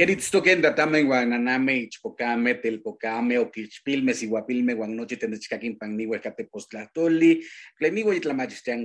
Queritztoquen 0.00 0.62
datame 0.62 1.02
guananame 1.04 1.76
ichpocame 1.76 2.54
telpocame 2.54 3.36
oquichpilme 3.36 4.14
siguapilme 4.14 4.72
guannochi 4.72 5.18
tendechcaquin 5.18 5.76
pannigue 5.76 6.22
catepostlatoli 6.22 7.44
plemigo 7.76 8.10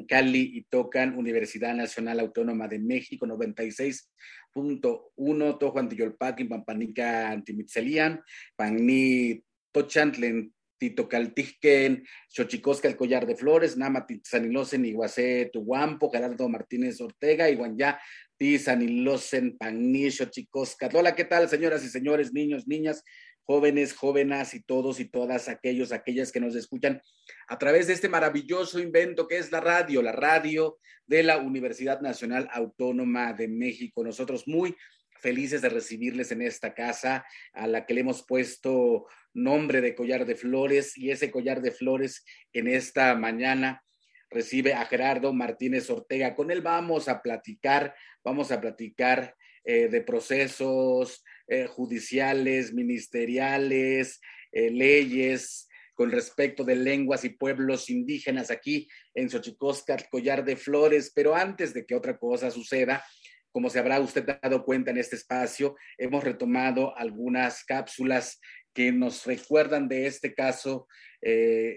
cali 0.09 0.57
y 0.57 0.63
tocan 0.63 1.17
Universidad 1.17 1.73
Nacional 1.73 2.19
Autónoma 2.19 2.67
de 2.67 2.79
México 2.79 3.25
96.1 3.25 5.57
tojuan 5.57 5.87
tiyolpaquin 5.87 6.49
pampanica 6.49 7.29
antimitzelian 7.29 8.21
panni 8.57 9.41
tochantlen 9.71 10.51
Titocaltijquen, 10.77 12.05
Xochicosca, 12.27 12.89
el 12.89 12.97
Collar 12.97 13.25
de 13.25 13.35
Flores, 13.35 13.77
Nama 13.77 14.05
Titzanilosen, 14.05 14.85
Iguacé, 14.85 15.49
Tuguampo, 15.51 16.11
Gerardo 16.11 16.49
Martínez 16.49 16.99
Ortega, 16.99 17.49
Iguanyá, 17.49 17.99
Tizanilosen, 18.37 19.57
Pagní, 19.57 20.11
Xochicosca. 20.11 20.89
Hola, 20.93 21.15
¿qué 21.15 21.23
tal, 21.23 21.49
señoras 21.49 21.83
y 21.83 21.89
señores, 21.89 22.33
niños, 22.33 22.67
niñas, 22.67 23.03
jóvenes, 23.43 23.93
jóvenes 23.93 24.53
y 24.53 24.63
todos 24.63 24.99
y 24.99 25.05
todas 25.05 25.47
aquellos, 25.47 25.91
aquellas 25.91 26.31
que 26.31 26.39
nos 26.39 26.55
escuchan 26.55 27.01
a 27.47 27.57
través 27.57 27.87
de 27.87 27.93
este 27.93 28.09
maravilloso 28.09 28.79
invento 28.79 29.27
que 29.27 29.37
es 29.37 29.51
la 29.51 29.61
radio, 29.61 30.01
la 30.01 30.11
radio 30.11 30.77
de 31.05 31.23
la 31.23 31.37
Universidad 31.37 32.01
Nacional 32.01 32.49
Autónoma 32.51 33.33
de 33.33 33.47
México. 33.47 34.03
Nosotros 34.03 34.47
muy 34.47 34.75
felices 35.21 35.61
de 35.61 35.69
recibirles 35.69 36.31
en 36.31 36.41
esta 36.41 36.73
casa 36.73 37.25
a 37.53 37.67
la 37.67 37.85
que 37.85 37.93
le 37.93 38.01
hemos 38.01 38.25
puesto 38.25 39.07
nombre 39.33 39.81
de 39.81 39.95
collar 39.95 40.25
de 40.25 40.35
flores 40.35 40.97
y 40.97 41.11
ese 41.11 41.31
collar 41.31 41.61
de 41.61 41.71
flores 41.71 42.25
en 42.53 42.67
esta 42.67 43.15
mañana 43.15 43.81
recibe 44.29 44.73
a 44.73 44.85
Gerardo 44.85 45.33
Martínez 45.33 45.89
Ortega. 45.89 46.35
Con 46.35 46.51
él 46.51 46.61
vamos 46.61 47.07
a 47.07 47.21
platicar, 47.21 47.95
vamos 48.23 48.51
a 48.51 48.59
platicar 48.59 49.35
eh, 49.67 49.87
de 49.87 50.01
procesos 50.01 51.23
eh, 51.47 51.65
judiciales, 51.65 52.71
ministeriales, 52.71 54.19
eh, 54.51 54.69
leyes 54.69 55.67
con 55.95 56.11
respecto 56.11 56.63
de 56.63 56.75
lenguas 56.75 57.23
y 57.23 57.29
pueblos 57.29 57.89
indígenas 57.89 58.51
aquí 58.51 58.87
en 59.15 59.29
Xochicosca, 59.29 59.97
collar 60.11 60.45
de 60.45 60.55
flores. 60.55 61.11
Pero 61.15 61.33
antes 61.33 61.73
de 61.73 61.85
que 61.85 61.95
otra 61.95 62.17
cosa 62.17 62.51
suceda, 62.51 63.03
como 63.51 63.71
se 63.71 63.79
habrá 63.79 63.99
usted 63.99 64.25
dado 64.41 64.63
cuenta 64.65 64.91
en 64.91 64.97
este 64.97 65.15
espacio, 65.15 65.75
hemos 65.97 66.23
retomado 66.23 66.95
algunas 66.95 67.63
cápsulas 67.63 68.39
que 68.73 68.91
nos 68.91 69.25
recuerdan 69.25 69.87
de 69.87 70.05
este 70.05 70.33
caso 70.33 70.87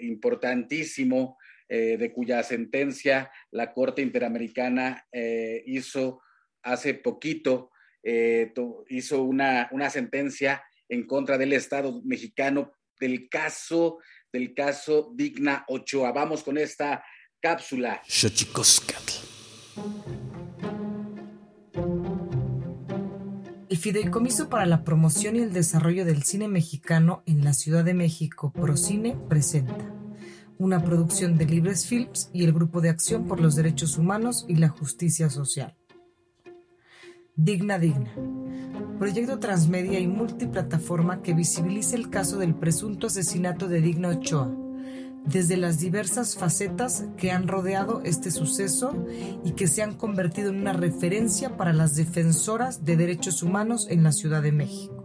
importantísimo, 0.01 1.39
eh, 1.69 1.97
de 1.99 2.13
cuya 2.13 2.43
sentencia 2.43 3.31
la 3.51 3.73
Corte 3.73 4.03
Interamericana 4.03 5.07
eh, 5.13 5.63
hizo 5.67 6.23
hace 6.63 6.95
poquito, 6.95 7.71
hizo 8.89 9.23
una, 9.23 9.69
una 9.73 9.91
sentencia 9.91 10.63
en 10.89 11.07
contra 11.07 11.37
del 11.37 11.53
Estado 11.53 12.01
mexicano 12.05 12.73
del 12.99 13.29
caso, 13.29 13.99
del 14.33 14.55
caso 14.55 15.13
Digna 15.15 15.65
Ochoa. 15.69 16.13
Vamos 16.13 16.43
con 16.43 16.59
esta 16.59 17.05
cápsula. 17.41 18.03
El 23.71 23.77
Fideicomiso 23.77 24.49
para 24.49 24.67
la 24.67 24.83
Promoción 24.83 25.37
y 25.37 25.41
el 25.41 25.53
Desarrollo 25.53 26.05
del 26.05 26.23
Cine 26.23 26.49
Mexicano 26.49 27.23
en 27.27 27.45
la 27.45 27.53
Ciudad 27.53 27.85
de 27.85 27.95
México, 27.95 28.53
Procine, 28.53 29.15
presenta 29.29 29.98
una 30.59 30.83
producción 30.83 31.39
de 31.39 31.47
Libres 31.47 31.87
Films 31.87 32.31
y 32.33 32.45
el 32.45 32.53
Grupo 32.53 32.81
de 32.81 32.91
Acción 32.91 33.27
por 33.27 33.41
los 33.41 33.55
Derechos 33.55 33.97
Humanos 33.97 34.45
y 34.49 34.57
la 34.57 34.69
Justicia 34.69 35.31
Social. 35.31 35.75
Digna 37.37 37.79
Digna. 37.79 38.13
Proyecto 38.99 39.39
transmedia 39.39 40.01
y 40.01 40.09
multiplataforma 40.09 41.23
que 41.23 41.35
visibiliza 41.35 41.95
el 41.95 42.11
caso 42.11 42.39
del 42.39 42.55
presunto 42.55 43.07
asesinato 43.07 43.69
de 43.69 43.81
Digna 43.81 44.09
Ochoa 44.09 44.53
desde 45.25 45.57
las 45.57 45.79
diversas 45.79 46.37
facetas 46.37 47.05
que 47.17 47.31
han 47.31 47.49
rodeado 47.49 48.01
este 48.05 48.31
suceso 48.31 49.07
y 49.45 49.53
que 49.53 49.69
se 49.69 49.83
han 49.83 49.95
convertido 49.95 50.51
en 50.51 50.61
una 50.61 50.73
referencia 50.73 51.57
para 51.57 51.73
las 51.73 51.97
defensoras 51.97 52.85
de 52.85 52.97
derechos 52.97 53.43
humanos 53.43 53.87
en 53.91 54.03
la 54.03 54.13
Ciudad 54.13 54.43
de 54.43 54.53
México. 54.53 54.98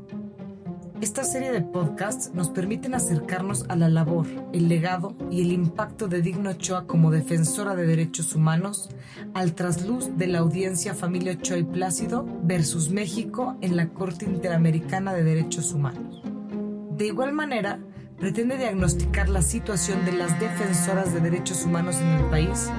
Esta 1.04 1.26
serie 1.26 1.52
de 1.52 1.60
podcasts 1.60 2.32
nos 2.34 2.48
permiten 2.48 2.96
acercarnos 2.96 3.66
a 3.68 3.76
la 3.76 3.90
labor, 3.90 4.26
el 4.54 4.70
legado 4.70 5.18
y 5.30 5.42
el 5.42 5.52
impacto 5.52 6.08
de 6.08 6.22
Digno 6.22 6.52
Ochoa 6.52 6.88
como 6.88 7.12
defensora 7.12 7.76
de 7.76 7.86
derechos 7.86 8.36
humanos 8.36 8.90
al 9.34 9.54
trasluz 9.54 10.16
de 10.16 10.28
la 10.28 10.40
audiencia 10.40 10.94
Familia 10.94 11.34
Ochoa 11.34 11.58
y 11.58 11.64
Plácido 11.64 12.26
versus 12.44 12.90
México 12.90 13.58
en 13.60 13.76
la 13.76 13.90
Corte 13.90 14.24
Interamericana 14.24 15.12
de 15.12 15.26
Derechos 15.26 15.74
Humanos. 15.74 16.24
De 16.92 17.08
igual 17.08 17.34
manera, 17.34 17.82
pretende 18.18 18.58
diagnosticar 18.58 19.28
la 19.28 19.42
situación 19.42 20.06
de 20.06 20.14
las 20.14 20.40
defensoras 20.40 21.14
de 21.14 21.20
derechos 21.20 21.66
humanos 21.66 21.98
en 21.98 22.08
el 22.08 22.24
país, 22.30 22.70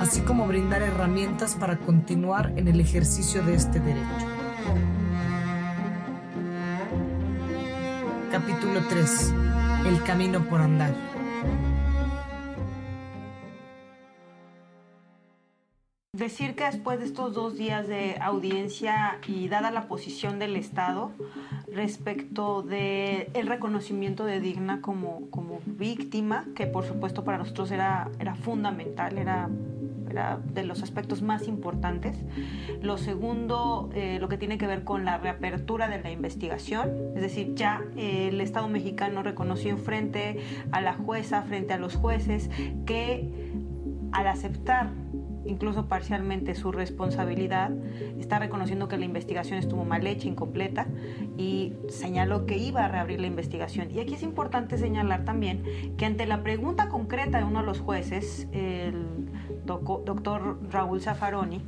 así 0.00 0.22
como 0.22 0.46
brindar 0.46 0.80
herramientas 0.80 1.54
para 1.54 1.78
continuar 1.78 2.54
en 2.56 2.66
el 2.66 2.80
ejercicio 2.80 3.44
de 3.44 3.56
este 3.56 3.78
derecho. 3.78 5.03
Capítulo 8.74 9.02
3. 9.02 9.34
El 9.86 10.02
camino 10.02 10.48
por 10.48 10.60
andar. 10.60 10.92
Decir 16.12 16.56
que 16.56 16.64
después 16.64 16.98
de 16.98 17.04
estos 17.04 17.34
dos 17.34 17.56
días 17.56 17.86
de 17.86 18.16
audiencia 18.20 19.20
y 19.28 19.46
dada 19.46 19.70
la 19.70 19.86
posición 19.86 20.40
del 20.40 20.56
Estado 20.56 21.12
respecto 21.72 22.62
del 22.62 23.28
el 23.34 23.46
reconocimiento 23.46 24.24
de 24.24 24.40
Digna 24.40 24.80
como, 24.80 25.30
como 25.30 25.60
víctima, 25.66 26.46
que 26.56 26.66
por 26.66 26.84
supuesto 26.84 27.22
para 27.22 27.38
nosotros 27.38 27.70
era, 27.70 28.10
era 28.18 28.34
fundamental, 28.34 29.18
era, 29.18 29.50
de 30.14 30.64
los 30.64 30.82
aspectos 30.82 31.22
más 31.22 31.48
importantes. 31.48 32.16
Lo 32.82 32.98
segundo, 32.98 33.90
eh, 33.94 34.18
lo 34.20 34.28
que 34.28 34.38
tiene 34.38 34.58
que 34.58 34.66
ver 34.66 34.84
con 34.84 35.04
la 35.04 35.18
reapertura 35.18 35.88
de 35.88 36.02
la 36.02 36.10
investigación, 36.10 36.90
es 37.14 37.22
decir, 37.22 37.54
ya 37.54 37.82
el 37.96 38.40
Estado 38.40 38.68
mexicano 38.68 39.22
reconoció 39.22 39.76
frente 39.76 40.40
a 40.70 40.80
la 40.80 40.94
jueza, 40.94 41.42
frente 41.42 41.74
a 41.74 41.78
los 41.78 41.96
jueces, 41.96 42.50
que 42.86 43.52
al 44.12 44.28
aceptar 44.28 44.90
incluso 45.46 45.88
parcialmente 45.88 46.54
su 46.54 46.72
responsabilidad, 46.72 47.70
está 48.18 48.38
reconociendo 48.38 48.88
que 48.88 48.96
la 48.96 49.04
investigación 49.04 49.58
estuvo 49.58 49.84
mal 49.84 50.06
hecha, 50.06 50.28
incompleta, 50.28 50.86
y 51.36 51.74
señaló 51.88 52.46
que 52.46 52.56
iba 52.56 52.84
a 52.84 52.88
reabrir 52.88 53.20
la 53.20 53.26
investigación. 53.26 53.90
Y 53.90 54.00
aquí 54.00 54.14
es 54.14 54.22
importante 54.22 54.78
señalar 54.78 55.24
también 55.24 55.62
que 55.96 56.06
ante 56.06 56.26
la 56.26 56.42
pregunta 56.42 56.88
concreta 56.88 57.38
de 57.38 57.44
uno 57.44 57.60
de 57.60 57.66
los 57.66 57.80
jueces, 57.80 58.48
el 58.52 59.30
doctor 59.64 60.58
Raúl 60.70 61.00
Zaffaroni, 61.00 61.62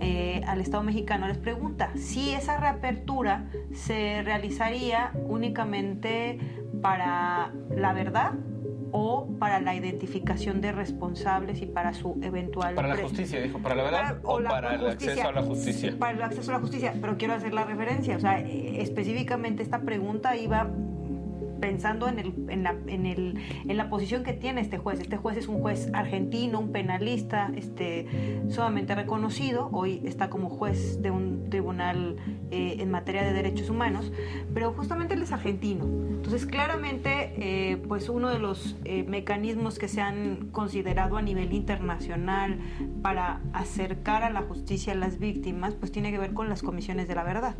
eh, 0.00 0.42
al 0.46 0.60
Estado 0.60 0.82
mexicano 0.82 1.28
les 1.28 1.38
pregunta 1.38 1.90
si 1.96 2.30
esa 2.30 2.58
reapertura 2.58 3.46
se 3.72 4.22
realizaría 4.22 5.12
únicamente 5.28 6.38
para 6.80 7.52
la 7.70 7.92
verdad 7.92 8.32
o 8.92 9.28
para 9.38 9.60
la 9.60 9.74
identificación 9.74 10.60
de 10.60 10.72
responsables 10.72 11.62
y 11.62 11.66
para 11.66 11.94
su 11.94 12.18
eventual... 12.22 12.74
Para 12.74 12.88
la 12.88 12.96
justicia, 12.96 13.40
dijo, 13.40 13.58
para 13.58 13.74
la 13.74 13.82
verdad 13.84 14.18
o, 14.22 14.42
para 14.42 14.74
el 14.74 14.86
acceso 14.86 15.28
a 15.28 15.32
la 15.32 15.42
justicia. 15.42 15.96
Para 15.98 16.16
el 16.16 16.22
acceso 16.22 16.50
a 16.50 16.54
la 16.54 16.60
justicia, 16.60 16.94
pero 17.00 17.16
quiero 17.16 17.34
hacer 17.34 17.54
la 17.54 17.64
referencia, 17.64 18.16
o 18.16 18.20
sea, 18.20 18.40
eh, 18.40 18.80
específicamente 18.80 19.62
esta 19.62 19.82
pregunta 19.82 20.36
iba 20.36 20.70
pensando 21.60 22.08
en, 22.08 22.18
el, 22.18 22.34
en, 22.48 22.62
la, 22.62 22.74
en, 22.86 23.06
el, 23.06 23.38
en 23.68 23.76
la 23.76 23.88
posición 23.90 24.24
que 24.24 24.32
tiene 24.32 24.60
este 24.60 24.78
juez. 24.78 25.00
Este 25.00 25.16
juez 25.16 25.36
es 25.36 25.48
un 25.48 25.60
juez 25.60 25.90
argentino, 25.92 26.58
un 26.58 26.72
penalista 26.72 27.50
este, 27.54 28.40
sumamente 28.48 28.94
reconocido, 28.94 29.68
hoy 29.72 30.02
está 30.04 30.30
como 30.30 30.48
juez 30.48 31.02
de 31.02 31.10
un 31.10 31.50
tribunal 31.50 32.16
eh, 32.50 32.76
en 32.78 32.90
materia 32.90 33.22
de 33.22 33.32
derechos 33.32 33.70
humanos, 33.70 34.12
pero 34.52 34.72
justamente 34.72 35.14
él 35.14 35.22
es 35.22 35.32
argentino. 35.32 35.84
Entonces, 35.84 36.46
claramente, 36.46 37.32
eh, 37.36 37.76
pues 37.88 38.08
uno 38.08 38.28
de 38.28 38.38
los 38.38 38.76
eh, 38.84 39.04
mecanismos 39.04 39.78
que 39.78 39.88
se 39.88 40.00
han 40.00 40.48
considerado 40.52 41.16
a 41.16 41.22
nivel 41.22 41.52
internacional 41.52 42.58
para 43.02 43.40
acercar 43.52 44.22
a 44.22 44.30
la 44.30 44.42
justicia 44.42 44.92
a 44.92 44.96
las 44.96 45.18
víctimas, 45.18 45.74
pues 45.74 45.92
tiene 45.92 46.10
que 46.12 46.18
ver 46.18 46.34
con 46.34 46.48
las 46.48 46.62
comisiones 46.62 47.08
de 47.08 47.14
la 47.14 47.24
verdad. 47.24 47.54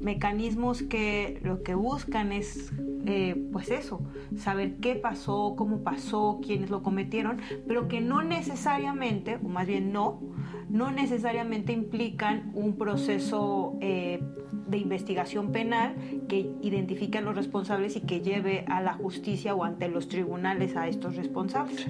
Mecanismos 0.00 0.82
que 0.82 1.40
lo 1.42 1.62
que 1.62 1.74
buscan 1.74 2.32
es 2.32 2.72
eh, 3.06 3.48
pues 3.52 3.70
eso, 3.70 4.00
saber 4.36 4.76
qué 4.76 4.94
pasó, 4.94 5.54
cómo 5.56 5.82
pasó, 5.82 6.40
quiénes 6.42 6.70
lo 6.70 6.82
cometieron, 6.82 7.38
pero 7.66 7.88
que 7.88 8.00
no 8.00 8.22
necesariamente, 8.22 9.38
o 9.42 9.48
más 9.48 9.66
bien 9.66 9.92
no, 9.92 10.20
no 10.68 10.90
necesariamente 10.90 11.72
implican 11.72 12.52
un 12.54 12.76
proceso 12.76 13.76
eh, 13.80 14.20
de 14.68 14.78
investigación 14.78 15.50
penal 15.52 15.94
que 16.28 16.54
identifique 16.62 17.18
a 17.18 17.20
los 17.20 17.34
responsables 17.34 17.96
y 17.96 18.02
que 18.02 18.20
lleve 18.20 18.64
a 18.68 18.80
la 18.80 18.94
justicia 18.94 19.54
o 19.54 19.64
ante 19.64 19.88
los 19.88 20.08
tribunales 20.08 20.76
a 20.76 20.86
estos 20.88 21.16
responsables. 21.16 21.86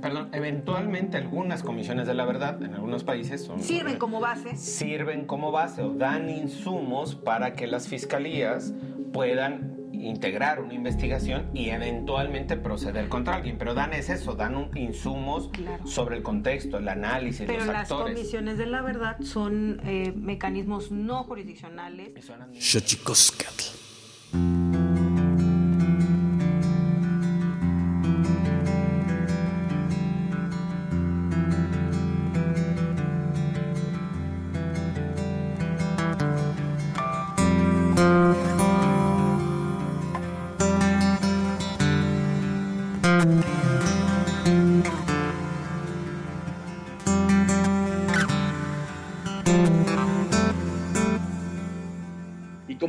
perdón, 0.00 0.30
eventualmente 0.32 1.18
algunas 1.18 1.62
comisiones 1.62 2.06
de 2.06 2.14
la 2.14 2.24
verdad 2.24 2.62
en 2.62 2.74
algunos 2.74 3.04
países 3.04 3.42
son, 3.44 3.60
sirven 3.60 3.98
como 3.98 4.20
base. 4.20 4.56
Sirven 4.56 5.26
como 5.26 5.52
base 5.52 5.82
o 5.82 5.92
dan 5.94 6.30
insumos 6.30 7.14
para 7.14 7.54
que 7.54 7.66
las 7.66 7.88
fiscalías 7.88 8.74
puedan 9.12 9.75
integrar 9.92 10.60
una 10.60 10.74
investigación 10.74 11.50
y 11.54 11.70
eventualmente 11.70 12.56
proceder 12.56 13.08
contra 13.08 13.36
alguien. 13.36 13.58
Pero 13.58 13.74
dan 13.74 13.92
es 13.92 14.08
eso, 14.10 14.34
dan 14.34 14.56
un, 14.56 14.76
insumos 14.76 15.50
sobre 15.84 16.16
el 16.16 16.22
contexto, 16.22 16.78
el 16.78 16.88
análisis, 16.88 17.46
Pero 17.46 17.64
los 17.64 17.68
las 17.68 17.88
comisiones 17.88 18.58
de 18.58 18.66
la 18.66 18.82
verdad 18.82 19.20
son 19.22 19.80
eh, 19.84 20.12
mecanismos 20.14 20.90
no 20.90 21.24
jurisdiccionales. 21.24 22.10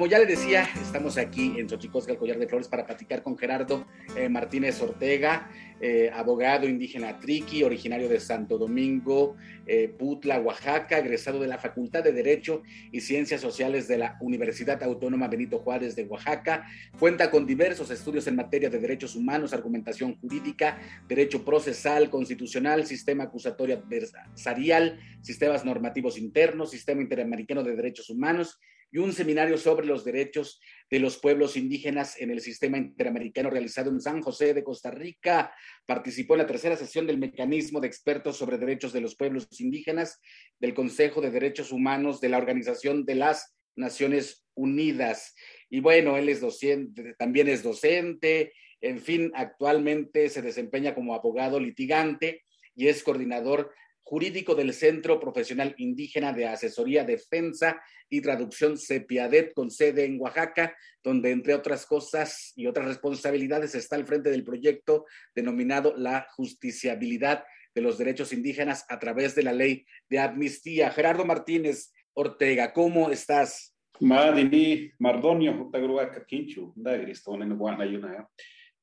Ya 0.08 0.20
le 0.20 0.26
decía, 0.26 0.70
estamos 0.82 1.18
aquí 1.18 1.56
en 1.58 1.68
Xochicosca, 1.68 2.14
el 2.14 2.18
Collar 2.18 2.40
de 2.40 2.48
Flores, 2.48 2.68
para 2.68 2.86
platicar 2.86 3.24
con 3.24 3.38
Gerardo 3.38 3.86
eh, 4.16 4.30
Martínez 4.30 4.82
Ortega, 4.82 5.52
eh, 5.82 6.10
abogado 6.14 6.68
indígena 6.68 7.20
triqui, 7.20 7.64
originario 7.64 8.08
de 8.08 8.20
Santo 8.20 8.58
Domingo, 8.58 9.36
eh, 9.66 9.90
Putla, 9.90 10.40
Oaxaca, 10.40 11.00
egresado 11.00 11.40
de 11.40 11.48
la 11.48 11.58
Facultad 11.58 12.04
de 12.04 12.14
Derecho 12.14 12.64
y 12.92 13.02
Ciencias 13.02 13.42
Sociales 13.42 13.88
de 13.88 13.98
la 13.98 14.18
Universidad 14.22 14.82
Autónoma 14.82 15.28
Benito 15.28 15.60
Juárez 15.60 15.96
de 15.96 16.06
Oaxaca. 16.06 16.66
Cuenta 17.00 17.30
con 17.30 17.46
diversos 17.46 17.92
estudios 17.92 18.28
en 18.28 18.38
materia 18.38 18.70
de 18.70 18.80
derechos 18.80 19.16
humanos, 19.16 19.54
argumentación 19.54 20.16
jurídica, 20.20 20.80
derecho 21.08 21.44
procesal, 21.44 22.10
constitucional, 22.10 22.86
sistema 22.86 23.26
acusatorio 23.26 23.76
adversarial, 23.76 25.00
sistemas 25.22 25.66
normativos 25.66 26.18
internos, 26.18 26.72
sistema 26.72 27.02
interamericano 27.02 27.62
de 27.64 27.76
derechos 27.76 28.10
humanos 28.10 28.60
y 28.92 29.00
un 29.00 29.14
seminario 29.14 29.58
sobre 29.58 29.86
los 29.86 30.06
derechos 30.06 30.60
de 30.90 31.00
los 31.00 31.18
pueblos 31.18 31.58
indígenas 31.58 32.20
en 32.20 32.32
el 32.32 32.42
sistema 32.42 32.78
interamericano 32.78 33.50
realizado 33.50 33.90
en 33.90 34.00
San 34.00 34.22
José 34.22 34.54
de 34.54 34.64
Costa 34.64 34.92
Rica. 34.92 35.54
Participó 35.86 36.36
en 36.36 36.40
la 36.40 36.48
tercera 36.48 36.78
sesión 36.78 37.06
del 37.06 37.18
mecanismo 37.18 37.82
de 37.82 37.88
expertos 37.88 38.38
sobre 38.38 38.58
derechos 38.58 38.94
de 38.94 39.02
los 39.02 39.16
pueblos 39.16 39.48
indígenas 39.60 40.20
del 40.60 40.74
Consejo 40.74 41.22
de 41.22 41.32
Derechos 41.32 41.72
Humanos 41.72 42.22
de 42.22 42.30
la 42.30 42.38
Organización 42.38 43.06
de 43.06 43.16
las 43.16 43.56
Naciones 43.76 44.46
Unidas. 44.56 45.36
Y 45.70 45.82
bueno, 45.82 46.18
él 46.18 46.30
es 46.30 46.42
docente, 46.42 47.14
también 47.18 47.48
es 47.48 47.64
docente, 47.64 48.54
en 48.82 49.00
fin, 49.00 49.32
actualmente 49.34 50.30
se 50.30 50.42
desempeña 50.42 50.94
como 50.94 51.14
abogado 51.14 51.60
litigante 51.60 52.44
y 52.76 52.88
es 52.88 53.04
coordinador 53.04 53.74
jurídico 54.08 54.56
del 54.56 54.74
Centro 54.74 55.20
Profesional 55.20 55.76
Indígena 55.78 56.32
de 56.32 56.48
Asesoría, 56.48 57.04
Defensa 57.04 57.82
y 58.10 58.22
Traducción 58.22 58.78
CEPIADET 58.78 59.54
con 59.54 59.70
sede 59.70 60.06
en 60.06 60.18
Oaxaca, 60.18 60.78
donde 61.04 61.32
entre 61.32 61.54
otras 61.54 61.86
cosas 61.86 62.54
y 62.56 62.68
otras 62.68 62.88
responsabilidades 62.88 63.76
está 63.76 63.98
al 63.98 64.08
frente 64.08 64.30
del 64.30 64.46
proyecto 64.46 65.06
denominado 65.36 65.94
la 65.98 66.26
justiciabilidad 66.38 67.44
de 67.76 67.82
los 67.82 67.98
derechos 67.98 68.32
indígenas 68.32 68.86
a 68.88 68.98
través 68.98 69.36
de 69.36 69.44
la 69.44 69.52
ley 69.52 69.86
de 70.10 70.20
amnistía. 70.20 70.90
Gerardo 70.90 71.26
Martínez 71.26 71.92
Ortega, 72.14 72.72
¿cómo 72.72 73.10
estás? 73.12 73.76
Madini 74.00 74.90
Mardonio, 75.00 75.70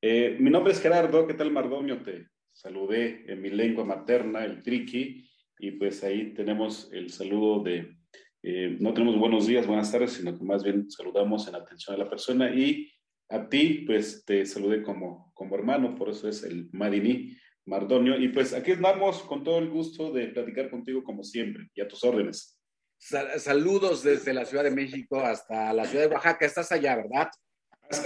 eh, 0.02 0.36
mi 0.38 0.50
nombre 0.50 0.74
es 0.74 0.82
Gerardo, 0.82 1.26
¿qué 1.26 1.32
tal 1.32 1.50
Mardonio? 1.50 2.02
Te, 2.02 2.26
saludé 2.64 3.24
en 3.28 3.42
mi 3.42 3.50
lengua 3.50 3.84
materna, 3.84 4.42
el 4.42 4.62
triqui, 4.62 5.22
y 5.58 5.72
pues 5.72 6.02
ahí 6.02 6.32
tenemos 6.32 6.90
el 6.92 7.10
saludo 7.10 7.62
de, 7.62 7.94
eh, 8.42 8.78
no 8.80 8.94
tenemos 8.94 9.18
buenos 9.18 9.46
días, 9.46 9.66
buenas 9.66 9.92
tardes, 9.92 10.14
sino 10.14 10.36
que 10.36 10.42
más 10.44 10.64
bien 10.64 10.90
saludamos 10.90 11.46
en 11.46 11.56
atención 11.56 11.94
a 11.94 11.98
la 11.98 12.08
persona 12.08 12.54
y 12.54 12.90
a 13.28 13.50
ti, 13.50 13.84
pues 13.86 14.24
te 14.24 14.46
saludé 14.46 14.82
como, 14.82 15.30
como 15.34 15.54
hermano, 15.54 15.94
por 15.94 16.08
eso 16.08 16.26
es 16.26 16.42
el 16.42 16.70
Madini 16.72 17.36
Mardonio. 17.66 18.18
Y 18.18 18.28
pues 18.28 18.54
aquí 18.54 18.72
andamos 18.72 19.22
con 19.24 19.44
todo 19.44 19.58
el 19.58 19.68
gusto 19.68 20.10
de 20.10 20.28
platicar 20.28 20.70
contigo 20.70 21.04
como 21.04 21.22
siempre 21.22 21.68
y 21.74 21.82
a 21.82 21.88
tus 21.88 22.02
órdenes. 22.02 22.58
saludos 22.98 24.02
desde 24.02 24.32
la 24.32 24.46
Ciudad 24.46 24.64
de 24.64 24.70
México 24.70 25.20
hasta 25.20 25.72
la 25.74 25.84
Ciudad 25.84 26.08
de 26.08 26.14
Oaxaca. 26.14 26.46
Estás 26.46 26.72
allá, 26.72 26.96
¿verdad? 26.96 27.28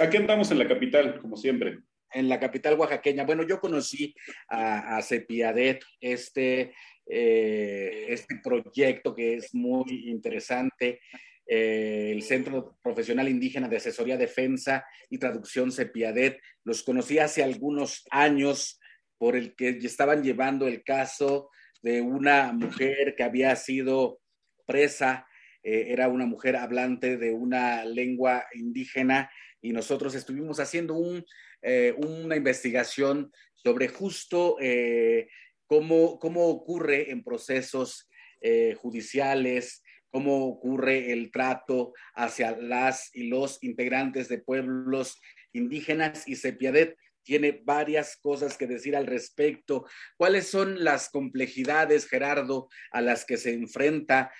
Aquí 0.00 0.16
andamos 0.16 0.50
en 0.50 0.58
la 0.58 0.66
capital, 0.66 1.20
como 1.20 1.36
siempre 1.36 1.78
en 2.12 2.28
la 2.28 2.40
capital 2.40 2.78
oaxaqueña. 2.78 3.24
Bueno, 3.24 3.42
yo 3.46 3.60
conocí 3.60 4.14
a, 4.48 4.96
a 4.96 5.02
Cepiadet, 5.02 5.82
este, 6.00 6.74
eh, 7.06 8.06
este 8.08 8.40
proyecto 8.42 9.14
que 9.14 9.34
es 9.34 9.54
muy 9.54 10.08
interesante. 10.08 11.00
Eh, 11.46 12.10
el 12.12 12.22
Centro 12.22 12.76
Profesional 12.82 13.28
Indígena 13.28 13.68
de 13.68 13.78
Asesoría, 13.78 14.18
Defensa 14.18 14.84
y 15.08 15.18
Traducción 15.18 15.72
Cepiadet. 15.72 16.38
Los 16.64 16.82
conocí 16.82 17.18
hace 17.18 17.42
algunos 17.42 18.04
años 18.10 18.78
por 19.16 19.34
el 19.34 19.54
que 19.54 19.70
estaban 19.82 20.22
llevando 20.22 20.68
el 20.68 20.84
caso 20.84 21.50
de 21.82 22.00
una 22.00 22.52
mujer 22.52 23.14
que 23.16 23.22
había 23.22 23.56
sido 23.56 24.20
presa, 24.66 25.26
eh, 25.70 25.92
era 25.92 26.08
una 26.08 26.24
mujer 26.24 26.56
hablante 26.56 27.18
de 27.18 27.30
una 27.30 27.84
lengua 27.84 28.46
indígena 28.54 29.30
y 29.60 29.72
nosotros 29.72 30.14
estuvimos 30.14 30.60
haciendo 30.60 30.98
eh, 31.60 31.94
una 31.98 32.36
investigación 32.36 33.30
sobre 33.52 33.88
justo 33.88 34.56
eh, 34.62 35.28
cómo, 35.66 36.18
cómo, 36.18 36.46
ocurre 36.46 37.10
en 37.10 37.22
procesos 37.22 38.08
judiciales, 38.76 39.82
cómo 40.10 40.46
ocurre 40.46 41.12
el 41.12 41.30
trato 41.32 41.92
hacia 42.14 42.56
las 42.56 43.10
y 43.12 43.28
los 43.28 43.62
integrantes 43.62 44.28
de 44.28 44.38
pueblos 44.38 45.20
indígenas 45.52 46.26
y 46.26 46.36
Sepiadet 46.36 46.96
tiene 47.28 47.60
varias 47.62 48.16
cosas 48.16 48.56
que 48.56 48.66
decir 48.66 48.96
al 48.96 49.06
respecto. 49.06 49.84
¿Cuáles 50.16 50.48
son 50.48 50.82
las 50.82 51.10
complejidades, 51.10 52.08
Gerardo, 52.08 52.70
a 52.90 53.02
las 53.02 53.26
que 53.26 53.36
se 53.36 53.52
enfrenta 53.52 54.32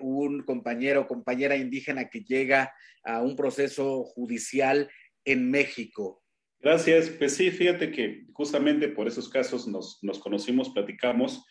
un 0.00 0.42
compañero 0.44 1.02
o 1.02 1.06
compañera 1.06 1.54
indígena 1.54 2.08
que 2.08 2.20
llega 2.20 2.72
a 3.04 3.20
un 3.20 3.36
proceso 3.36 4.04
judicial 4.04 4.90
en 5.26 5.50
México? 5.50 6.22
Gracias. 6.60 7.10
Pues 7.10 7.36
sí, 7.36 7.50
fíjate 7.50 7.90
que 7.90 8.24
justamente 8.32 8.88
por 8.88 9.06
esos 9.06 9.28
casos 9.28 9.68
nos, 9.68 9.98
nos 10.02 10.18
conocimos, 10.18 10.70
platicamos 10.70 11.44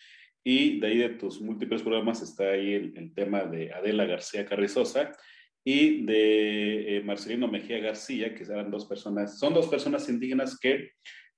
y 0.44 0.80
de 0.80 0.88
ahí 0.88 0.98
de 0.98 1.10
tus 1.10 1.40
múltiples 1.40 1.84
programas 1.84 2.24
está 2.24 2.50
ahí 2.50 2.74
el, 2.74 3.14
tema 3.14 3.44
de 3.44 3.72
Adela 3.74 4.06
García 4.06 4.44
Carrizosa 4.44 5.16
y 5.64 6.06
de 6.06 6.98
eh, 6.98 7.04
Marcelino 7.04 7.48
Mejía 7.48 7.80
García, 7.80 8.34
que 8.34 8.44
eran 8.44 8.72
dos 8.72 8.86
personas, 8.86 9.38
son 9.38 9.54
dos 9.54 9.68
personas 9.68 10.08
indígenas 10.10 10.58
que 10.60 10.92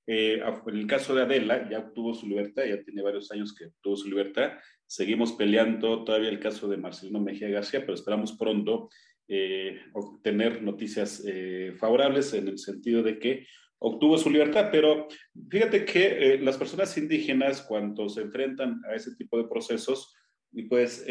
eh, 0.07 0.41
en 0.67 0.75
el 0.75 0.87
caso 0.87 1.13
de 1.13 1.21
Adela 1.21 1.69
ya 1.69 1.79
obtuvo 1.79 2.13
su 2.13 2.27
libertad, 2.27 2.63
ya 2.65 2.83
tiene 2.83 3.01
varios 3.01 3.31
años 3.31 3.53
que 3.55 3.65
obtuvo 3.65 3.95
su 3.95 4.09
libertad. 4.09 4.53
Seguimos 4.85 5.33
peleando 5.33 6.03
todavía 6.03 6.29
el 6.29 6.39
caso 6.39 6.67
de 6.67 6.77
Marcelino 6.77 7.21
Mejía 7.21 7.49
García, 7.49 7.81
pero 7.81 7.93
esperamos 7.93 8.33
pronto 8.33 8.89
eh, 9.27 9.79
obtener 9.93 10.61
noticias 10.61 11.23
eh, 11.25 11.73
favorables 11.77 12.33
en 12.33 12.47
el 12.47 12.57
sentido 12.57 13.03
de 13.03 13.19
que 13.19 13.47
obtuvo 13.79 14.17
su 14.17 14.29
libertad. 14.29 14.69
Pero 14.71 15.07
fíjate 15.49 15.85
que 15.85 16.39
las 16.41 16.57
personas 16.57 16.97
indígenas, 16.97 17.61
cuando 17.61 18.09
se 18.09 18.21
enfrentan 18.21 18.81
a 18.89 18.95
ese 18.95 19.15
tipo 19.15 19.37
de 19.37 19.47
procesos, 19.47 20.13
y 20.51 20.63
pues 20.63 21.05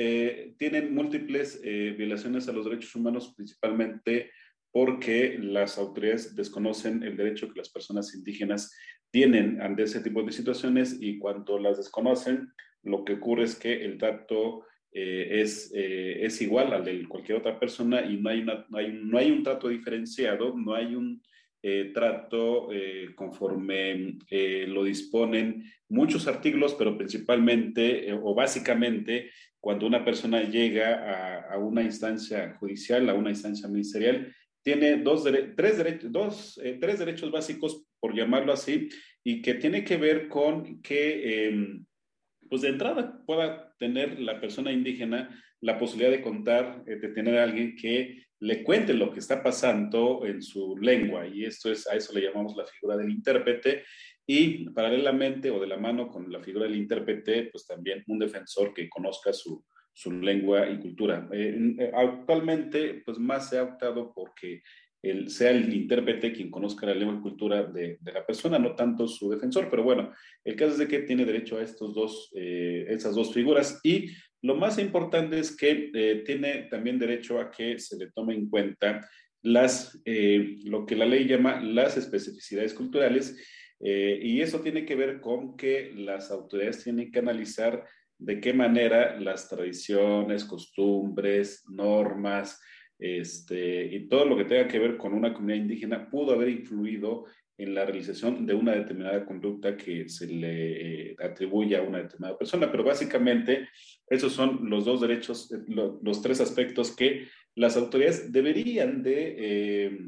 tienen 0.58 0.94
múltiples 0.94 1.60
violaciones 1.62 2.48
a 2.48 2.52
los 2.52 2.66
derechos 2.66 2.94
humanos, 2.94 3.32
principalmente 3.34 4.30
porque 4.72 5.38
las 5.40 5.78
autoridades 5.78 6.36
desconocen 6.36 7.02
el 7.02 7.16
derecho 7.16 7.48
que 7.48 7.58
las 7.58 7.70
personas 7.70 8.14
indígenas 8.14 8.72
tienen 9.10 9.60
ante 9.60 9.82
ese 9.84 10.00
tipo 10.00 10.22
de 10.22 10.32
situaciones 10.32 10.98
y 11.00 11.18
cuando 11.18 11.58
las 11.58 11.76
desconocen, 11.76 12.52
lo 12.82 13.04
que 13.04 13.14
ocurre 13.14 13.44
es 13.44 13.56
que 13.56 13.84
el 13.84 13.98
trato 13.98 14.64
eh, 14.92 15.40
es, 15.40 15.72
eh, 15.74 16.24
es 16.24 16.40
igual 16.40 16.72
al 16.72 16.84
de 16.84 17.06
cualquier 17.06 17.38
otra 17.38 17.58
persona 17.58 18.02
y 18.02 18.16
no 18.16 18.30
hay, 18.30 18.42
no, 18.42 18.64
hay, 18.72 18.92
no 18.92 19.18
hay 19.18 19.30
un 19.30 19.42
trato 19.42 19.68
diferenciado, 19.68 20.56
no 20.56 20.74
hay 20.74 20.94
un 20.94 21.22
eh, 21.62 21.90
trato 21.92 22.72
eh, 22.72 23.10
conforme 23.14 24.16
eh, 24.30 24.64
lo 24.66 24.82
disponen 24.82 25.62
muchos 25.90 26.26
artículos, 26.26 26.74
pero 26.74 26.96
principalmente 26.96 28.10
o 28.14 28.34
básicamente 28.34 29.30
cuando 29.60 29.86
una 29.86 30.02
persona 30.02 30.42
llega 30.42 31.52
a, 31.52 31.58
una 31.58 31.82
instancia 31.82 32.56
judicial, 32.58 33.10
a 33.10 33.14
una 33.14 33.28
instancia 33.28 33.68
ministerial, 33.68 34.34
tiene 34.62 35.02
dos, 35.02 35.24
tres, 35.54 36.00
dos 36.10 36.58
tres 36.80 36.98
derechos 36.98 37.30
básicos, 37.30 37.84
por 38.00 38.14
llamarlo 38.14 38.54
así, 38.54 38.88
y 39.22 39.42
que 39.42 39.52
tiene 39.52 39.84
que 39.84 39.98
ver 39.98 40.28
con 40.28 40.80
que, 40.80 41.48
em, 41.48 41.84
pues 42.48 42.62
de 42.62 42.68
entrada 42.68 43.22
pueda 43.26 43.74
tener 43.78 44.18
la 44.18 44.40
persona 44.40 44.72
indígena 44.72 45.28
la 45.60 45.78
posibilidad 45.78 46.10
de 46.10 46.22
contar, 46.22 46.86
de 46.86 47.08
tener 47.08 47.36
a 47.36 47.42
alguien 47.42 47.76
que 47.76 48.29
le 48.40 48.62
cuente 48.64 48.94
lo 48.94 49.12
que 49.12 49.20
está 49.20 49.42
pasando 49.42 50.24
en 50.24 50.42
su 50.42 50.76
lengua 50.78 51.26
y 51.26 51.44
esto 51.44 51.70
es 51.70 51.86
a 51.86 51.94
eso 51.94 52.12
le 52.12 52.22
llamamos 52.22 52.56
la 52.56 52.66
figura 52.66 52.96
del 52.96 53.10
intérprete 53.10 53.84
y 54.26 54.68
paralelamente 54.70 55.50
o 55.50 55.60
de 55.60 55.66
la 55.66 55.76
mano 55.76 56.08
con 56.08 56.30
la 56.32 56.40
figura 56.40 56.64
del 56.64 56.76
intérprete 56.76 57.50
pues 57.52 57.66
también 57.66 58.02
un 58.06 58.18
defensor 58.18 58.72
que 58.72 58.88
conozca 58.88 59.32
su, 59.32 59.64
su 59.92 60.12
lengua 60.12 60.68
y 60.70 60.78
cultura. 60.78 61.28
Eh, 61.32 61.90
actualmente 61.94 63.02
pues 63.04 63.18
más 63.18 63.50
se 63.50 63.58
ha 63.58 63.64
optado 63.64 64.12
porque 64.14 64.62
el, 65.02 65.30
sea 65.30 65.50
el 65.50 65.72
intérprete 65.72 66.32
quien 66.32 66.50
conozca 66.50 66.86
la 66.86 66.94
lengua 66.94 67.16
y 67.18 67.22
cultura 67.22 67.64
de, 67.64 67.98
de, 68.00 68.12
la 68.12 68.24
persona, 68.24 68.58
no 68.58 68.74
tanto 68.74 69.08
su 69.08 69.30
defensor, 69.30 69.68
pero 69.70 69.82
bueno, 69.82 70.12
el 70.44 70.56
caso 70.56 70.72
es 70.72 70.78
de 70.78 70.88
que 70.88 71.00
tiene 71.00 71.24
derecho 71.24 71.58
a 71.58 71.62
estos 71.62 71.94
dos, 71.94 72.30
eh, 72.34 72.86
esas 72.88 73.14
dos 73.14 73.32
figuras 73.32 73.80
y 73.82 74.10
lo 74.42 74.54
más 74.54 74.78
importante 74.78 75.38
es 75.38 75.56
que 75.56 75.90
eh, 75.94 76.22
tiene 76.24 76.68
también 76.70 76.98
derecho 76.98 77.38
a 77.40 77.50
que 77.50 77.78
se 77.78 77.96
le 77.96 78.10
tome 78.10 78.34
en 78.34 78.48
cuenta 78.48 79.06
las, 79.42 80.00
eh, 80.04 80.56
lo 80.64 80.86
que 80.86 80.96
la 80.96 81.06
ley 81.06 81.26
llama 81.26 81.60
las 81.60 81.96
especificidades 81.96 82.74
culturales, 82.74 83.36
eh, 83.80 84.18
y 84.22 84.40
eso 84.40 84.60
tiene 84.60 84.84
que 84.84 84.94
ver 84.94 85.20
con 85.20 85.56
que 85.56 85.92
las 85.94 86.30
autoridades 86.30 86.84
tienen 86.84 87.10
que 87.10 87.18
analizar 87.18 87.84
de 88.18 88.40
qué 88.40 88.52
manera 88.52 89.18
las 89.18 89.48
tradiciones, 89.48 90.44
costumbres, 90.44 91.64
normas, 91.68 92.60
este, 92.98 93.86
y 93.86 94.08
todo 94.08 94.26
lo 94.26 94.36
que 94.36 94.44
tenga 94.44 94.68
que 94.68 94.78
ver 94.78 94.98
con 94.98 95.14
una 95.14 95.32
comunidad 95.32 95.62
indígena 95.62 96.10
pudo 96.10 96.34
haber 96.34 96.50
influido 96.50 97.24
en 97.60 97.74
la 97.74 97.84
realización 97.84 98.46
de 98.46 98.54
una 98.54 98.72
determinada 98.72 99.26
conducta 99.26 99.76
que 99.76 100.08
se 100.08 100.26
le 100.26 101.14
atribuye 101.22 101.76
a 101.76 101.82
una 101.82 101.98
determinada 101.98 102.38
persona. 102.38 102.70
Pero 102.70 102.84
básicamente 102.84 103.68
esos 104.06 104.32
son 104.32 104.70
los 104.70 104.86
dos 104.86 105.02
derechos, 105.02 105.52
eh, 105.52 105.58
los, 105.68 106.22
tres 106.22 106.40
aspectos 106.40 106.96
que 106.96 107.28
las 107.54 107.76
autoridades 107.76 108.32
deberían 108.32 109.02
de, 109.02 109.36
eh, 109.38 109.98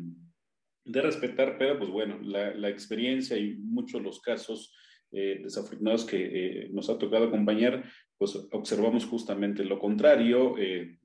de 0.84 1.02
respetar, 1.02 1.58
pero 1.58 1.78
pues 1.78 1.90
bueno, 1.90 2.20
la, 2.22 2.68
experiencia 2.70 3.36
y 3.36 3.56
muchos 3.56 4.00
los 4.00 4.20
casos 4.22 4.74
eh, 5.10 5.40
desafortunados 5.42 6.06
que 6.06 6.70
nos 6.72 6.88
ha 6.88 6.96
tocado 6.96 7.26
acompañar, 7.26 7.84
pues 8.16 8.34
observamos 8.52 9.04
justamente 9.04 9.62
lo 9.62 9.78
contrario 9.78 10.54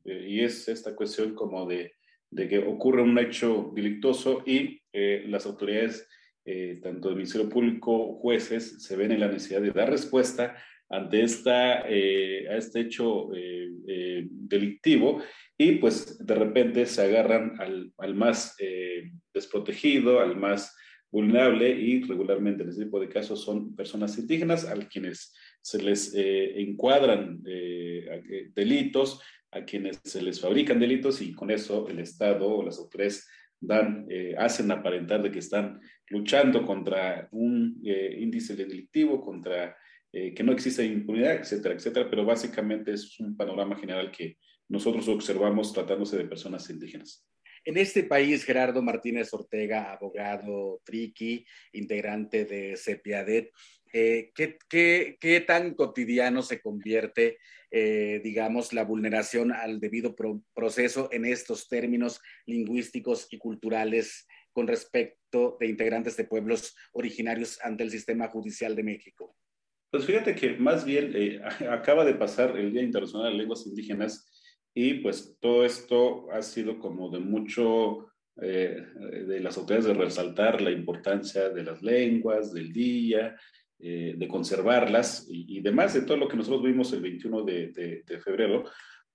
y 0.06 0.40
es 0.40 0.70
esta 0.70 0.96
cuestión 0.96 1.34
como 1.34 1.66
de, 1.66 1.94
de, 2.30 2.48
que 2.48 2.60
ocurre 2.60 3.02
un 3.02 3.18
hecho 3.20 3.72
delictuoso 3.76 4.44
y 4.46 4.80
las 4.94 5.46
autoridades, 5.46 6.08
tanto 6.82 7.10
del 7.10 7.18
Ministerio 7.18 7.50
Público, 7.50 8.14
jueces, 8.22 8.82
se 8.82 8.96
ven 8.96 9.12
en 9.12 9.20
la 9.20 9.28
necesidad 9.28 9.62
de 9.62 9.72
dar 9.72 9.90
respuesta 9.90 10.56
ante 10.90 11.24
esta, 11.24 11.88
eh, 11.88 12.48
a 12.50 12.58
este 12.58 12.82
hecho 12.82 13.34
eh, 13.36 13.70
eh, 13.88 14.28
delictivo 14.30 15.22
y 15.58 15.74
pues 15.74 16.26
de 16.26 16.36
repente 16.36 16.86
se 16.86 17.02
agarran 17.02 17.60
al, 17.60 17.92
al 17.98 18.16
más 18.16 18.56
desprotegido, 19.34 20.20
al 20.20 20.38
más 20.38 20.76
vulnerable 21.12 21.70
y 21.70 22.04
regularmente 22.04 22.64
en 22.64 22.70
ese 22.70 22.84
tipo 22.84 23.00
de 23.00 23.10
casos 23.10 23.44
son 23.44 23.76
personas 23.76 24.18
indígenas 24.18 24.66
a 24.66 24.76
quienes 24.88 25.34
se 25.62 25.82
les 25.82 26.14
encuadran 26.14 27.42
delitos, 28.54 29.22
a 29.52 29.64
quienes 29.64 30.00
se 30.04 30.22
les 30.22 30.40
fabrican 30.40 30.80
delitos 30.80 31.22
y 31.22 31.34
con 31.34 31.50
eso 31.50 31.88
el 31.90 32.00
Estado 32.00 32.48
o 32.48 32.64
las 32.64 32.78
autoridades 32.78 33.28
dan, 33.60 34.08
hacen 34.38 34.72
aparentar 34.72 35.22
de 35.22 35.32
que 35.32 35.40
están 35.40 35.80
luchando 36.10 36.66
contra 36.66 37.28
un 37.32 37.80
índice 37.84 38.56
delictivo, 38.56 39.22
contra 39.22 39.76
eh, 40.14 40.34
que 40.34 40.44
no 40.44 40.54
existe 40.54 40.86
impunidad, 40.86 41.36
etcétera, 41.36 41.76
etcétera, 41.76 42.10
pero 42.10 42.26
básicamente 42.26 42.94
es 42.94 43.20
un 43.20 43.36
panorama 43.36 43.76
general 43.78 44.10
que 44.10 44.38
nosotros 44.70 45.08
observamos 45.10 45.74
tratándose 45.74 46.18
de 46.18 46.26
personas 46.26 46.70
indígenas. 46.70 47.28
En 47.66 47.78
este 47.78 48.04
país, 48.04 48.46
Gerardo 48.46 48.82
Martínez 48.82 49.34
Ortega, 49.34 49.92
abogado 49.92 50.82
triqui, 50.86 51.46
integrante 51.74 52.46
de 52.46 52.78
CEPIADET, 52.78 53.52
eh, 53.94 54.32
¿qué, 54.36 54.58
qué, 54.70 55.18
qué, 55.20 55.42
tan 55.42 55.74
cotidiano 55.74 56.42
se 56.42 56.62
convierte, 56.62 57.38
eh, 57.72 58.22
digamos, 58.24 58.74
la 58.74 58.84
vulneración 58.84 59.52
al 59.52 59.80
debido 59.80 60.16
proceso 60.54 61.10
en 61.12 61.26
estos 61.26 61.68
términos 61.68 62.22
lingüísticos 62.46 63.28
y 63.32 63.38
culturales 63.38 64.28
con 64.52 64.68
respecto 64.68 65.58
de 65.60 65.68
integrantes 65.68 66.18
de 66.18 66.24
pueblos 66.24 66.76
originarios 66.92 67.60
ante 67.62 67.84
el 67.84 67.92
sistema 67.92 68.28
judicial 68.30 68.76
de 68.76 68.84
México? 68.84 69.36
Pues 69.92 70.06
fíjate 70.06 70.36
que 70.36 70.58
más 70.58 70.84
bien 70.84 71.12
eh, 71.16 71.40
acaba 71.70 72.04
de 72.04 72.16
pasar 72.16 72.58
el 72.58 72.72
Día 72.72 72.82
Internacional 72.82 73.32
de 73.32 73.38
Lenguas 73.38 73.66
Indígenas 73.68 74.26
y 74.74 74.96
pues 74.96 75.38
todo 75.40 75.66
esto 75.66 76.32
ha 76.32 76.42
sido 76.42 76.80
como 76.80 77.10
de 77.10 77.20
mucho 77.20 78.08
eh, 78.42 78.84
de 79.28 79.40
las 79.40 79.58
autoridades 79.58 79.88
de 79.88 79.94
resaltar 79.94 80.62
la 80.62 80.70
importancia 80.70 81.50
de 81.50 81.64
las 81.64 81.82
lenguas, 81.82 82.54
del 82.54 82.72
día, 82.72 83.36
eh, 83.80 84.16
de 84.18 84.28
conservarlas 84.28 85.28
y, 85.30 85.62
demás 85.62 85.94
de 85.94 86.02
todo 86.02 86.18
lo 86.18 86.28
que 86.28 86.38
nosotros 86.38 86.64
vimos 86.64 86.92
el 86.94 87.02
21 87.02 87.44
de, 87.44 88.04
febrero. 88.24 88.64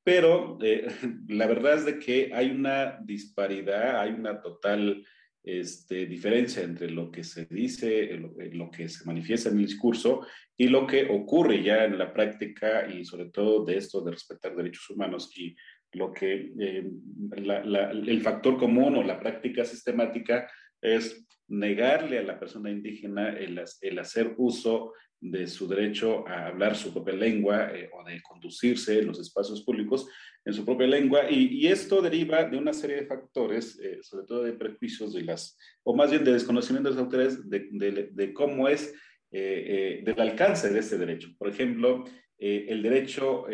Pero 0.05 0.59
la 1.29 1.47
verdad 1.47 1.79
es 1.79 1.85
de 1.85 1.99
que 1.99 2.31
hay 2.33 2.51
una 2.51 2.99
disparidad, 3.03 4.01
hay 4.01 4.11
una 4.11 4.41
total 4.41 5.05
este, 5.45 6.07
diferencia 6.07 6.63
entre 6.63 6.89
lo 6.91 7.11
que 7.11 7.25
se 7.25 7.47
dice, 7.47 8.17
lo, 8.53 8.71
que 8.71 8.89
se 8.89 9.05
manifiesta 9.05 9.49
en 9.49 9.57
el 9.59 9.67
discurso 9.67 10.25
y 10.57 10.69
lo 10.69 10.87
que 10.87 11.09
ocurre 11.11 11.61
ya 11.63 11.85
en 11.85 11.99
la 11.99 12.13
práctica 12.13 12.87
y 12.89 13.05
sobre 13.05 13.31
todo 13.31 13.65
de 13.65 13.77
esto 13.77 14.03
de 14.03 14.13
respetar 14.13 14.55
derechos 14.55 14.89
humanos 14.91 15.37
y 15.37 15.57
lo 15.95 16.13
que 16.13 16.53
eh, 16.59 16.89
el 17.35 18.21
factor 18.23 18.57
común 18.57 18.97
o 18.97 19.03
la 19.03 19.19
práctica 19.19 19.65
sistemática 19.65 20.49
es 20.81 21.27
negarle 21.53 22.19
a 22.19 22.23
la 22.23 22.41
persona 22.41 22.71
indígena 22.71 23.29
el, 23.29 23.59
hacer 23.99 24.35
uso 24.39 24.95
de 25.21 25.47
su 25.47 25.69
derecho 25.69 26.27
a 26.27 26.47
hablar 26.47 26.75
su 26.75 26.93
propia 26.95 27.15
lengua 27.15 27.71
eh, 27.75 27.91
o 27.93 28.03
de 28.05 28.23
conducirse 28.23 28.99
en 28.99 29.09
los 29.09 29.21
espacios 29.21 29.63
públicos 29.63 30.09
en 30.47 30.55
su 30.55 30.65
propia 30.65 30.87
lengua. 30.87 31.31
Y, 31.31 31.67
esto 31.67 32.01
deriva 32.01 32.43
de 32.45 32.57
una 32.57 32.73
serie 32.73 32.97
de 32.97 33.07
factores, 33.07 33.79
eh, 33.79 33.99
sobre 34.03 34.27
todo 34.27 34.45
de 34.45 34.55
prejuicios 34.55 35.13
de 35.13 35.25
las, 35.25 35.59
o 35.85 35.95
más 35.95 36.11
bien 36.11 36.25
de 36.25 36.33
desconocimiento 36.33 36.89
de 36.89 36.95
las 36.95 37.05
autoridades 37.05 37.49
de, 37.49 38.33
cómo 38.33 38.67
es, 38.67 38.95
eh, 39.31 40.01
del 40.05 40.21
alcance 40.21 40.71
de 40.71 40.81
este 40.81 40.97
derecho. 40.97 41.29
Por 41.39 41.51
ejemplo, 41.51 42.05
el 42.39 42.83
derecho 42.83 43.47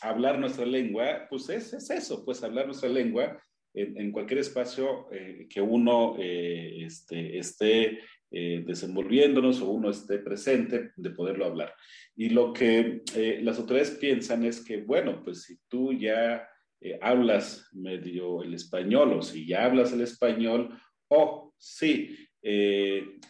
a 0.00 0.08
hablar 0.08 0.38
nuestra 0.38 0.64
lengua, 0.64 1.26
pues 1.28 1.50
es, 1.50 1.74
es, 1.74 1.90
eso, 1.90 2.24
pues 2.24 2.42
hablar 2.42 2.64
nuestra 2.64 2.88
lengua 2.88 3.38
en, 3.74 3.98
en 3.98 4.12
cualquier 4.12 4.40
espacio 4.40 5.08
que 5.50 5.60
uno 5.60 6.16
este, 6.18 7.38
esté 7.38 7.98
eh, 8.36 8.64
desenvolviéndonos 8.66 9.60
o 9.60 9.70
uno 9.70 9.90
esté 9.90 10.18
presente, 10.18 10.90
de 10.96 11.10
poderlo 11.10 11.44
hablar. 11.44 11.72
Y 12.16 12.30
lo 12.30 12.52
que 12.52 13.02
eh, 13.14 13.38
las 13.40 13.60
autoridades 13.60 13.92
piensan 13.92 14.44
es 14.44 14.60
que, 14.64 14.78
bueno, 14.78 15.22
pues 15.22 15.42
si 15.42 15.56
tú 15.68 15.92
ya 15.92 16.44
eh, 16.80 16.98
hablas 17.00 17.68
medio 17.72 18.42
el 18.42 18.52
español 18.52 19.12
o 19.12 19.22
si 19.22 19.46
ya 19.46 19.64
hablas 19.64 19.92
el 19.92 20.00
español 20.00 20.76
o 21.06 21.54
si 21.56 22.18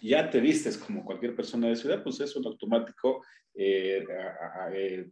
ya 0.01 0.29
te 0.29 0.41
vistes 0.41 0.77
como 0.77 1.05
cualquier 1.05 1.37
persona 1.37 1.69
de 1.69 1.77
ciudad, 1.77 2.03
pues 2.03 2.19
eso 2.19 2.41
en 2.41 2.47
automático 2.47 3.23
te, 3.55 4.05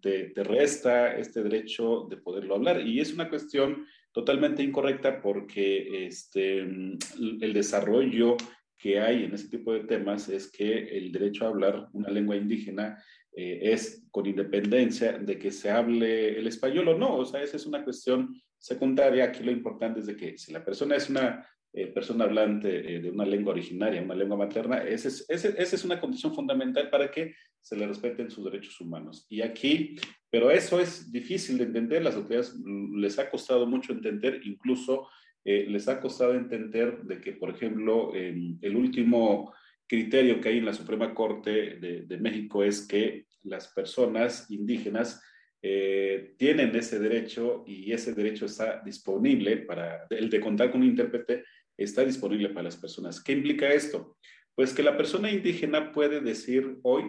te, 0.01 0.43
resta 0.43 1.17
este 1.17 1.41
derecho 1.43 2.09
de 2.11 2.17
poderlo 2.17 2.57
hablar. 2.57 2.81
Y 2.81 2.99
es 2.99 3.13
una 3.13 3.29
cuestión 3.29 3.87
totalmente 4.13 4.63
incorrecta 4.63 5.21
porque 5.21 6.07
este, 6.07 6.59
el 6.59 7.53
desarrollo 7.53 8.37
que 8.79 9.01
hay 9.01 9.25
en 9.25 9.35
ese 9.35 9.49
tipo 9.49 9.73
de 9.73 9.85
temas 9.85 10.29
es 10.29 10.51
que 10.51 10.97
el 10.97 11.13
derecho 11.13 11.45
a 11.45 11.49
hablar 11.49 11.89
una 11.93 12.11
lengua 12.11 12.37
indígena 12.37 13.03
eh, 13.35 13.61
es 13.63 14.07
con 14.11 14.27
independencia 14.27 15.19
de 15.19 15.39
que 15.39 15.51
se 15.51 15.71
hable 15.71 16.39
el 16.39 16.47
español 16.47 16.89
o 16.89 16.99
no. 16.99 17.17
O 17.17 17.25
sea, 17.25 17.43
esa 17.43 17.57
es 17.57 17.65
una 17.65 17.83
cuestión 17.85 18.35
secundaria. 18.59 19.25
Aquí 19.25 19.43
lo 19.43 19.53
importante 19.53 20.01
es 20.01 20.07
de 20.07 20.17
que 20.17 20.37
si 20.37 20.53
la 20.53 20.65
persona 20.65 20.97
es 20.97 21.09
una 21.09 21.47
eh, 21.73 21.87
persona 21.87 22.25
hablante 22.25 22.97
eh, 22.97 23.01
de 23.01 23.11
una 23.11 23.25
lengua 23.25 23.53
originaria, 23.53 24.03
una 24.03 24.15
lengua 24.15 24.37
materna, 24.37 24.79
esa 24.79 25.09
es, 25.09 25.25
ese, 25.29 25.55
es 25.59 25.85
una 25.85 26.01
condición 26.01 26.35
fundamental 26.35 26.91
para 26.91 27.11
que 27.11 27.35
se 27.61 27.77
le 27.77 27.87
respeten 27.87 28.31
sus 28.31 28.45
derechos 28.45 28.81
humanos. 28.81 29.27
Y 29.29 29.41
aquí, 29.43 29.97
pero 30.31 30.51
eso 30.51 30.81
es 30.81 31.11
difícil 31.11 31.59
de 31.59 31.65
entender, 31.65 32.03
las 32.03 32.17
autoridades 32.17 32.55
les 32.95 33.19
ha 33.19 33.31
costado 33.31 33.67
mucho 33.67 33.93
entender, 33.93 34.41
incluso 34.45 35.09
les 35.45 35.89
ha 35.89 36.01
costado 36.01 36.35
entender 36.35 37.03
de 37.03 37.21
que, 37.21 37.33
por 37.33 37.51
ejemplo, 37.51 38.13
el 38.15 38.77
último 38.77 39.53
criterio 39.93 40.41
que 40.41 40.49
hay 40.49 40.57
en 40.57 40.65
la 40.65 40.73
Suprema 40.73 41.13
Corte 41.13 41.77
de, 41.81 42.17
México 42.17 42.65
es 42.65 42.87
que 42.87 43.27
las 43.43 43.69
personas 43.69 44.51
indígenas 44.51 45.23
eh, 45.61 46.35
tienen 46.39 46.75
ese 46.75 46.99
derecho 46.99 47.63
y 47.67 47.93
ese 47.93 48.15
derecho 48.15 48.47
está 48.47 48.81
disponible 48.83 49.59
para, 49.59 50.07
el 50.09 50.31
de 50.31 50.41
contar 50.41 50.71
con 50.71 50.81
un 50.81 50.87
intérprete 50.87 51.45
está 51.77 52.05
disponible 52.05 52.51
para 52.51 52.65
las 52.65 52.77
personas. 52.77 53.23
¿Qué 53.23 53.33
implica 53.33 53.73
esto? 53.73 54.17
Pues 54.55 54.75
que 54.75 54.83
la 54.83 54.97
persona 54.97 55.31
indígena 55.31 55.93
puede 55.93 56.21
decir 56.21 56.79
hoy 56.83 57.05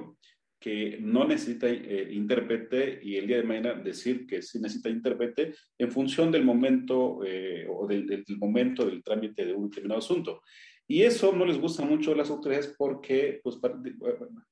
que 0.63 0.97
no 1.01 1.27
necesita 1.27 1.67
eh, 1.67 2.07
intérprete 2.13 3.01
y 3.03 3.17
el 3.17 3.27
día 3.27 3.35
de 3.35 3.43
mañana 3.43 3.73
decir 3.73 4.25
que 4.25 4.41
sí 4.41 4.61
necesita 4.61 4.89
intérprete 4.89 5.53
en 5.77 5.91
función 5.91 6.31
del 6.31 6.45
momento 6.45 7.19
eh, 7.25 7.67
o 7.69 7.85
del, 7.85 8.23
momento 8.37 8.85
del 8.85 9.03
trámite 9.03 9.45
de 9.45 9.53
un 9.53 9.69
determinado 9.69 9.99
asunto. 9.99 10.41
Y 10.87 11.01
eso 11.01 11.33
no 11.33 11.45
les 11.45 11.59
gusta 11.59 11.83
mucho 11.83 12.13
a 12.13 12.15
las 12.15 12.29
autoridades 12.29 12.73
porque 12.77 13.41
pues, 13.43 13.57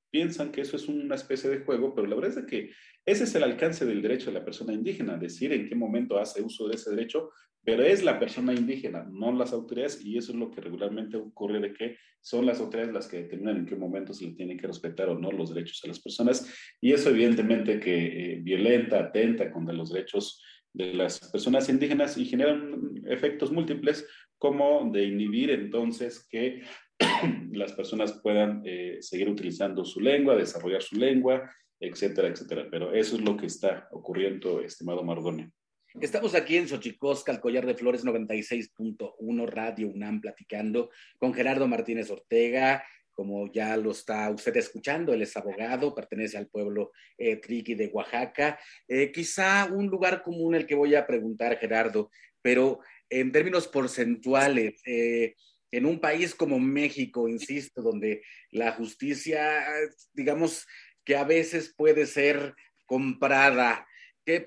piensan 0.10 0.52
que 0.52 0.62
eso 0.62 0.76
es 0.76 0.90
una 0.90 1.16
especie 1.16 1.50
de 1.50 1.60
juego, 1.62 1.96
pero 1.96 2.08
la 2.08 2.16
verdad 2.16 2.40
es 2.40 2.46
que 2.46 2.72
ese 3.06 3.24
es 3.24 3.36
el 3.36 3.44
alcance 3.44 3.86
del 3.86 4.02
derecho 4.02 4.28
de 4.28 4.40
la 4.40 4.46
persona 4.46 4.74
indígena, 4.74 5.18
decir 5.18 5.54
en 5.54 5.68
qué 5.68 5.76
momento 5.76 6.20
hace 6.20 6.42
uso 6.42 6.68
de 6.68 6.76
ese 6.76 6.92
derecho, 6.92 7.32
pero 7.64 7.84
es 7.84 8.04
la 8.04 8.20
persona 8.20 8.54
indígena, 8.54 9.08
no 9.12 9.32
las 9.32 9.54
autoridades, 9.54 10.04
y 10.04 10.18
eso 10.18 10.32
es 10.32 10.38
lo 10.38 10.50
que 10.50 10.62
regularmente 10.62 11.18
ocurre 11.18 11.60
de 11.60 11.74
que 11.74 11.98
son 12.20 12.46
las 12.46 12.60
autoridades 12.60 12.94
las 12.94 13.08
que 13.08 13.24
determinan 13.24 13.58
en 13.58 13.66
qué 13.66 13.76
momento 13.76 14.14
se 14.14 14.26
le 14.26 14.34
tienen 14.34 14.58
que 14.58 14.68
respetar 14.68 15.10
o 15.10 15.20
no 15.20 15.32
los 15.32 15.54
derechos 15.54 15.82
a 15.84 15.88
las 15.88 16.00
personas, 16.00 16.48
y 16.80 16.92
eso 16.94 17.10
evidentemente 17.10 17.80
que 17.80 18.34
eh, 18.34 18.40
violenta, 18.42 19.00
atenta 19.00 19.52
contra 19.52 19.76
los 19.76 19.92
derechos 19.92 20.42
de 20.74 20.94
las 20.94 21.20
personas 21.32 21.70
indígenas 21.70 22.18
y 22.18 22.26
generan 22.26 23.02
efectos 23.06 23.52
múltiples 23.52 24.08
como 24.38 24.90
de 24.92 25.04
inhibir 25.04 25.52
entonces 25.52 26.28
que 26.30 26.62
las 27.52 27.74
personas 27.74 28.20
puedan 28.24 28.62
eh, 28.66 28.98
seguir 29.02 29.30
utilizando 29.30 29.84
su 29.86 30.00
lengua, 30.00 30.36
desarrollar 30.36 30.82
su 30.82 30.96
lengua, 30.96 31.52
etcétera, 31.82 32.30
etcétera. 32.30 32.68
Pero 32.72 32.94
eso 32.94 33.16
es 33.16 33.22
lo 33.22 33.36
que 33.36 33.48
está 33.48 33.90
ocurriendo, 33.92 34.62
estimado 34.62 35.04
Mardonio. 35.04 35.52
Estamos 36.00 36.36
aquí 36.36 36.56
en 36.56 36.70
Xochicosca, 36.70 37.34
el 37.34 37.42
Collar 37.42 37.66
de 37.66 37.76
Flores 37.76 38.06
96.1 38.06 39.48
Radio 39.48 39.90
UNAM, 39.90 40.22
platicando 40.22 40.90
con 41.18 41.34
Gerardo 41.34 41.68
Martínez 41.68 42.10
Ortega, 42.10 42.86
como 43.12 43.52
ya 43.52 43.76
lo 43.76 43.92
está 43.92 44.30
usted 44.30 44.56
escuchando, 44.56 45.14
él 45.14 45.22
es 45.22 45.36
abogado, 45.36 45.94
pertenece 45.94 46.38
al 46.38 46.48
pueblo 46.48 46.92
eh, 47.18 47.36
triqui 47.36 47.76
de 47.76 47.88
Oaxaca. 47.88 48.58
Eh, 48.88 49.12
quizá 49.12 49.66
un 49.66 49.88
lugar 49.88 50.24
común 50.24 50.56
el 50.56 50.66
que 50.66 50.76
voy 50.76 50.96
a 50.96 51.06
preguntar, 51.06 51.58
Gerardo, 51.58 52.10
pero 52.42 52.80
en 53.10 53.34
términos 53.34 53.68
porcentuales, 53.68 54.82
eh, 54.86 55.36
en 55.72 55.86
un 55.86 56.00
país 56.00 56.34
como 56.34 56.58
México, 56.58 57.28
insisto, 57.28 57.82
donde 57.82 58.24
la 58.52 58.72
justicia, 58.72 59.66
digamos 60.14 60.66
que 61.06 61.16
a 61.16 61.24
veces 61.24 61.74
puede 61.76 62.06
ser 62.06 62.56
comprada, 62.86 63.88
¿qué, 64.26 64.44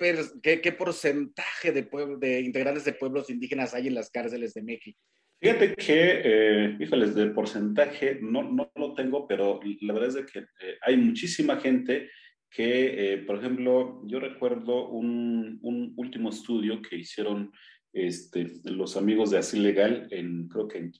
qué, 0.63 0.73
porcentaje 0.73 1.73
de, 1.73 1.89
de 2.19 2.41
integrantes 2.41 2.85
de 2.85 2.93
pueblos 2.93 3.31
indígenas 3.31 3.75
hay 3.75 3.89
en 3.89 3.95
las 3.95 4.11
cárceles 4.11 4.55
de 4.55 4.63
México? 4.63 4.99
Fíjate 5.41 5.75
que, 5.75 6.23
eh, 6.25 6.77
híjoles, 6.81 7.15
de 7.15 7.27
porcentaje 7.27 8.19
no, 8.23 8.43
no 8.45 8.73
lo 8.77 8.95
tengo, 8.95 9.27
pero 9.29 9.61
la 9.83 9.93
verdad 9.93 10.17
es 10.17 10.33
que 10.33 10.39
eh, 10.39 10.79
hay 10.81 10.97
muchísima 10.97 11.57
gente 11.57 12.11
que, 12.51 13.13
eh, 13.13 13.19
por 13.19 13.37
ejemplo, 13.37 14.03
yo 14.07 14.21
recuerdo 14.21 14.89
un, 14.89 15.59
un, 15.61 15.93
último 15.97 16.31
estudio 16.31 16.81
que 16.81 16.97
hicieron 16.97 17.53
este, 17.93 18.47
los 18.65 18.97
amigos 18.97 19.31
de 19.31 19.39
Así 19.39 19.59
Legal, 19.59 20.09
en, 20.11 20.49
creo 20.49 20.67
que 20.69 20.79
en 20.79 20.93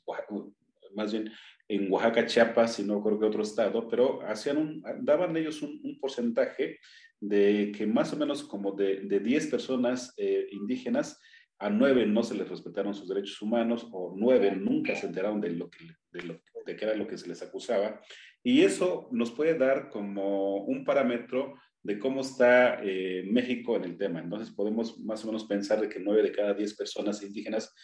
más 0.95 1.13
bien 1.13 1.31
en 1.69 1.91
Oaxaca, 1.91 2.27
Chiapas, 2.27 2.79
y 2.79 2.85
no 2.85 3.03
creo 3.03 3.19
que 3.19 3.27
otro 3.27 3.43
estado, 3.43 3.89
pero 3.89 4.23
hacían 4.27 4.59
un, 4.59 4.85
daban 5.01 5.37
ellos 5.37 5.63
un, 5.63 5.81
un 5.83 5.99
porcentaje 5.99 6.79
de 7.21 7.73
que 7.77 7.87
más 7.87 8.13
o 8.13 8.17
menos 8.17 8.45
como 8.45 8.73
de, 8.73 9.01
de 9.01 9.21
10 9.21 9.47
personas 9.49 10.13
eh, 10.17 10.47
indígenas, 10.51 11.21
a 11.59 11.71
9 11.71 12.07
no 12.07 12.23
se 12.23 12.35
les 12.35 12.49
respetaron 12.49 12.95
sus 12.95 13.09
derechos 13.09 13.41
humanos, 13.41 13.89
o 13.93 14.15
9 14.17 14.57
nunca 14.57 14.95
se 14.95 15.07
enteraron 15.07 15.41
de 15.41 15.51
lo 15.51 15.71
que, 15.71 15.87
de 16.13 16.23
lo, 16.23 16.35
de 16.67 16.73
era 16.73 16.95
lo 16.95 17.07
que 17.07 17.17
se 17.17 17.29
les 17.29 17.43
acusaba. 17.43 18.01
Y 18.43 18.63
eso 18.63 19.09
nos 19.13 19.31
puede 19.31 19.57
dar 19.57 19.89
como 19.89 20.65
un 20.65 20.85
parámetro 20.85 21.55
de 21.83 21.99
cómo 21.99 22.23
está 22.23 22.81
eh, 22.83 23.25
México 23.31 23.77
en 23.77 23.85
el 23.85 23.97
tema. 23.97 24.21
Entonces 24.21 24.55
podemos 24.55 24.99
más 25.01 25.25
o 25.25 25.29
menos 25.29 25.45
pensar 25.45 25.81
de 25.81 25.89
que 25.89 26.01
nueve 26.01 26.23
de 26.23 26.33
cada 26.33 26.53
diez 26.53 26.75
personas 26.75 27.23
indígenas 27.23 27.75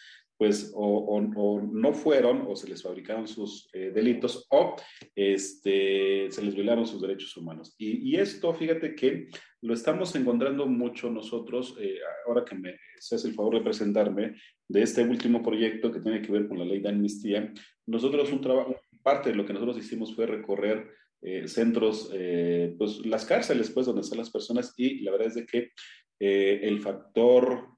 pues 0.40 0.72
o, 0.74 1.20
no 1.20 1.92
fueron 1.92 2.46
o 2.48 2.57
se 2.57 2.66
les 2.66 2.83
fabricaron 2.83 3.29
sus 3.29 3.68
eh, 3.74 3.92
delitos 3.94 4.46
o 4.48 4.74
este, 5.14 6.31
se 6.31 6.42
les 6.42 6.55
violaron 6.55 6.87
sus 6.87 7.03
derechos 7.03 7.37
humanos. 7.37 7.74
Y, 7.76 8.16
esto, 8.16 8.55
fíjate 8.55 8.94
que 8.94 9.29
lo 9.61 9.74
estamos 9.74 10.16
encontrando 10.16 10.66
mucho 10.66 11.11
nosotros, 11.11 11.76
eh, 11.79 11.98
ahora 12.26 12.46
que 12.46 12.55
me 12.55 12.74
haces 12.98 13.26
el 13.26 13.35
favor 13.35 13.57
de 13.57 13.61
presentarme, 13.61 14.35
de 14.66 14.81
este 14.81 15.03
último 15.03 15.42
proyecto 15.42 15.92
que 15.92 16.00
tiene 16.00 16.22
que 16.22 16.33
ver 16.33 16.48
con 16.48 16.59
la 16.59 16.64
ley 16.64 16.81
de 16.81 16.88
amnistía. 16.88 17.53
Nosotros 17.85 18.33
un 18.33 18.40
trabajo, 18.40 18.81
parte 19.03 19.29
de 19.29 19.37
lo 19.37 19.44
que 19.44 19.53
nosotros 19.53 19.76
hicimos 19.76 20.14
fue 20.14 20.24
recorrer 20.24 20.88
eh, 21.22 21.48
centros, 21.48 22.11
eh, 22.14 22.74
pues 22.79 23.05
las 23.05 23.26
cárceles, 23.26 23.70
pues 23.70 23.85
donde 23.85 24.00
están 24.00 24.16
las 24.16 24.31
personas 24.31 24.72
y 24.79 25.03
la 25.03 25.11
verdad 25.11 25.29
es 25.29 25.35
de 25.35 25.44
que 25.44 25.72
eh, 26.20 26.61
el 26.62 26.80
factor 26.80 27.68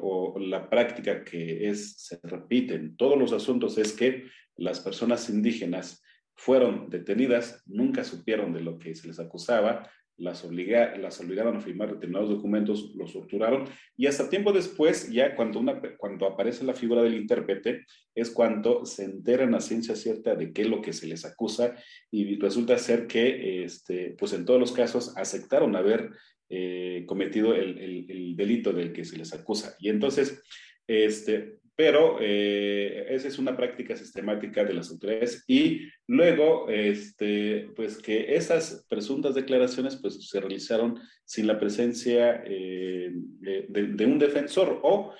o 0.00 0.38
la 0.38 0.70
práctica 0.70 1.24
que 1.24 1.68
es, 1.68 1.96
se 1.96 2.20
repite 2.22 2.76
en 2.76 2.96
todos 2.96 3.18
los 3.18 3.32
asuntos 3.32 3.78
es 3.78 3.92
que 3.92 4.26
las 4.56 4.78
personas 4.78 5.28
indígenas 5.28 6.04
fueron 6.36 6.88
detenidas, 6.88 7.62
nunca 7.66 8.04
supieron 8.04 8.52
de 8.52 8.60
lo 8.60 8.78
que 8.78 8.94
se 8.94 9.08
les 9.08 9.18
acusaba, 9.18 9.90
las, 10.18 10.44
obliga, 10.44 10.96
las 10.96 11.20
obligaron 11.20 11.56
a 11.56 11.60
firmar 11.60 11.92
determinados 11.92 12.30
documentos, 12.30 12.94
los 12.94 13.12
torturaron 13.12 13.64
y 13.96 14.06
hasta 14.06 14.30
tiempo 14.30 14.52
después, 14.52 15.10
ya 15.10 15.34
cuando, 15.34 15.60
una, 15.60 15.80
cuando 15.98 16.26
aparece 16.26 16.64
la 16.64 16.72
figura 16.72 17.02
del 17.02 17.14
intérprete, 17.14 17.84
es 18.14 18.30
cuando 18.30 18.86
se 18.86 19.04
enteran 19.04 19.54
a 19.54 19.60
ciencia 19.60 19.94
cierta 19.94 20.34
de 20.34 20.52
qué 20.52 20.62
es 20.62 20.68
lo 20.68 20.80
que 20.80 20.94
se 20.94 21.06
les 21.06 21.24
acusa 21.24 21.74
y 22.10 22.38
resulta 22.38 22.78
ser 22.78 23.06
que, 23.06 23.64
este, 23.64 24.14
pues 24.18 24.32
en 24.32 24.44
todos 24.46 24.60
los 24.60 24.72
casos, 24.72 25.14
aceptaron 25.16 25.76
haber 25.76 26.10
eh, 26.48 27.02
cometido 27.06 27.54
el, 27.54 27.76
el, 27.78 28.06
el 28.08 28.36
delito 28.36 28.72
del 28.72 28.92
que 28.92 29.04
se 29.04 29.18
les 29.18 29.32
acusa. 29.32 29.74
Y 29.80 29.88
entonces, 29.88 30.40
este, 30.86 31.58
pero 31.74 32.18
eh, 32.20 33.04
esa 33.08 33.26
es 33.26 33.40
una 33.40 33.56
práctica 33.56 33.96
sistemática 33.96 34.62
de 34.62 34.74
las 34.74 34.88
autoridades 34.92 35.44
y 35.48 35.88
luego, 36.06 36.70
este, 36.70 37.70
pues 37.74 37.98
que 37.98 38.36
esas 38.36 38.86
presuntas 38.88 39.34
declaraciones 39.34 39.96
pues 39.96 40.28
se 40.28 40.38
realizaron 40.38 41.00
sin 41.24 41.48
la 41.48 41.58
presencia 41.58 42.44
eh, 42.46 43.10
de, 43.12 44.06
un 44.06 44.20
defensor 44.20 44.78
o, 44.84 45.14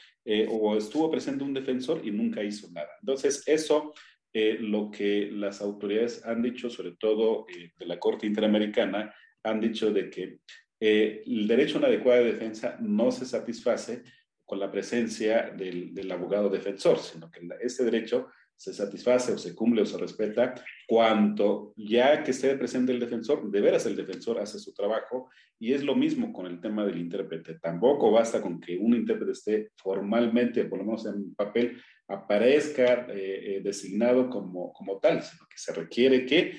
o 0.48 0.76
estuvo 0.76 1.10
presente 1.10 1.42
un 1.42 1.54
defensor 1.54 2.02
y 2.04 2.12
nunca 2.12 2.44
hizo 2.44 2.70
nada. 2.70 2.90
Entonces, 3.00 3.42
eso 3.46 3.92
lo 4.32 4.90
que 4.90 5.30
las 5.32 5.60
autoridades 5.60 6.24
han 6.24 6.42
dicho, 6.42 6.68
sobre 6.68 6.92
todo 6.92 7.46
de 7.78 7.86
la 7.86 7.98
Corte 7.98 8.26
Interamericana, 8.26 9.12
han 9.42 9.60
dicho 9.60 9.92
de 9.92 10.10
que 10.10 10.38
el 10.80 11.46
derecho 11.48 11.76
a 11.76 11.78
una 11.78 11.88
adecuada 11.88 12.20
defensa 12.20 12.76
no 12.80 13.10
se 13.10 13.24
satisface 13.24 14.02
con 14.44 14.60
la 14.60 14.70
presencia 14.70 15.50
del, 15.56 15.94
del 15.94 16.10
abogado 16.12 16.48
defensor, 16.48 16.98
sino 16.98 17.30
que 17.30 17.40
este 17.60 17.84
derecho 17.84 18.28
se 18.56 18.72
satisface 18.72 19.32
o 19.32 19.38
se 19.38 19.54
cumple 19.54 19.82
o 19.82 19.86
se 19.86 19.98
respeta 19.98 20.54
cuando 20.86 21.74
ya 21.76 22.24
que 22.24 22.30
esté 22.30 22.56
presente 22.56 22.90
el 22.92 23.00
defensor, 23.00 23.50
de 23.50 23.60
veras 23.60 23.84
el 23.84 23.96
defensor 23.96 24.38
hace 24.38 24.58
su 24.58 24.72
trabajo 24.72 25.28
y 25.58 25.74
es 25.74 25.84
lo 25.84 25.94
mismo 25.94 26.32
con 26.32 26.46
el 26.46 26.60
tema 26.60 26.84
del 26.84 26.98
intérprete. 26.98 27.58
Tampoco 27.58 28.10
basta 28.10 28.40
con 28.40 28.58
que 28.58 28.78
un 28.78 28.94
intérprete 28.94 29.32
esté 29.32 29.70
formalmente, 29.76 30.64
por 30.64 30.78
lo 30.78 30.86
menos 30.86 31.06
en 31.06 31.34
papel, 31.34 31.80
aparezca 32.08 33.06
eh, 33.10 33.56
eh, 33.56 33.60
designado 33.62 34.30
como, 34.30 34.72
como 34.72 34.98
tal, 34.98 35.22
sino 35.22 35.46
que 35.48 35.58
se 35.58 35.72
requiere 35.72 36.24
que 36.24 36.56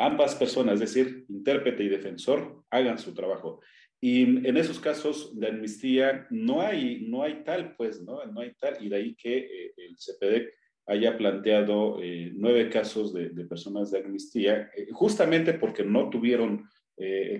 ambas 0.00 0.34
personas, 0.34 0.74
es 0.74 0.94
decir, 0.94 1.26
intérprete 1.28 1.84
y 1.84 1.88
defensor, 1.88 2.64
hagan 2.70 2.98
su 2.98 3.12
trabajo. 3.12 3.60
Y 4.00 4.22
en 4.22 4.56
esos 4.56 4.80
casos 4.80 5.38
de 5.38 5.48
amnistía 5.48 6.26
no 6.30 6.62
hay, 6.62 7.06
no 7.06 7.22
hay 7.22 7.44
tal, 7.44 7.76
pues, 7.76 8.00
¿no? 8.00 8.24
No 8.24 8.40
hay 8.40 8.54
tal, 8.54 8.82
y 8.82 8.88
de 8.88 8.96
ahí 8.96 9.14
que 9.14 9.38
eh, 9.38 9.74
el 9.76 9.96
CPD 9.96 10.48
haya 10.86 11.18
planteado 11.18 12.02
eh, 12.02 12.32
nueve 12.34 12.70
casos 12.70 13.12
de, 13.12 13.28
personas 13.44 13.90
de 13.90 13.98
amnistía, 13.98 14.70
eh, 14.74 14.88
justamente 14.90 15.52
porque 15.52 15.84
no 15.84 16.08
tuvieron, 16.08 16.64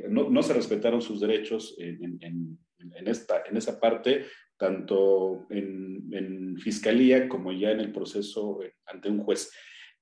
no, 0.08 0.42
se 0.42 0.54
respetaron 0.54 1.02
sus 1.02 1.20
derechos 1.20 1.76
en, 1.78 2.18
esta, 3.06 3.42
en 3.46 3.58
esa 3.58 3.78
parte, 3.78 4.24
tanto 4.56 5.46
en, 5.50 6.56
fiscalía 6.58 7.28
como 7.28 7.52
ya 7.52 7.70
en 7.70 7.80
el 7.80 7.92
proceso 7.92 8.60
ante 8.86 9.08
un 9.08 9.18
juez. 9.18 9.50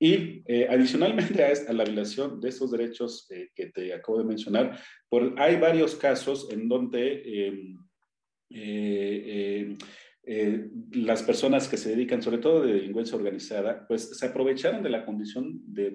Y 0.01 0.43
eh, 0.47 0.67
adicionalmente 0.71 1.45
a, 1.45 1.73
la 1.73 1.85
violación 1.85 2.41
de 2.41 2.49
estos 2.49 2.71
derechos 2.71 3.27
eh, 3.31 3.51
que 3.55 3.67
te 3.67 3.93
acabo 3.93 4.19
de 4.19 4.25
mencionar, 4.25 4.79
por, 5.09 5.35
hay 5.39 5.57
varios 5.57 5.97
casos 5.97 6.49
en 6.53 6.69
donde 6.69 7.47
em, 7.47 7.79
eh, 8.51 9.77
eh, 10.31 10.69
las 10.93 11.23
personas 11.23 11.69
que 11.69 11.79
se 11.79 11.89
dedican, 11.89 12.21
sobre 12.21 12.37
todo 12.37 12.61
de 12.61 12.75
delincuencia 12.75 13.17
organizada, 13.17 13.87
pues 13.89 14.11
se 14.11 14.27
aprovecharon 14.27 14.83
de 14.83 14.91
la 14.91 15.07
condición 15.07 15.59
de 15.65 15.89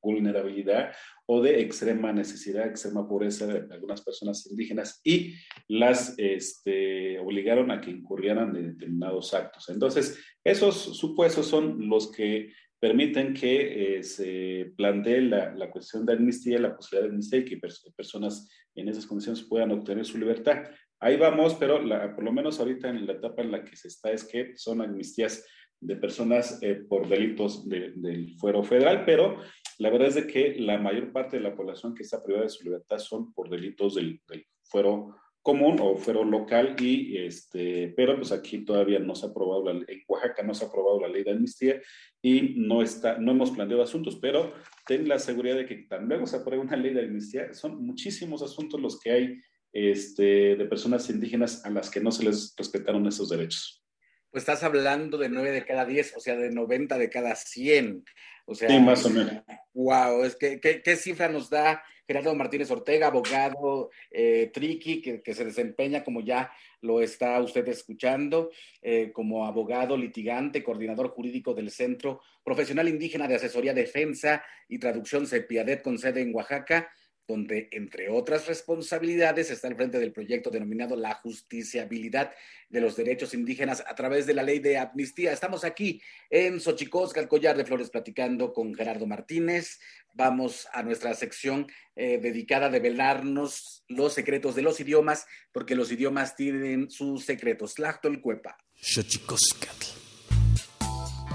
vulnerabilidad 0.00 0.92
o 1.26 1.42
de 1.42 1.60
extrema 1.60 2.12
necesidad, 2.12 2.68
extrema 2.68 3.08
pobreza 3.08 3.48
de 3.48 3.74
algunas 3.74 4.00
personas 4.00 4.46
indígenas 4.46 5.00
y 5.02 5.34
las 5.66 6.16
este, 6.18 7.18
obligaron 7.18 7.72
a 7.72 7.80
que 7.80 7.90
incurrieran 7.90 8.54
en 8.54 8.74
determinados 8.74 9.34
actos. 9.34 9.68
Entonces, 9.68 10.24
esos 10.44 10.76
supuestos 10.96 11.48
son 11.48 11.88
los 11.88 12.12
que 12.12 12.52
permiten 12.80 13.34
que 13.34 13.98
eh, 13.98 14.02
se 14.02 14.72
plantee 14.76 15.22
la, 15.22 15.54
la, 15.54 15.70
cuestión 15.70 16.04
de 16.04 16.14
amnistía, 16.14 16.58
la 16.58 16.76
posibilidad 16.76 17.08
de 17.08 17.10
amnistía 17.10 17.38
y 17.40 17.44
que 17.44 17.60
personas 17.96 18.48
en 18.74 18.88
esas 18.88 19.06
condiciones 19.06 19.42
puedan 19.42 19.72
obtener 19.72 20.04
su 20.04 20.18
libertad. 20.18 20.64
Ahí 21.00 21.16
vamos, 21.16 21.54
pero 21.54 21.80
por 22.14 22.24
lo 22.24 22.32
menos 22.32 22.58
ahorita 22.60 22.88
en 22.88 23.06
la 23.06 23.14
etapa 23.14 23.42
en 23.42 23.52
la 23.52 23.64
que 23.64 23.76
se 23.76 23.88
está 23.88 24.10
es 24.10 24.24
que 24.24 24.56
son 24.56 24.80
amnistías 24.80 25.44
de 25.80 25.96
personas 25.96 26.58
eh, 26.62 26.76
por 26.76 27.08
delitos 27.08 27.68
del 27.68 28.34
fuero 28.38 28.62
federal, 28.64 29.04
pero 29.04 29.38
la 29.78 29.90
verdad 29.90 30.08
es 30.08 30.14
de 30.14 30.26
que 30.26 30.54
la 30.58 30.78
mayor 30.78 31.12
parte 31.12 31.36
de 31.36 31.42
la 31.42 31.54
población 31.54 31.94
que 31.94 32.04
está 32.04 32.22
privada 32.22 32.44
de 32.44 32.50
su 32.50 32.64
libertad 32.64 32.98
son 32.98 33.34
por 33.34 33.50
delitos 33.50 33.96
del, 33.96 34.20
fuero 34.62 35.14
común 35.44 35.76
o 35.78 35.98
fuero 35.98 36.24
local 36.24 36.74
y 36.80 37.18
este, 37.18 37.92
pero 37.94 38.16
pues 38.16 38.32
aquí 38.32 38.64
todavía 38.64 38.98
no 38.98 39.14
se 39.14 39.26
ha 39.26 39.28
aprobado 39.28 39.62
la 39.62 39.72
en 39.72 40.02
Oaxaca 40.08 40.42
no 40.42 40.54
se 40.54 40.64
ha 40.64 40.68
aprobado 40.68 41.02
la 41.02 41.08
ley 41.08 41.22
de 41.22 41.32
amnistía 41.32 41.82
y 42.22 42.54
no 42.56 42.80
está, 42.80 43.18
no 43.18 43.32
hemos 43.32 43.50
planteado 43.50 43.82
asuntos, 43.82 44.18
pero 44.22 44.54
ten 44.86 45.06
la 45.06 45.18
seguridad 45.18 45.56
de 45.56 45.66
que 45.66 45.76
tan 45.86 46.08
luego 46.08 46.26
se 46.26 46.36
apruebe 46.38 46.64
una 46.64 46.78
ley 46.78 46.94
de 46.94 47.02
amnistía, 47.02 47.52
son 47.52 47.84
muchísimos 47.84 48.42
asuntos 48.42 48.80
los 48.80 48.98
que 48.98 49.10
hay 49.10 49.38
este, 49.70 50.56
de 50.56 50.64
personas 50.64 51.10
indígenas 51.10 51.62
a 51.66 51.70
las 51.70 51.90
que 51.90 52.00
no 52.00 52.10
se 52.10 52.24
les 52.24 52.54
respetaron 52.56 53.06
esos 53.06 53.28
derechos. 53.28 53.84
Pues 54.30 54.42
estás 54.42 54.62
hablando 54.62 55.18
de 55.18 55.28
9 55.28 55.50
de 55.50 55.64
cada 55.66 55.84
10, 55.84 56.16
o 56.16 56.20
sea, 56.20 56.36
de 56.36 56.50
90 56.50 56.96
de 56.96 57.10
cada 57.10 57.36
100. 57.36 58.02
O 58.46 58.54
sea, 58.54 58.68
sí, 58.68 58.80
más 58.80 59.04
o 59.04 59.10
menos. 59.10 59.42
Wow, 59.74 60.24
es 60.24 60.36
que, 60.36 60.58
¿qué, 60.58 60.96
cifra 60.96 61.28
nos 61.28 61.50
da 61.50 61.82
Gerardo 62.06 62.34
Martínez 62.34 62.70
Ortega, 62.70 63.06
abogado 63.06 63.90
eh, 64.10 64.50
triqui, 64.52 65.00
que, 65.00 65.34
se 65.34 65.44
desempeña 65.44 66.04
como 66.04 66.20
ya 66.20 66.52
lo 66.80 67.00
está 67.00 67.40
usted 67.40 67.66
escuchando, 67.68 68.50
eh, 68.82 69.10
como 69.12 69.46
abogado 69.46 69.96
litigante, 69.96 70.62
coordinador 70.62 71.08
jurídico 71.08 71.54
del 71.54 71.70
Centro 71.70 72.20
Profesional 72.42 72.88
Indígena 72.88 73.26
de 73.26 73.36
Asesoría, 73.36 73.72
Defensa 73.72 74.44
y 74.68 74.78
Traducción 74.78 75.26
CEPIADET 75.26 75.82
con 75.82 75.98
sede 75.98 76.20
en 76.20 76.34
Oaxaca? 76.34 76.92
Donde, 77.26 77.68
entre 77.72 78.08
otras 78.08 78.46
responsabilidades, 78.46 79.50
está 79.50 79.68
al 79.68 79.76
frente 79.76 79.98
del 79.98 80.12
proyecto 80.12 80.50
denominado 80.50 80.96
La 80.96 81.14
Justiciabilidad 81.14 82.32
de 82.68 82.80
los 82.80 82.96
Derechos 82.96 83.34
Indígenas 83.34 83.82
a 83.86 83.94
través 83.94 84.26
de 84.26 84.34
la 84.34 84.42
ley 84.42 84.58
de 84.58 84.78
amnistía. 84.78 85.32
Estamos 85.32 85.64
aquí 85.64 86.02
en 86.28 86.60
Xochicosca, 86.60 87.20
el 87.20 87.28
collar 87.28 87.56
de 87.56 87.64
flores, 87.64 87.90
platicando 87.90 88.52
con 88.52 88.74
Gerardo 88.74 89.06
Martínez. 89.06 89.78
Vamos 90.12 90.68
a 90.72 90.82
nuestra 90.82 91.14
sección 91.14 91.66
eh, 91.96 92.18
dedicada 92.18 92.66
a 92.66 92.70
develarnos 92.70 93.84
los 93.88 94.12
secretos 94.12 94.54
de 94.54 94.62
los 94.62 94.78
idiomas, 94.80 95.26
porque 95.52 95.74
los 95.74 95.90
idiomas 95.90 96.36
tienen 96.36 96.90
sus 96.90 97.24
secretos. 97.24 97.74
Cuepa. 98.22 98.56
Xochicoscatl. 98.74 100.03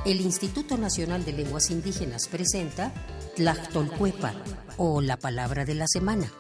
El 0.06 0.22
Instituto 0.22 0.78
Nacional 0.78 1.26
de 1.26 1.34
Lenguas 1.34 1.70
Indígenas 1.70 2.30
presenta 2.30 2.94
Tlactolcuepa 3.36 4.34
o 4.78 5.02
la 5.02 5.18
palabra 5.18 5.66
de 5.66 5.76
la 5.76 5.88
semana. 5.88 6.32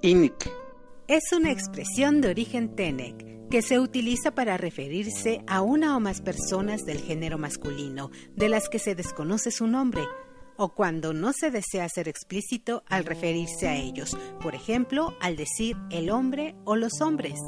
Inik. 0.00 0.50
Es 1.06 1.24
una 1.36 1.52
expresión 1.52 2.22
de 2.22 2.28
origen 2.28 2.74
Tenec 2.74 3.48
que 3.50 3.60
se 3.60 3.78
utiliza 3.78 4.30
para 4.34 4.56
referirse 4.56 5.44
a 5.46 5.60
una 5.60 5.96
o 5.96 6.00
más 6.00 6.22
personas 6.22 6.84
del 6.86 7.00
género 7.00 7.36
masculino, 7.36 8.10
de 8.34 8.48
las 8.48 8.68
que 8.70 8.78
se 8.78 8.94
desconoce 8.94 9.50
su 9.50 9.66
nombre, 9.66 10.02
o 10.56 10.70
cuando 10.70 11.12
no 11.12 11.32
se 11.32 11.50
desea 11.50 11.88
ser 11.88 12.08
explícito 12.08 12.82
al 12.88 13.04
referirse 13.04 13.68
a 13.68 13.76
ellos, 13.76 14.16
por 14.40 14.54
ejemplo, 14.54 15.16
al 15.20 15.36
decir 15.36 15.76
el 15.90 16.10
hombre 16.10 16.54
o 16.64 16.76
los 16.76 17.00
hombres. 17.00 17.40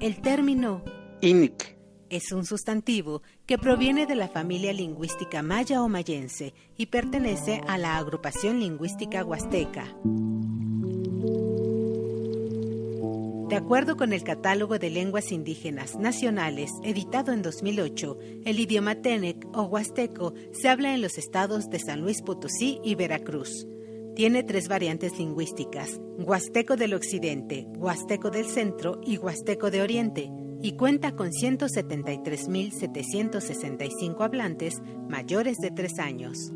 El 0.00 0.20
término 0.20 0.82
Inik 1.20 1.76
es 2.10 2.32
un 2.32 2.44
sustantivo 2.44 3.22
que 3.46 3.58
proviene 3.58 4.06
de 4.06 4.14
la 4.14 4.28
familia 4.28 4.72
lingüística 4.72 5.42
maya 5.42 5.82
o 5.82 5.88
mayense 5.88 6.54
y 6.76 6.86
pertenece 6.86 7.60
a 7.66 7.78
la 7.78 7.96
agrupación 7.96 8.60
lingüística 8.60 9.24
huasteca. 9.24 9.94
De 13.48 13.56
acuerdo 13.56 13.96
con 13.96 14.12
el 14.14 14.24
Catálogo 14.24 14.78
de 14.78 14.88
Lenguas 14.88 15.30
Indígenas 15.30 15.96
Nacionales, 15.96 16.70
editado 16.82 17.30
en 17.30 17.42
2008, 17.42 18.16
el 18.46 18.58
idioma 18.58 19.02
Tenec 19.02 19.46
o 19.52 19.64
huasteco 19.64 20.32
se 20.52 20.70
habla 20.70 20.94
en 20.94 21.02
los 21.02 21.18
estados 21.18 21.68
de 21.68 21.78
San 21.78 22.00
Luis 22.00 22.22
Potosí 22.22 22.80
y 22.82 22.94
Veracruz. 22.94 23.66
Tiene 24.16 24.44
tres 24.44 24.68
variantes 24.68 25.18
lingüísticas, 25.18 26.00
huasteco 26.16 26.76
del 26.76 26.94
occidente, 26.94 27.66
huasteco 27.76 28.30
del 28.30 28.46
centro 28.46 29.02
y 29.04 29.18
huasteco 29.18 29.70
de 29.70 29.82
oriente, 29.82 30.30
y 30.62 30.72
cuenta 30.76 31.14
con 31.14 31.30
173.765 31.30 34.24
hablantes 34.24 34.80
mayores 35.06 35.58
de 35.58 35.70
tres 35.70 35.98
años. 35.98 36.50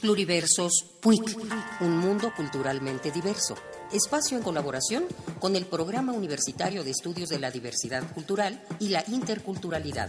Pluriversos 0.00 0.84
PUIC, 1.00 1.36
un 1.80 1.98
mundo 1.98 2.32
culturalmente 2.36 3.10
diverso. 3.10 3.56
Espacio 3.92 4.36
en 4.36 4.44
colaboración 4.44 5.04
con 5.40 5.56
el 5.56 5.66
Programa 5.66 6.12
Universitario 6.12 6.84
de 6.84 6.92
Estudios 6.92 7.28
de 7.28 7.40
la 7.40 7.50
Diversidad 7.50 8.08
Cultural 8.14 8.62
y 8.78 8.90
la 8.90 9.02
Interculturalidad. 9.08 10.08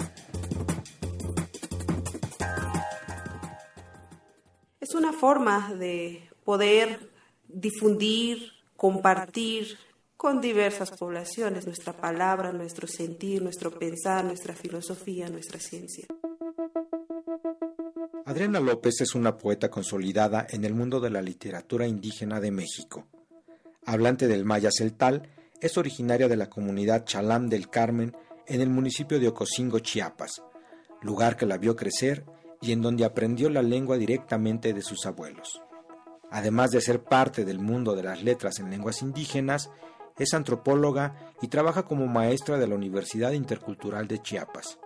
Es 4.80 4.94
una 4.94 5.14
forma 5.14 5.74
de 5.74 6.30
poder 6.46 7.10
difundir, 7.48 8.52
compartir 8.78 9.80
con 10.16 10.42
diversas 10.42 10.92
poblaciones 10.92 11.66
nuestra 11.66 11.94
palabra, 11.94 12.52
nuestro 12.52 12.88
sentir, 12.88 13.42
nuestro 13.42 13.72
pensar, 13.72 14.24
nuestra 14.26 14.54
filosofía, 14.54 15.28
nuestra 15.28 15.60
ciencia. 15.60 16.06
Adriana 18.30 18.60
López 18.60 19.02
es 19.02 19.16
una 19.16 19.38
poeta 19.38 19.72
consolidada 19.72 20.46
en 20.52 20.64
el 20.64 20.76
mundo 20.76 21.00
de 21.00 21.10
la 21.10 21.20
literatura 21.20 21.88
indígena 21.88 22.40
de 22.40 22.52
México. 22.52 23.08
Hablante 23.88 24.28
del 24.28 24.46
maya 24.46 24.70
celtal, 24.72 25.28
es 25.60 25.80
originaria 25.80 26.28
de 26.28 26.36
la 26.36 26.48
comunidad 26.48 27.06
Chalam 27.06 27.50
del 27.50 27.72
Carmen 27.72 28.16
en 28.46 28.62
el 28.62 28.70
municipio 28.70 29.20
de 29.20 29.30
Ocosingo, 29.30 29.80
Chiapas, 29.80 30.44
lugar 31.02 31.38
que 31.38 31.48
la 31.48 31.58
vio 31.58 31.76
crecer 31.76 32.24
y 32.62 32.72
en 32.72 32.84
donde 32.84 33.04
aprendió 33.04 33.50
la 33.50 33.64
lengua 33.64 33.98
directamente 33.98 34.74
de 34.74 34.84
sus 34.84 35.08
abuelos. 35.08 35.64
Además 36.30 36.70
de 36.70 36.82
ser 36.82 37.04
parte 37.04 37.46
del 37.46 37.58
mundo 37.58 37.96
de 37.96 38.04
las 38.04 38.22
letras 38.22 38.60
en 38.60 38.70
lenguas 38.70 39.02
indígenas, 39.02 39.72
es 40.20 40.36
antropóloga 40.36 41.34
y 41.42 41.48
trabaja 41.48 41.82
como 41.82 42.06
maestra 42.06 42.60
de 42.60 42.68
la 42.68 42.76
Universidad 42.76 43.32
Intercultural 43.32 44.08
de 44.08 44.22
Chiapas. 44.22 44.78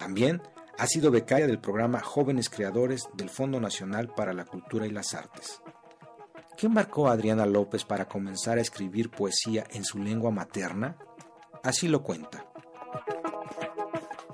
También 0.00 0.42
ha 0.82 0.86
sido 0.88 1.12
becaria 1.12 1.46
del 1.46 1.60
programa 1.60 2.00
Jóvenes 2.00 2.50
Creadores 2.50 3.04
del 3.14 3.30
Fondo 3.30 3.60
Nacional 3.60 4.12
para 4.12 4.32
la 4.32 4.44
Cultura 4.44 4.84
y 4.84 4.90
las 4.90 5.14
Artes. 5.14 5.62
¿Qué 6.56 6.68
marcó 6.68 7.06
a 7.06 7.12
Adriana 7.12 7.46
López 7.46 7.84
para 7.84 8.08
comenzar 8.08 8.58
a 8.58 8.62
escribir 8.62 9.08
poesía 9.08 9.64
en 9.70 9.84
su 9.84 10.00
lengua 10.00 10.32
materna? 10.32 10.96
Así 11.62 11.86
lo 11.86 12.02
cuenta. 12.02 12.44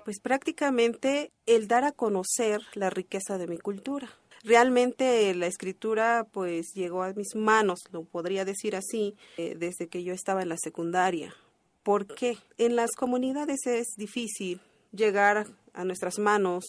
Pues 0.07 0.21
prácticamente 0.21 1.33
el 1.45 1.69
dar 1.69 1.85
a 1.85 1.93
conocer 1.93 2.63
la 2.73 2.89
riqueza 2.89 3.37
de 3.37 3.47
mi 3.47 3.59
cultura. 3.59 4.09
Realmente 4.43 5.35
la 5.35 5.49
escritura 5.49 6.27
pues 6.33 6.73
llegó 6.75 7.03
a 7.03 7.13
mis 7.13 7.35
manos, 7.35 7.81
lo 7.93 8.05
podría 8.05 8.47
decir 8.47 8.75
así, 8.75 9.17
eh, 9.37 9.55
desde 9.55 9.89
que 9.89 10.03
yo 10.03 10.15
estaba 10.15 10.41
en 10.41 10.49
la 10.49 10.57
secundaria. 10.57 11.35
¿Por 11.83 12.07
qué? 12.07 12.39
En 12.57 12.75
las 12.75 12.93
comunidades 12.93 13.67
es 13.67 13.89
difícil 13.99 14.63
llegar 14.93 15.47
a 15.79 15.85
nuestras 15.85 16.19
manos 16.19 16.65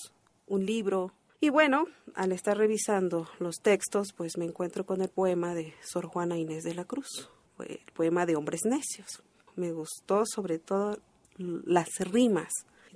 un 0.45 0.65
libro. 0.65 1.11
Y 1.41 1.49
bueno, 1.49 1.85
al 2.13 2.31
estar 2.31 2.55
revisando 2.55 3.27
los 3.39 3.55
textos, 3.55 4.13
pues 4.15 4.37
me 4.37 4.45
encuentro 4.45 4.85
con 4.85 5.01
el 5.01 5.09
poema 5.09 5.55
de 5.55 5.73
Sor 5.81 6.05
Juana 6.05 6.37
Inés 6.37 6.63
de 6.63 6.75
la 6.75 6.85
Cruz, 6.85 7.29
el 7.59 7.79
poema 7.95 8.27
de 8.27 8.35
Hombres 8.35 8.61
Necios. 8.65 9.23
Me 9.55 9.71
gustó 9.71 10.23
sobre 10.25 10.59
todo 10.59 10.99
las 11.37 11.89
rimas. 11.99 12.49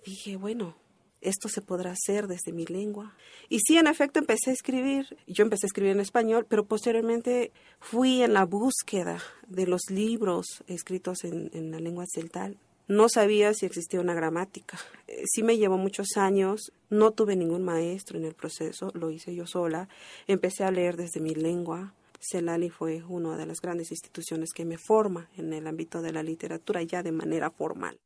Dije, 0.06 0.36
bueno, 0.36 0.76
esto 1.20 1.50
se 1.50 1.62
podrá 1.62 1.94
hacer 1.94 2.28
desde 2.28 2.52
mi 2.52 2.66
lengua. 2.66 3.16
Y 3.50 3.60
sí, 3.66 3.78
en 3.78 3.88
efecto, 3.88 4.20
empecé 4.20 4.52
a 4.52 4.54
escribir. 4.54 5.18
Yo 5.26 5.44
empecé 5.44 5.66
a 5.66 5.70
escribir 5.70 5.94
en 5.94 6.00
español, 6.00 6.46
pero 6.48 6.66
posteriormente 6.66 7.52
fui 7.80 8.22
en 8.22 8.34
la 8.34 8.46
búsqueda 8.46 9.20
de 9.48 9.66
los 9.66 9.82
libros 9.90 10.64
escritos 10.68 11.24
en, 11.24 11.50
en 11.54 11.72
la 11.72 11.80
lengua 11.80 12.06
celtal 12.08 12.60
no 12.88 13.10
sabía 13.10 13.54
si 13.54 13.66
existía 13.66 14.00
una 14.00 14.14
gramática. 14.14 14.78
Eh, 15.08 15.24
sí 15.26 15.44
me 15.44 15.58
llevó 15.58 15.78
muchos 15.78 16.18
años, 16.18 16.72
no 16.90 17.12
tuve 17.12 17.36
ningún 17.36 17.64
maestro 17.64 18.18
en 18.18 18.26
el 18.26 18.34
proceso, 18.34 18.92
lo 18.94 19.10
hice 19.10 19.36
yo 19.36 19.48
sola. 19.48 19.88
Empecé 20.28 20.64
a 20.64 20.72
leer 20.72 20.98
desde 20.98 21.20
mi 21.20 21.36
lengua. 21.36 21.94
Celali 22.20 22.70
fue 22.70 23.04
una 23.04 23.38
de 23.38 23.46
las 23.46 23.62
grandes 23.62 23.92
instituciones 23.92 24.54
que 24.54 24.66
me 24.66 24.78
forma 24.78 25.30
en 25.38 25.52
el 25.54 25.68
ámbito 25.68 26.02
de 26.02 26.14
la 26.14 26.24
literatura 26.24 26.82
ya 26.84 27.04
de 27.04 27.12
manera 27.12 27.52
formal. 27.52 28.00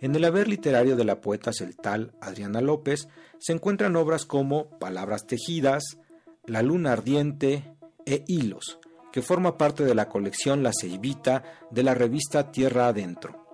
En 0.00 0.14
el 0.14 0.24
haber 0.24 0.46
literario 0.46 0.94
de 0.94 1.04
la 1.04 1.20
poeta 1.20 1.52
celtal 1.52 2.12
Adriana 2.20 2.60
López 2.60 3.08
se 3.38 3.52
encuentran 3.52 3.96
obras 3.96 4.24
como 4.24 4.68
Palabras 4.78 5.26
tejidas, 5.26 5.98
La 6.44 6.62
luna 6.62 6.92
ardiente 6.92 7.76
e 8.04 8.22
Hilos, 8.28 8.78
que 9.12 9.22
forma 9.22 9.56
parte 9.56 9.84
de 9.84 9.94
la 9.94 10.08
colección 10.08 10.62
La 10.62 10.72
Ceibita 10.78 11.42
de 11.70 11.82
la 11.82 11.94
revista 11.94 12.50
Tierra 12.50 12.88
Adentro. 12.88 13.46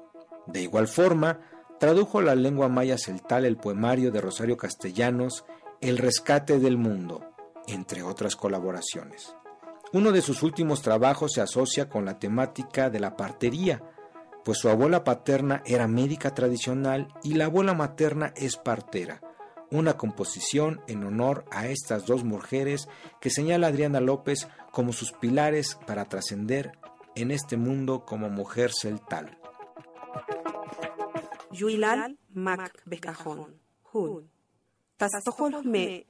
De 0.46 0.62
igual 0.62 0.88
forma, 0.88 1.40
tradujo 1.78 2.20
la 2.20 2.34
lengua 2.34 2.68
maya 2.68 2.98
celtal 2.98 3.44
el 3.44 3.56
poemario 3.56 4.10
de 4.10 4.20
Rosario 4.20 4.56
Castellanos 4.56 5.44
El 5.80 5.98
rescate 5.98 6.58
del 6.58 6.76
mundo, 6.76 7.24
entre 7.66 8.02
otras 8.02 8.36
colaboraciones. 8.36 9.34
Uno 9.92 10.10
de 10.10 10.22
sus 10.22 10.42
últimos 10.42 10.80
trabajos 10.80 11.32
se 11.32 11.42
asocia 11.42 11.88
con 11.88 12.04
la 12.04 12.18
temática 12.18 12.88
de 12.88 13.00
la 13.00 13.16
partería, 13.16 13.82
pues 14.44 14.58
su 14.58 14.68
abuela 14.68 15.04
paterna 15.04 15.62
era 15.66 15.86
médica 15.86 16.34
tradicional 16.34 17.08
y 17.22 17.34
la 17.34 17.44
abuela 17.44 17.74
materna 17.74 18.32
es 18.36 18.56
partera, 18.56 19.20
una 19.72 19.96
composición 19.96 20.80
en 20.86 21.02
honor 21.02 21.44
a 21.50 21.66
estas 21.66 22.06
dos 22.06 22.24
mujeres 22.24 22.88
que 23.20 23.30
señala 23.30 23.68
Adriana 23.68 24.00
López 24.00 24.46
como 24.70 24.92
sus 24.92 25.12
pilares 25.12 25.78
para 25.86 26.04
trascender 26.04 26.72
en 27.14 27.30
este 27.30 27.56
mundo 27.56 28.04
como 28.04 28.28
mujer 28.28 28.70
celtal. 28.72 29.38
Yuilal 31.50 32.18
Mac 32.34 32.82
Bekajón, 32.84 33.60
Hun. 33.92 34.30
Tastohol 34.96 35.64
me. 35.64 36.06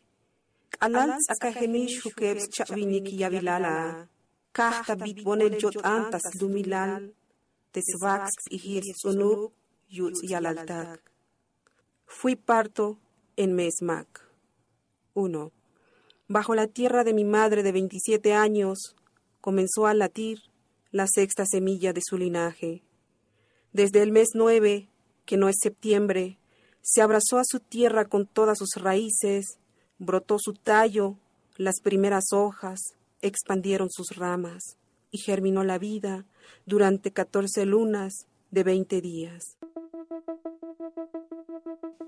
Alal 0.80 1.16
sakaheni 1.26 1.86
shukeb 1.86 2.38
chavinik 2.50 3.08
yavilala. 3.10 4.08
Kahta 4.52 4.94
bit 4.96 5.22
bonel 5.22 5.56
jot 5.60 5.78
antas 5.84 6.22
lumilal. 6.40 7.14
Tesvax 7.72 8.30
y 8.50 8.82
sunub 8.94 9.52
yut 9.88 10.14
yalaltak. 10.22 11.00
Fui 12.06 12.36
parto 12.36 12.98
en 13.36 13.54
Mesmac. 13.54 14.28
1. 15.14 15.52
Bajo 16.28 16.54
la 16.54 16.66
tierra 16.66 17.04
de 17.04 17.14
mi 17.14 17.24
madre 17.24 17.62
de 17.62 17.72
27 17.72 18.32
años 18.32 18.96
comenzó 19.40 19.86
a 19.86 19.94
latir 19.94 20.40
la 20.90 21.06
sexta 21.06 21.44
semilla 21.46 21.92
de 21.92 22.00
su 22.04 22.16
linaje. 22.16 22.82
Desde 23.72 24.02
el 24.02 24.12
mes 24.12 24.30
9, 24.34 24.88
que 25.24 25.36
no 25.36 25.48
es 25.48 25.56
septiembre, 25.60 26.38
se 26.82 27.00
abrazó 27.00 27.38
a 27.38 27.44
su 27.44 27.60
tierra 27.60 28.04
con 28.04 28.26
todas 28.26 28.58
sus 28.58 28.74
raíces, 28.76 29.58
brotó 29.98 30.36
su 30.38 30.54
tallo, 30.54 31.16
las 31.56 31.80
primeras 31.82 32.32
hojas, 32.32 32.80
expandieron 33.20 33.88
sus 33.90 34.16
ramas, 34.16 34.76
y 35.10 35.18
germinó 35.18 35.64
la 35.64 35.78
vida 35.78 36.26
durante 36.66 37.12
catorce 37.12 37.66
lunas 37.66 38.26
de 38.50 38.64
veinte 38.64 39.00
días. 39.00 39.56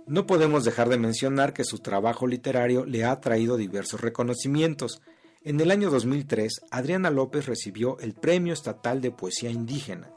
No 0.07 0.27
podemos 0.27 0.65
dejar 0.65 0.91
de 0.91 0.99
mencionar 0.99 1.55
que 1.55 1.65
su 1.65 1.79
trabajo 1.79 2.27
literario 2.27 2.85
le 2.85 3.05
ha 3.05 3.21
traído 3.21 3.57
diversos 3.57 4.03
reconocimientos. 4.03 5.01
En 5.43 5.61
el 5.61 5.71
año 5.71 5.91
2003, 5.91 6.61
Adriana 6.71 7.11
López 7.11 7.47
recibió 7.47 7.99
el 8.01 8.13
Premio 8.13 8.53
Estatal 8.53 9.01
de 9.01 9.11
Poesía 9.11 9.51
Indígena. 9.51 10.11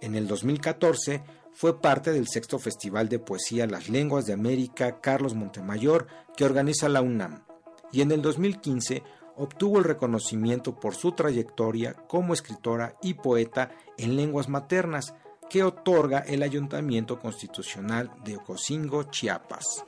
En 0.00 0.14
el 0.14 0.26
2014, 0.26 1.22
fue 1.52 1.80
parte 1.80 2.12
del 2.12 2.28
sexto 2.28 2.58
Festival 2.58 3.08
de 3.08 3.18
Poesía 3.18 3.66
Las 3.66 3.88
Lenguas 3.88 4.26
de 4.26 4.34
América 4.34 5.00
Carlos 5.00 5.34
Montemayor 5.34 6.06
que 6.36 6.44
organiza 6.44 6.88
la 6.88 7.00
UNAM. 7.00 7.44
Y 7.92 8.02
en 8.02 8.12
el 8.12 8.20
2015 8.20 9.02
obtuvo 9.36 9.78
el 9.78 9.84
reconocimiento 9.84 10.78
por 10.78 10.94
su 10.94 11.12
trayectoria 11.12 11.94
como 12.08 12.34
escritora 12.34 12.96
y 13.02 13.14
poeta 13.14 13.70
en 13.96 14.16
lenguas 14.16 14.48
maternas, 14.48 15.14
que 15.48 15.62
otorga 15.62 16.20
el 16.20 16.42
Ayuntamiento 16.42 17.18
Constitucional 17.18 18.10
de 18.24 18.36
Ocosingo, 18.36 19.04
Chiapas. 19.04 19.84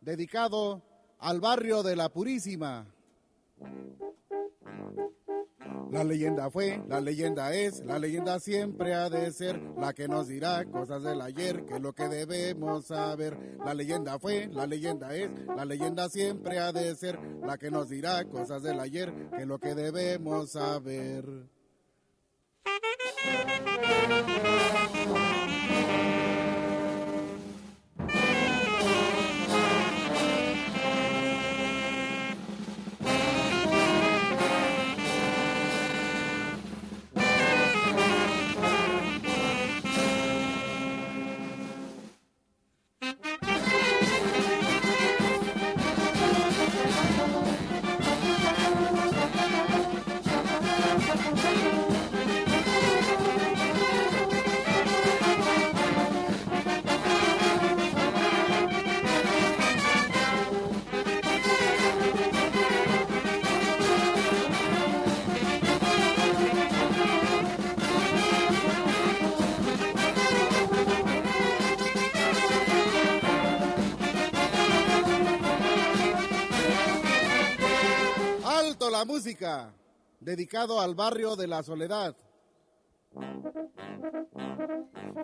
Dedicado 0.00 0.82
al 1.18 1.40
barrio 1.40 1.82
de 1.82 1.96
La 1.96 2.08
Purísima. 2.08 2.86
La 5.90 6.02
leyenda 6.02 6.50
fue, 6.50 6.82
la 6.88 7.00
leyenda 7.00 7.54
es, 7.54 7.84
la 7.84 7.98
leyenda 7.98 8.40
siempre 8.40 8.94
ha 8.94 9.08
de 9.08 9.30
ser 9.32 9.60
la 9.78 9.92
que 9.92 10.08
nos 10.08 10.28
dirá 10.28 10.64
cosas 10.64 11.02
del 11.02 11.20
ayer, 11.20 11.64
que 11.64 11.74
es 11.74 11.80
lo 11.80 11.92
que 11.92 12.08
debemos 12.08 12.86
saber. 12.86 13.38
La 13.64 13.72
leyenda 13.74 14.18
fue, 14.18 14.48
la 14.48 14.66
leyenda 14.66 15.14
es, 15.14 15.30
la 15.46 15.64
leyenda 15.64 16.08
siempre 16.08 16.58
ha 16.58 16.72
de 16.72 16.94
ser 16.96 17.18
la 17.42 17.56
que 17.56 17.70
nos 17.70 17.88
dirá 17.88 18.24
cosas 18.24 18.62
del 18.62 18.80
ayer, 18.80 19.12
que 19.30 19.42
es 19.42 19.46
lo 19.46 19.58
que 19.58 19.74
debemos 19.74 20.52
saber. 20.52 21.24
Dedicado 80.20 80.80
al 80.80 80.94
barrio 80.94 81.36
de 81.36 81.46
la 81.46 81.62
Soledad. 81.62 82.16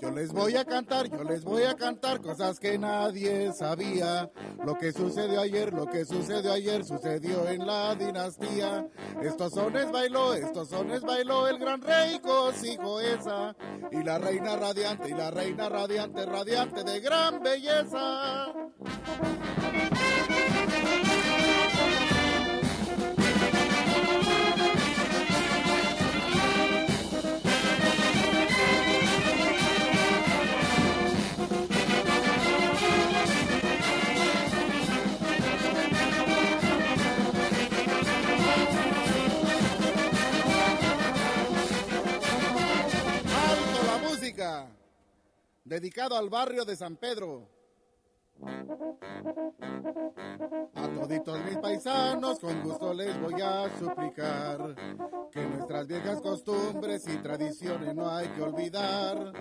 Yo 0.00 0.10
les 0.10 0.32
voy 0.32 0.56
a 0.56 0.64
cantar, 0.64 1.08
yo 1.08 1.22
les 1.22 1.44
voy 1.44 1.62
a 1.62 1.74
cantar 1.74 2.20
cosas 2.20 2.58
que 2.58 2.78
nadie 2.78 3.52
sabía. 3.52 4.30
Lo 4.64 4.74
que 4.74 4.92
sucedió 4.92 5.40
ayer, 5.40 5.72
lo 5.72 5.86
que 5.86 6.04
sucedió 6.04 6.52
ayer, 6.52 6.84
sucedió 6.84 7.48
en 7.48 7.66
la 7.66 7.94
dinastía. 7.94 8.88
Estos 9.22 9.52
sones 9.52 9.90
bailó, 9.92 10.34
estos 10.34 10.68
sones 10.68 11.02
bailó 11.02 11.46
el 11.46 11.58
gran 11.58 11.80
rey 11.82 12.18
Cosijo 12.20 13.00
esa. 13.00 13.54
Y 13.90 14.02
la 14.02 14.18
reina 14.18 14.56
radiante, 14.56 15.10
y 15.10 15.12
la 15.12 15.30
reina 15.30 15.68
radiante, 15.68 16.26
radiante 16.26 16.84
de 16.84 17.00
gran 17.00 17.42
belleza. 17.42 18.52
Dedicado 45.64 46.16
al 46.16 46.28
barrio 46.28 46.64
de 46.64 46.76
San 46.76 46.96
Pedro. 46.96 47.48
A 50.74 50.88
toditos 50.88 51.38
mis 51.44 51.56
paisanos 51.58 52.40
con 52.40 52.62
gusto 52.62 52.92
les 52.92 53.20
voy 53.20 53.40
a 53.40 53.68
suplicar 53.78 54.74
que 55.30 55.46
nuestras 55.46 55.86
viejas 55.86 56.20
costumbres 56.20 57.06
y 57.06 57.18
tradiciones 57.18 57.94
no 57.94 58.10
hay 58.10 58.28
que 58.28 58.42
olvidar. 58.42 59.32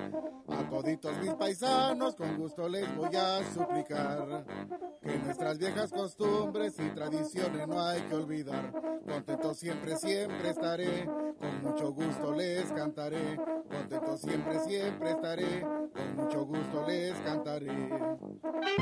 A 0.47 0.70
toditos 0.70 1.18
mis 1.18 1.34
paisanos 1.34 2.16
con 2.16 2.38
gusto 2.38 2.70
les 2.70 2.95
voy 2.95 3.16
a 3.16 3.39
suplicar 3.54 4.45
que 5.02 5.18
nuestras 5.18 5.58
viejas 5.58 5.91
costumbres 5.91 6.76
y 6.80 6.89
tradiciones 6.89 7.68
no 7.68 7.82
hay 7.82 8.02
que 8.02 8.16
olvidar. 8.16 8.72
Contento 9.08 9.54
siempre, 9.56 9.97
siempre 9.97 10.49
estaré, 10.49 11.06
con 11.39 11.64
mucho 11.64 11.91
gusto 11.91 12.34
les 12.34 12.72
cantaré. 12.72 13.39
Contento 13.68 14.18
siempre, 14.18 14.60
siempre 14.60 15.12
estaré, 15.12 15.62
con 15.62 16.16
mucho 16.18 16.45
gusto 16.45 16.86
les 16.88 17.14
cantaré. 17.22 17.89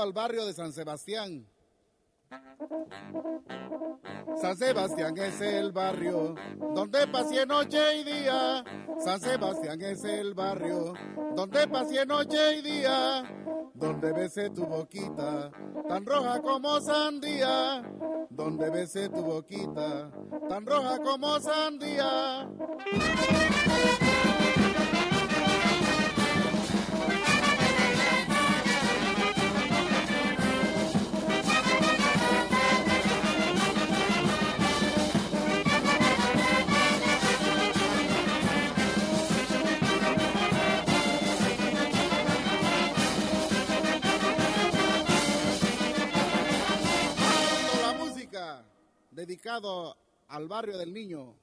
al 0.00 0.12
barrio 0.12 0.44
de 0.44 0.52
San 0.52 0.72
Sebastián. 0.72 1.46
San 4.40 4.56
Sebastián 4.56 5.16
es 5.18 5.40
el 5.40 5.72
barrio 5.72 6.34
donde 6.74 7.06
pasé 7.06 7.46
noche 7.46 7.98
y 7.98 8.04
día. 8.04 8.64
San 8.98 9.20
Sebastián 9.20 9.80
es 9.82 10.04
el 10.04 10.34
barrio 10.34 10.94
donde 11.34 11.68
pasé 11.68 12.04
noche 12.06 12.58
y 12.58 12.62
día. 12.62 13.22
Donde 13.74 14.12
besé 14.12 14.50
tu 14.50 14.64
boquita 14.64 15.50
tan 15.88 16.06
roja 16.06 16.40
como 16.40 16.80
sandía. 16.80 17.82
Donde 18.30 18.70
besé 18.70 19.08
tu 19.08 19.22
boquita 19.22 20.10
tan 20.48 20.66
roja 20.66 20.98
como 20.98 21.40
sandía. 21.40 22.48
Dedicado 49.14 49.96
al 50.28 50.48
barrio 50.48 50.76
del 50.78 50.92
niño. 50.92 51.34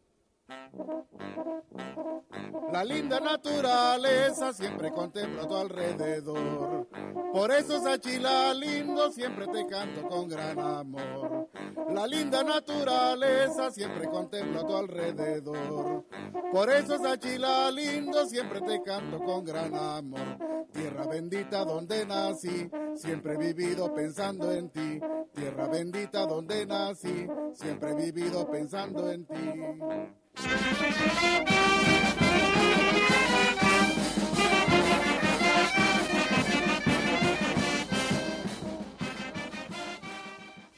La 2.71 2.85
linda 2.85 3.19
naturaleza 3.19 4.53
siempre 4.53 4.91
contempla 4.91 5.43
a 5.43 5.47
tu 5.47 5.55
alrededor. 5.55 6.87
Por 7.33 7.51
eso, 7.51 7.81
Sachila 7.81 8.53
lindo, 8.53 9.11
siempre 9.11 9.47
te 9.47 9.67
canto 9.67 10.07
con 10.07 10.29
gran 10.29 10.57
amor. 10.57 11.49
La 11.89 12.07
linda 12.07 12.43
naturaleza 12.43 13.71
siempre 13.71 14.07
contempla 14.07 14.61
a 14.61 14.65
tu 14.65 14.75
alrededor. 14.75 16.05
Por 16.51 16.69
eso, 16.69 16.97
Sachila 16.97 17.69
lindo, 17.71 18.25
siempre 18.25 18.61
te 18.61 18.81
canto 18.83 19.19
con 19.19 19.43
gran 19.43 19.75
amor. 19.75 20.37
Tierra 20.71 21.05
bendita 21.05 21.65
donde 21.65 22.05
nací, 22.05 22.69
siempre 22.95 23.33
he 23.33 23.37
vivido 23.37 23.93
pensando 23.93 24.51
en 24.51 24.69
ti. 24.69 25.01
Tierra 25.33 25.67
bendita 25.67 26.25
donde 26.25 26.65
nací, 26.65 27.27
siempre 27.53 27.91
he 27.91 27.95
vivido 27.95 28.49
pensando 28.49 29.11
en 29.11 29.25
ti. 29.25 29.53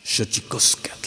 Shochikoska. 0.04 1.03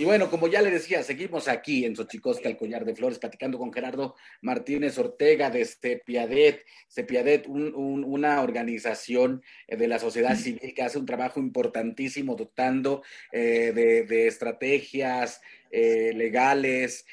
Y 0.00 0.04
bueno, 0.06 0.30
como 0.30 0.48
ya 0.48 0.62
le 0.62 0.70
decía, 0.70 1.02
seguimos 1.02 1.46
aquí 1.46 1.84
en 1.84 1.94
Xochicosca, 1.94 2.48
el 2.48 2.56
collar 2.56 2.86
de 2.86 2.94
flores, 2.94 3.18
platicando 3.18 3.58
con 3.58 3.70
Gerardo 3.70 4.16
Martínez 4.40 4.96
Ortega 4.96 5.50
de 5.50 5.66
Cepiadet. 5.66 6.64
Cepiadet, 6.88 7.46
una 7.46 8.40
organización 8.40 9.42
eh, 9.68 9.76
de 9.76 9.88
la 9.88 9.98
sociedad 9.98 10.36
civil 10.36 10.72
que 10.74 10.82
hace 10.82 10.98
un 10.98 11.04
trabajo 11.04 11.38
importantísimo 11.38 12.34
dotando 12.34 13.02
eh, 13.30 13.72
de, 13.74 14.26
estrategias, 14.26 15.42
eh, 15.70 16.14
legales, 16.16 17.04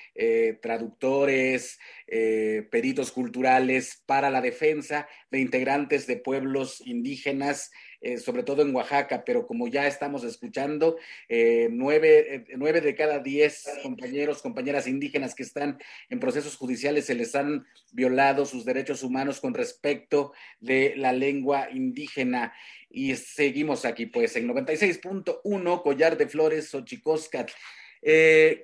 traductores, 0.61 1.79
peritos 2.07 3.11
culturales 3.11 4.01
para 4.05 4.29
la 4.29 4.39
defensa 4.39 5.09
de 5.29 5.41
integrantes 5.41 6.07
de 6.07 6.15
pueblos 6.15 6.81
indígenas 6.85 7.69
eh, 7.99 8.19
sobre 8.19 8.43
todo 8.43 8.61
en 8.61 8.75
Oaxaca, 8.75 9.23
pero 9.25 9.47
como 9.47 9.67
ya 9.67 9.87
estamos 9.87 10.23
escuchando, 10.23 10.97
eh, 11.27 11.67
nueve, 11.71 12.35
eh, 12.35 12.45
nueve, 12.55 12.79
de 12.79 12.93
cada 12.93 13.17
diez 13.17 13.65
compañeros, 13.81 14.43
compañeras 14.43 14.85
indígenas 14.85 15.33
que 15.33 15.41
están 15.41 15.79
en 16.09 16.19
procesos 16.19 16.57
judiciales 16.57 17.05
se 17.05 17.15
les 17.15 17.33
han 17.33 17.65
violado 17.91 18.45
sus 18.45 18.65
derechos 18.65 19.01
humanos 19.01 19.39
con 19.39 19.55
respecto 19.55 20.31
de 20.59 20.93
la 20.95 21.11
lengua 21.11 21.69
indígena. 21.71 22.53
Y 22.87 23.15
seguimos 23.15 23.83
aquí, 23.83 24.05
pues, 24.05 24.35
en 24.35 24.47
96.1, 24.47 25.81
Collar 25.81 26.17
de 26.17 26.27
Flores, 26.27 26.69
Xochicóscat. 26.69 27.49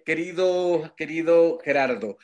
querido, 0.06 0.94
querido 0.96 1.58
Gerardo, 1.58 2.18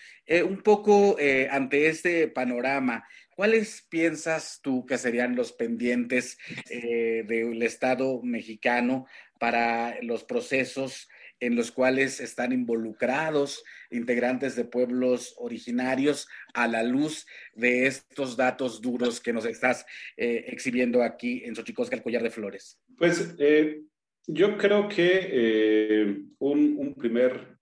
un 0.45 0.62
poco 0.62 1.18
ante 1.49 1.88
este 1.88 2.28
panorama, 2.28 3.03
¿Cuáles 3.40 3.88
piensas 3.90 4.60
tú 4.62 4.86
que 4.86 4.98
serían 4.98 5.38
los 5.38 5.54
pendientes 5.54 6.38
eh, 6.70 7.24
del 7.26 7.64
Estado 7.64 8.22
mexicano 8.22 9.06
para 9.40 9.98
los 10.02 10.26
procesos 10.26 11.08
en 11.40 11.56
los 11.56 11.72
cuales 11.72 12.20
están 12.20 12.52
involucrados 12.52 13.64
integrantes 13.92 14.58
de 14.58 14.66
pueblos 14.66 15.36
originarios 15.38 16.28
a 16.54 16.68
la 16.68 16.84
luz 16.84 17.26
de 17.54 17.88
estos 17.88 18.36
datos 18.36 18.82
duros 18.82 19.22
que 19.22 19.32
nos 19.32 19.46
estás 19.46 19.86
eh, 20.18 20.44
exhibiendo 20.48 21.02
aquí 21.02 21.42
en 21.46 21.56
Xochicosca, 21.56 21.96
el 21.96 22.04
Collar 22.04 22.24
de 22.24 22.32
Flores? 22.32 22.78
Pues 22.98 23.36
eh, 23.40 23.84
yo 24.28 24.58
creo 24.58 24.90
que 24.90 26.26
un, 26.40 26.94
primer 26.94 27.56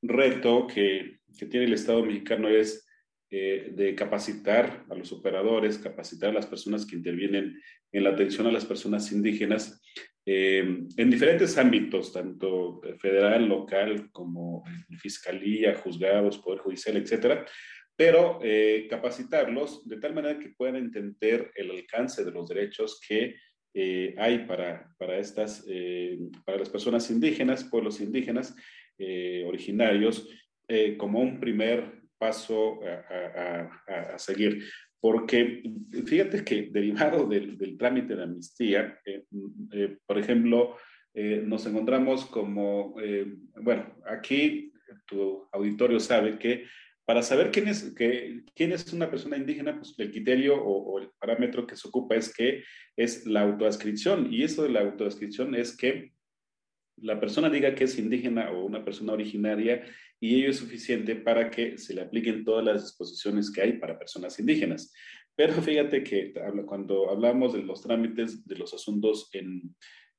reto 0.00 0.66
que, 0.66 1.18
que, 1.38 1.44
tiene 1.44 1.66
el 1.66 1.74
Estado 1.74 2.02
mexicano 2.02 2.48
es 2.48 2.83
eh, 3.36 3.72
de 3.74 3.96
capacitar 3.96 4.84
a 4.88 4.94
los 4.94 5.10
operadores, 5.10 5.78
capacitar 5.78 6.30
a 6.30 6.34
las 6.34 6.46
personas 6.46 6.86
que 6.86 6.94
intervienen 6.94 7.60
en 7.90 8.04
la 8.04 8.10
atención 8.10 8.46
a 8.46 8.52
las 8.52 8.64
personas 8.64 9.10
indígenas 9.10 9.82
eh, 10.24 10.84
en 10.96 11.10
diferentes 11.10 11.58
ámbitos, 11.58 12.12
tanto 12.12 12.80
federal, 13.00 13.48
local, 13.48 14.08
como 14.12 14.62
fiscalía, 15.00 15.74
juzgados, 15.74 16.38
poder 16.38 16.60
judicial, 16.60 16.96
etcétera, 16.96 17.44
pero 17.96 18.38
eh, 18.40 18.86
capacitarlos 18.88 19.84
de 19.88 19.96
tal 19.96 20.14
manera 20.14 20.38
que 20.38 20.50
puedan 20.50 20.76
entender 20.76 21.50
el 21.56 21.72
alcance 21.72 22.24
de 22.24 22.30
los 22.30 22.48
derechos 22.48 23.00
que 23.00 23.34
hay 24.16 24.46
para, 24.46 24.94
para, 24.96 25.18
estas, 25.18 25.66
para 26.44 26.58
las 26.58 26.68
personas 26.68 27.10
indígenas, 27.10 27.64
pueblos 27.64 28.00
indígenas 28.00 28.54
originarios, 29.44 30.28
como 30.96 31.18
un 31.18 31.40
primer 31.40 31.93
paso 32.18 32.80
a, 32.82 34.18
seguir. 34.18 34.64
Porque 35.00 35.62
fíjate 36.06 36.44
que 36.44 36.70
derivado 36.70 37.26
del, 37.26 37.76
trámite 37.76 38.16
de 38.16 38.22
amnistía, 38.22 38.98
eh, 39.04 39.24
eh, 39.72 39.98
por 40.06 40.18
ejemplo, 40.18 40.76
eh, 41.12 41.42
nos 41.44 41.66
encontramos 41.66 42.26
como, 42.26 42.94
bueno, 43.60 43.94
aquí 44.06 44.72
tu 45.06 45.48
auditorio 45.52 46.00
sabe 46.00 46.38
que 46.38 46.64
para 47.06 47.22
saber 47.22 47.50
quién 47.50 47.68
es, 47.68 47.94
que, 47.94 48.44
quién 48.54 48.72
es 48.72 48.92
una 48.92 49.10
persona 49.10 49.36
indígena, 49.36 49.76
pues 49.76 49.94
el 49.98 50.10
criterio 50.10 50.56
o, 50.56 50.98
el 50.98 51.10
parámetro 51.18 51.66
que 51.66 51.76
se 51.76 51.88
ocupa 51.88 52.14
es 52.14 52.34
que 52.34 52.64
es 52.96 53.26
la 53.26 53.42
autoascripción. 53.42 54.32
Y 54.32 54.42
eso 54.42 54.62
de 54.62 54.70
la 54.70 54.80
autoascripción 54.80 55.54
es 55.54 55.76
que 55.76 56.12
la 56.98 57.18
persona 57.20 57.50
diga 57.50 57.74
que 57.74 57.84
es 57.84 57.98
indígena 57.98 58.50
o 58.50 58.64
una 58.64 58.84
persona 58.84 59.12
originaria 59.12 59.84
y 60.20 60.36
ello 60.36 60.50
es 60.50 60.58
suficiente 60.58 61.16
para 61.16 61.50
que 61.50 61.76
se 61.78 61.94
le 61.94 62.02
apliquen 62.02 62.44
todas 62.44 62.64
las 62.64 62.82
disposiciones 62.82 63.50
que 63.50 63.62
hay 63.62 63.72
para 63.74 63.98
personas 63.98 64.38
indígenas. 64.38 64.92
Pero 65.36 65.54
fíjate 65.54 66.04
que 66.04 66.32
cuando 66.66 67.10
hablamos 67.10 67.52
de 67.52 67.62
los 67.62 67.82
trámites 67.82 68.46
de 68.46 68.56
los 68.56 68.72
asuntos 68.72 69.28
en, 69.32 69.74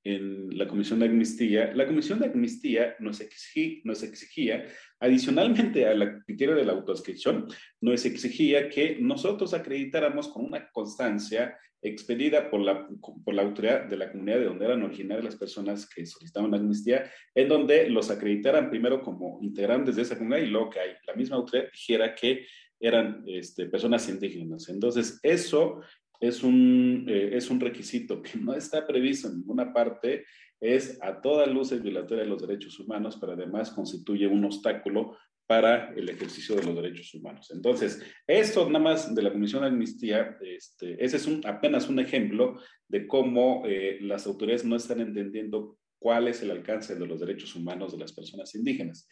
en 0.06 0.56
la 0.56 0.68
Comisión 0.68 1.00
de 1.00 1.08
Amnistía, 1.08 1.74
la 1.74 1.88
Comisión 1.88 2.20
de 2.20 2.28
Amnistía 2.28 2.96
nos, 3.00 3.20
exigía, 3.22 3.82
nos 3.84 4.04
exigía, 4.04 4.66
adicionalmente 5.00 5.88
al 5.88 6.24
criterio 6.24 6.56
de 6.56 6.64
la 6.64 6.74
autoascripción, 6.74 7.48
nos 7.82 8.06
exigía 8.06 8.70
que 8.70 8.98
nosotros 9.02 9.56
acreditáramos 9.56 10.28
con 10.28 10.46
una 10.46 10.70
constancia 10.72 11.58
expedida 11.82 12.52
por 12.52 12.62
la, 12.62 12.88
por 13.24 13.34
la 13.34 13.42
autoridad 13.42 13.86
de 13.86 13.98
la 13.98 14.12
comunidad 14.12 14.40
de 14.40 14.46
donde 14.46 14.66
eran 14.66 14.84
originarias 14.84 15.26
las 15.26 15.36
personas 15.36 15.90
que 15.90 16.06
solicitaban 16.06 16.52
la 16.52 16.58
amnistía, 16.58 17.12
en 17.34 17.48
donde 17.48 17.90
los 17.90 18.12
acreditaran 18.12 18.70
primero 18.70 19.02
como 19.02 19.40
integrantes 19.42 19.96
de 19.96 20.04
esa 20.04 20.18
comunidad 20.18 20.44
y 20.44 20.48
luego 20.48 20.70
que 20.70 20.80
la 21.06 21.16
misma 21.16 21.38
autoridad 21.38 21.72
dijera 21.72 22.14
que 22.14 22.46
eran 22.80 23.24
este, 23.26 23.66
personas 23.66 24.08
indígenas. 24.08 24.70
Entonces, 24.70 25.20
eso 25.24 25.82
es 26.20 26.44
un, 26.44 27.06
eh, 27.08 27.32
es 27.34 27.50
un 27.50 27.60
requisito 27.60 28.22
que 28.22 28.38
no 28.38 28.54
está 28.54 28.86
previsto 28.86 29.28
en 29.28 29.38
ninguna 29.38 29.74
parte, 29.74 30.26
es 30.60 30.98
a 31.02 31.22
toda 31.22 31.46
luz 31.46 31.72
violatoria 31.82 32.24
de 32.24 32.30
los 32.30 32.42
derechos 32.42 32.80
humanos, 32.80 33.18
pero 33.20 33.34
además 33.34 33.72
constituye 33.72 34.28
un 34.28 34.46
obstáculo 34.46 35.18
para 35.48 35.94
el 35.94 36.10
ejercicio 36.10 36.56
de 36.56 36.64
los 36.64 36.76
derechos 36.76 37.14
humanos. 37.14 37.52
Entonces, 37.52 38.02
esto 38.26 38.66
nada 38.68 38.84
más 38.84 39.14
de 39.14 39.22
la 39.22 39.32
Comisión 39.32 39.62
de 39.62 39.68
Amnistía, 39.68 40.38
este, 40.42 41.04
ese 41.04 41.18
es 41.18 41.28
un, 41.28 41.42
apenas 41.46 41.88
un 41.88 42.00
ejemplo 42.00 42.60
de 42.88 43.06
cómo 43.08 43.64
eh, 43.68 44.00
las 44.02 44.26
autoridades 44.26 44.66
no 44.66 44.76
están 44.76 45.02
entendiendo 45.02 45.78
cuál 46.00 46.28
es 46.28 46.42
el 46.42 46.52
alcance 46.52 46.96
de 46.96 47.06
los 47.06 47.20
derechos 47.20 47.56
humanos 47.56 47.92
de 47.92 48.00
las 48.00 48.14
personas 48.14 48.54
indígenas. 48.56 49.08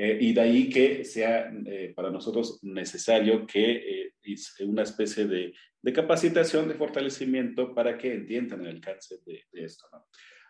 Eh, 0.00 0.16
y 0.20 0.32
de 0.32 0.40
ahí 0.40 0.70
que 0.70 1.04
sea 1.04 1.50
eh, 1.66 1.92
para 1.94 2.08
nosotros 2.08 2.60
necesario 2.62 3.44
que 3.44 4.12
una 4.60 4.84
especie 4.84 5.26
de, 5.26 5.52
de, 5.82 5.92
capacitación, 5.92 6.68
de 6.68 6.74
fortalecimiento 6.74 7.74
para 7.74 7.98
que 7.98 8.12
entiendan 8.12 8.60
el 8.60 8.76
alcance 8.76 9.16
de, 9.26 9.42
de 9.50 9.64
esto. 9.64 9.86
¿no? 9.90 10.06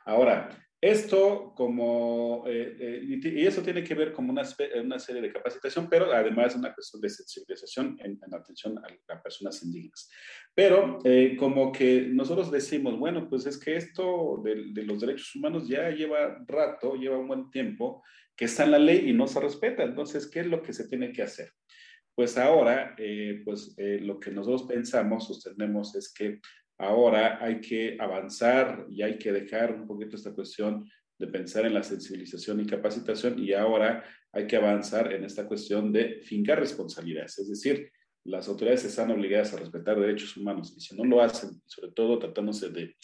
Ahora, 0.08 0.48
esto 0.80 1.52
como, 1.54 2.44
eh, 2.46 2.76
eh, 2.80 3.00
y 3.04 3.44
eso 3.44 3.60
tiene 3.60 3.84
que 3.84 3.94
ver 3.94 4.10
con 4.10 4.30
una, 4.30 4.42
una, 4.82 4.98
serie 4.98 5.20
de 5.20 5.32
capacitación, 5.32 5.86
pero 5.90 6.10
además 6.10 6.56
una 6.56 6.72
cuestión 6.72 7.02
de 7.02 7.10
sensibilización 7.10 7.98
en, 8.00 8.18
atención 8.32 8.78
a, 8.78 9.22
personas 9.22 9.62
indígenas. 9.62 10.08
Pero 10.54 10.98
eh, 11.04 11.36
como 11.38 11.70
que 11.72 12.08
nosotros 12.08 12.50
decimos, 12.50 12.98
bueno, 12.98 13.28
pues 13.28 13.44
es 13.44 13.58
que 13.58 13.76
esto 13.76 14.40
de, 14.42 14.72
de, 14.72 14.82
los 14.84 14.98
derechos 15.02 15.34
humanos 15.34 15.68
ya 15.68 15.90
lleva 15.90 16.42
rato, 16.46 16.94
lleva 16.94 17.18
un 17.18 17.28
buen 17.28 17.50
tiempo, 17.50 18.02
que 18.34 18.46
está 18.46 18.64
en 18.64 18.70
la 18.70 18.78
ley 18.78 19.10
y 19.10 19.12
no 19.12 19.26
se 19.26 19.40
respeta. 19.40 19.82
Entonces, 19.82 20.26
¿qué 20.26 20.40
es 20.40 20.46
lo 20.46 20.62
que 20.62 20.72
se 20.72 20.88
tiene 20.88 21.12
que 21.12 21.22
hacer? 21.22 21.50
Pues 22.14 22.38
ahora, 22.38 22.96
pues 23.44 23.76
lo 23.78 24.18
que 24.18 24.32
nosotros 24.32 24.64
pensamos, 24.64 25.28
sostenemos, 25.28 25.94
es 25.94 26.12
que 26.12 26.40
Ahora 26.78 27.44
hay 27.44 27.60
que 27.60 27.96
avanzar 27.98 28.86
y 28.88 29.02
hay 29.02 29.18
que 29.18 29.32
dejar 29.32 29.74
un 29.74 29.86
poquito 29.86 30.16
esta 30.16 30.32
cuestión 30.32 30.88
de 31.18 31.26
pensar 31.26 31.66
en 31.66 31.74
la 31.74 31.82
sensibilización 31.82 32.60
y 32.60 32.66
capacitación 32.66 33.38
y 33.38 33.52
ahora 33.52 34.04
hay 34.32 34.46
que 34.46 34.56
avanzar 34.56 35.12
en 35.12 35.24
esta 35.24 35.46
cuestión 35.46 35.92
de 35.92 36.20
fincar 36.22 36.60
responsabilidades. 36.60 37.38
Es 37.40 37.48
decir, 37.48 37.90
las 38.24 38.48
autoridades 38.48 38.84
están 38.84 39.10
obligadas 39.10 39.52
a 39.52 39.56
respetar 39.56 39.98
derechos 39.98 40.36
humanos 40.36 40.74
y 40.76 40.80
si 40.80 40.96
no 40.96 41.04
lo 41.04 41.20
hacen, 41.20 41.60
sobre 41.66 41.92
todo 41.92 42.18
tratándose 42.18 42.68
de 42.70 42.94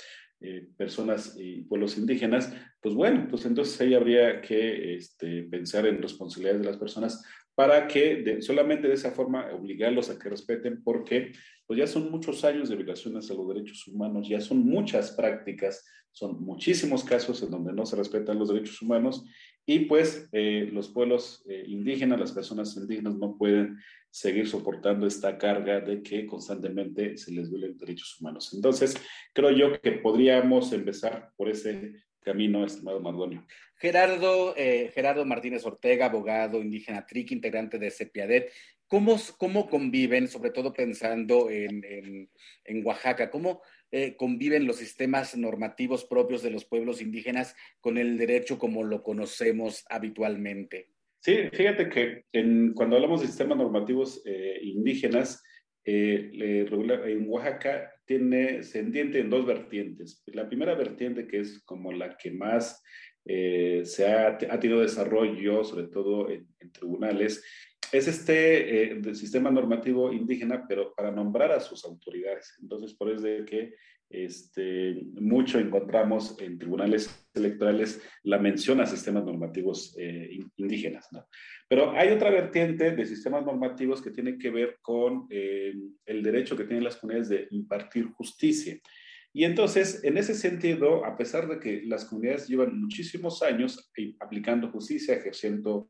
eh, 0.41 0.69
personas 0.77 1.37
y 1.39 1.63
pueblos 1.63 1.97
indígenas, 1.97 2.53
pues 2.81 2.95
bueno, 2.95 3.27
pues 3.31 3.47
entonces 3.47 3.81
ahí 3.81 3.95
habría 3.95 4.41
que 4.41 4.97
este, 4.97 5.45
pensar 5.45 5.87
en 5.87 6.03
responsabilidades 6.03 6.61
de 6.61 6.67
las 6.67 6.77
personas 6.77 7.25
para 7.55 7.87
que 7.87 8.41
solamente 8.41 8.89
de 8.89 8.95
esa 8.95 9.13
forma 9.13 9.49
obligarlos 9.53 10.11
a 10.11 10.19
que 10.19 10.29
respeten, 10.29 10.83
porque 10.83 11.33
pues 11.67 11.79
ya 11.79 11.87
son 11.87 12.11
muchos 12.11 12.45
años 12.45 12.69
de 12.69 12.77
violaciones 12.77 13.31
a 13.31 13.35
los 13.35 13.49
derechos 13.49 13.87
humanos, 13.87 14.29
ya 14.29 14.41
son 14.41 14.65
muchas 14.65 15.13
prácticas, 15.13 15.85
son 16.13 16.45
muchísimos 16.45 17.03
casos 17.05 17.43
en 17.43 17.51
donde 17.51 17.73
no 17.73 17.87
se 17.87 17.97
respetan 17.97 18.39
los 18.39 18.49
derechos 18.49 18.81
humanos 18.83 19.25
y 19.67 19.81
pues 19.81 20.29
eh, 20.33 20.69
los 20.73 20.89
pueblos 20.89 21.43
eh, 21.49 21.65
indígenas, 21.67 22.21
las 22.21 22.33
personas 22.33 22.77
indígenas 22.77 23.17
no 23.17 23.37
pueden 23.37 23.79
seguir 24.11 24.47
soportando 24.47 25.07
esta 25.07 25.39
carga 25.39 25.81
de 25.81 26.03
que 26.03 26.27
constantemente 26.27 27.17
se 27.17 27.33
les 27.33 27.51
violen 27.51 27.77
derechos 27.77 28.17
humanos. 28.21 28.53
Entonces, 28.55 28.97
creo 29.33 29.51
yo 29.51 29.81
que 29.81 29.93
podríamos 29.93 30.73
empezar 30.73 31.31
por 31.37 31.49
ese 31.49 31.95
camino, 32.25 32.65
estimado 32.65 33.01
Mardonio. 33.01 33.47
Gerardo, 33.77 34.55
eh, 34.57 34.91
Gerardo 34.93 35.25
Martínez 35.25 35.65
Ortega, 35.65 36.07
abogado 36.07 36.61
indígena 36.61 37.07
TRIC, 37.07 37.33
integrante 37.33 37.79
de 37.79 37.91
CEPIADET, 37.91 38.51
¿cómo, 38.89 39.17
cómo 39.39 39.69
conviven, 39.69 40.27
sobre 40.27 40.51
todo 40.51 40.73
pensando 40.73 41.51
en, 41.51 42.29
en, 42.65 42.87
Oaxaca, 42.87 43.31
cómo 43.31 43.63
eh, 43.93 44.17
conviven 44.17 44.67
los 44.67 44.77
sistemas 44.77 45.37
normativos 45.37 46.05
propios 46.05 46.43
de 46.43 46.51
los 46.51 46.65
pueblos 46.65 47.01
indígenas 47.01 47.55
con 47.81 47.99
el 47.99 48.19
derecho 48.19 48.59
como 48.59 48.83
lo 48.83 49.03
conocemos 49.03 49.85
habitualmente? 49.89 50.89
Sí, 51.21 51.49
fíjate 51.53 51.89
que 51.89 52.25
cuando 52.75 52.97
hablamos 52.97 53.21
de 53.23 53.29
sistemas 53.29 53.57
normativos 53.57 54.23
eh, 54.27 54.59
indígenas, 54.63 55.43
en 55.85 57.29
Oaxaca 57.29 57.93
tiene, 58.05 58.63
se 58.63 58.81
en 58.81 59.31
dos 59.31 59.47
vertientes. 59.47 60.23
La 60.27 60.47
primera 60.49 60.75
vertiente, 60.75 61.27
que 61.27 61.41
es 61.41 61.63
como 61.65 61.93
la 61.93 62.17
que 62.17 62.31
más 62.31 62.83
eh, 63.25 63.83
se 63.85 64.07
ha, 64.07 64.29
ha, 64.29 64.61
tenido 64.61 64.81
desarrollo, 64.81 65.65
sobre 65.65 65.87
todo 65.89 66.31
en, 66.31 66.47
tribunales, 66.73 67.43
es 67.93 68.09
este 68.09 68.93
eh, 68.93 69.15
sistema 69.15 69.51
normativo 69.51 70.13
indígena, 70.13 70.67
pero 70.69 70.95
para 70.95 71.11
nombrar 71.11 71.53
a 71.53 71.61
sus 71.61 71.85
autoridades. 71.85 72.57
Entonces, 72.61 72.95
por 72.95 73.11
eso 73.11 73.23
de 73.23 73.45
que 73.45 73.75
este, 74.11 75.03
mucho 75.15 75.59
encontramos 75.59 76.37
en 76.41 76.59
tribunales 76.59 77.27
electorales 77.35 78.03
la 78.23 78.39
mención 78.39 78.81
a 78.81 78.87
sistemas 78.87 79.25
normativos 79.25 79.97
eh, 79.99 80.39
indígenas. 80.57 81.09
Pero 81.69 81.93
hay 81.93 82.11
otra 82.11 82.31
vertiente 82.31 82.93
de 82.93 83.05
sistemas 83.07 83.45
normativos 83.45 84.01
que 84.01 84.11
tiene 84.11 84.39
que 84.39 84.51
ver 84.51 84.79
con 84.83 85.27
el 85.31 86.23
derecho 86.23 86.57
que 86.57 86.65
tienen 86.65 86.85
las 86.85 86.97
comunidades 86.97 87.29
de 87.31 87.49
impartir 87.51 88.07
justicia. 88.13 88.79
Y 89.37 89.43
entonces, 89.43 90.05
en 90.05 90.17
ese 90.17 90.33
sentido, 90.33 91.05
a 91.05 91.17
pesar 91.17 91.49
de 91.49 91.59
que 91.59 91.83
las 91.85 92.05
comunidades 92.05 92.47
llevan 92.47 92.81
muchísimos 92.81 93.43
años 93.43 93.91
aplicando 94.21 94.71
justicia, 94.71 95.17
ejerciendo 95.17 95.89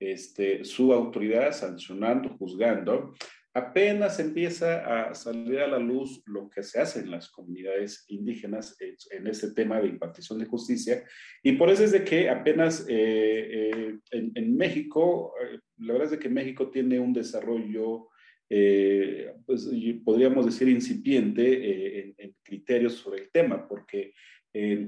este, 0.00 0.64
su 0.64 0.94
autoridad, 0.94 1.52
sancionando, 1.52 2.30
juzgando, 2.38 3.14
apenas 3.56 4.20
empieza 4.20 5.08
a 5.08 5.14
salir 5.14 5.60
a 5.60 5.66
la 5.66 5.78
luz 5.78 6.22
lo 6.26 6.50
que 6.50 6.62
se 6.62 6.78
hace 6.78 7.00
en 7.00 7.10
las 7.10 7.30
comunidades 7.30 8.04
indígenas 8.08 8.76
en 9.10 9.26
ese 9.26 9.54
tema 9.54 9.80
de 9.80 9.88
impartición 9.88 10.38
de 10.38 10.44
justicia. 10.44 11.02
Y 11.42 11.52
por 11.52 11.70
eso 11.70 11.82
es 11.82 11.92
de 11.92 12.04
que 12.04 12.28
apenas 12.28 12.84
eh, 12.86 13.94
eh, 14.12 14.30
en, 14.34 14.56
México, 14.58 15.32
eh, 15.40 15.58
la 15.78 15.94
verdad 15.94 16.12
es 16.12 16.18
que 16.18 16.28
México 16.28 16.68
tiene 16.68 17.00
un 17.00 17.14
desarrollo 17.14 18.08
eh, 18.50 19.32
pues 19.46 19.70
podríamos 20.04 20.44
decir 20.44 20.68
incipiente 20.68 22.14
en, 22.18 22.34
criterios 22.42 22.92
sobre 22.92 23.22
el 23.22 23.30
tema, 23.30 23.66
porque 23.66 24.12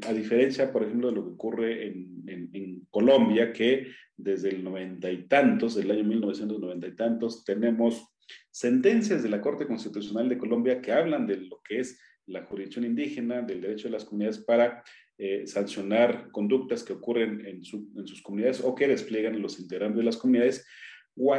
a 0.06 0.12
diferencia, 0.12 0.70
por 0.72 0.84
ejemplo, 0.84 1.08
de 1.08 1.14
lo 1.14 1.24
que 1.24 1.32
ocurre 1.32 1.86
en, 1.86 2.24
en, 2.52 2.86
Colombia, 2.90 3.52
que 3.52 3.88
desde 4.16 4.50
el 4.50 4.62
noventa 4.62 5.10
y 5.10 5.26
tantos, 5.26 5.74
del 5.74 5.90
año 5.90 6.04
1990 6.04 6.86
y 6.86 6.96
tantos, 6.96 7.44
tenemos 7.44 8.14
sentencias 8.58 9.22
de 9.22 9.28
la 9.28 9.40
Corte 9.40 9.68
Constitucional 9.68 10.28
de 10.28 10.36
Colombia 10.36 10.80
que 10.80 10.90
hablan 10.90 11.28
de 11.28 11.36
lo 11.36 11.62
que 11.62 11.78
es 11.78 12.00
la 12.26 12.42
jurisdicción 12.42 12.84
indígena, 12.84 13.40
del 13.40 13.60
derecho 13.60 13.86
de 13.86 13.92
las 13.92 14.04
comunidades 14.04 14.38
para 14.38 14.82
eh, 15.16 15.46
sancionar 15.46 16.32
conductas 16.32 16.82
que 16.82 16.92
ocurren 16.92 17.46
en, 17.46 17.62
sus 17.62 18.20
comunidades 18.20 18.60
o 18.60 18.74
que 18.74 18.88
despliegan 18.88 19.40
los 19.40 19.60
integrantes 19.60 19.98
de 19.98 20.04
las 20.04 20.16
comunidades. 20.16 20.66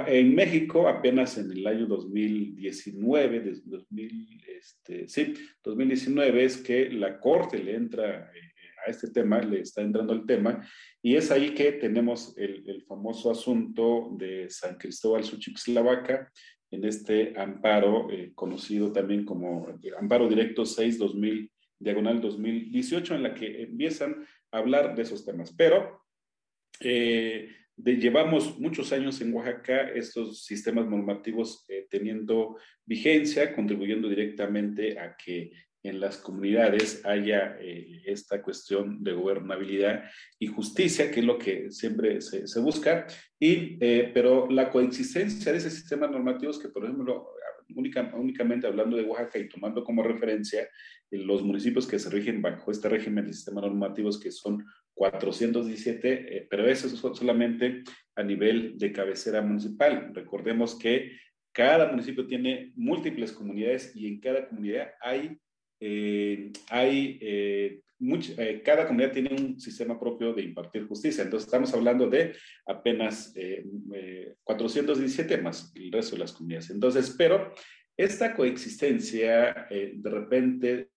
En 0.07 0.33
México, 0.33 0.87
apenas 0.87 1.37
en 1.37 1.51
el 1.51 1.67
año 1.67 1.87
2019, 1.87 3.53
2000, 3.65 4.41
este, 4.57 5.07
sí, 5.09 5.33
2019 5.61 6.43
es 6.45 6.57
que 6.57 6.89
la 6.89 7.19
Corte 7.19 7.61
le 7.61 7.75
entra 7.75 8.31
eh, 8.33 8.49
a 8.85 8.89
este 8.89 9.09
tema, 9.09 9.41
le 9.41 9.59
está 9.59 9.81
entrando 9.81 10.13
el 10.13 10.25
tema, 10.25 10.65
y 11.01 11.15
es 11.15 11.31
ahí 11.31 11.53
que 11.53 11.73
tenemos 11.73 12.33
el, 12.37 12.83
famoso 12.87 13.29
asunto 13.29 14.09
de 14.17 14.49
San 14.49 14.77
Cristóbal 14.77 15.23
Suchixlavaca, 15.23 16.31
en 16.71 16.85
este 16.85 17.33
amparo, 17.39 18.09
eh, 18.11 18.31
conocido 18.35 18.91
también 18.91 19.25
como 19.25 19.67
Amparo 19.97 20.27
Directo 20.27 20.63
6-2000, 20.63 21.49
diagonal 21.79 22.21
2018, 22.21 23.15
en 23.15 23.23
la 23.23 23.33
que 23.33 23.63
empiezan 23.63 24.25
a 24.51 24.57
hablar 24.57 24.95
de 24.95 25.03
esos 25.03 25.25
temas. 25.25 25.53
Pero 25.55 26.03
eh, 26.81 27.49
llevamos 27.75 28.59
muchos 28.59 28.91
años 28.91 29.19
en 29.21 29.33
Oaxaca 29.33 29.89
estos 29.89 30.43
sistemas 30.43 30.87
normativos 30.87 31.65
eh, 31.69 31.87
teniendo 31.89 32.57
vigencia, 32.85 33.55
contribuyendo 33.55 34.07
directamente 34.09 34.99
a 34.99 35.15
que 35.15 35.51
en 35.83 35.99
las 35.99 36.17
comunidades 36.17 37.05
haya 37.05 37.57
eh, 37.59 38.01
esta 38.05 38.41
cuestión 38.41 39.03
de 39.03 39.13
gobernabilidad 39.13 40.03
y 40.37 40.47
justicia, 40.47 41.09
que 41.09 41.21
es 41.21 41.25
lo 41.25 41.37
que 41.37 41.71
siempre 41.71 42.21
se, 42.21 42.59
busca, 42.59 43.07
y, 43.39 43.77
eh, 43.79 44.11
pero 44.13 44.49
la 44.49 44.69
coexistencia 44.69 45.51
de 45.51 45.57
ese 45.57 45.71
sistema 45.71 46.07
normativos 46.07 46.59
que, 46.59 46.69
por 46.69 46.83
ejemplo, 46.83 47.29
únicamente 47.75 48.67
hablando 48.67 48.97
de 48.97 49.03
Oaxaca 49.03 49.39
y 49.39 49.47
tomando 49.47 49.83
como 49.83 50.03
referencia 50.03 50.67
los 51.11 51.43
municipios 51.43 51.87
que 51.87 51.99
se 51.99 52.09
rigen 52.09 52.41
bajo 52.41 52.71
este 52.71 52.89
régimen 52.89 53.25
de 53.25 53.33
sistemas 53.33 53.63
normativos, 53.63 54.19
que 54.19 54.31
son 54.31 54.65
417, 54.93 56.37
eh, 56.37 56.47
pero 56.49 56.67
eso 56.67 56.87
es 56.87 56.93
solamente 56.93 57.83
a 58.15 58.23
nivel 58.23 58.77
de 58.77 58.91
cabecera 58.91 59.41
municipal. 59.41 60.11
Recordemos 60.13 60.77
que 60.77 61.17
cada 61.53 61.89
municipio 61.89 62.27
tiene 62.27 62.73
múltiples 62.75 63.31
comunidades 63.31 63.95
y 63.95 64.07
en 64.07 64.19
cada 64.19 64.47
comunidad 64.47 64.89
hay 65.01 65.39
eh, 65.79 66.51
hay 66.69 67.17
eh, 67.21 67.81
eh, 68.37 68.61
cada 68.63 68.87
comunidad 68.87 69.11
tiene 69.11 69.29
un 69.29 69.59
sistema 69.59 69.99
propio 69.99 70.33
de 70.33 70.43
impartir 70.43 70.87
justicia. 70.87 71.23
Entonces 71.23 71.47
estamos 71.47 71.73
hablando 71.73 72.09
de 72.09 72.33
apenas 72.65 73.33
417 74.43 75.37
más 75.39 75.71
el 75.75 75.91
resto 75.91 76.15
de 76.15 76.19
las 76.19 76.31
comunidades. 76.33 76.69
Entonces, 76.69 77.13
pero 77.17 77.53
esta 77.97 78.33
coexistencia 78.35 79.67
de 79.69 80.09
repente 80.09 80.89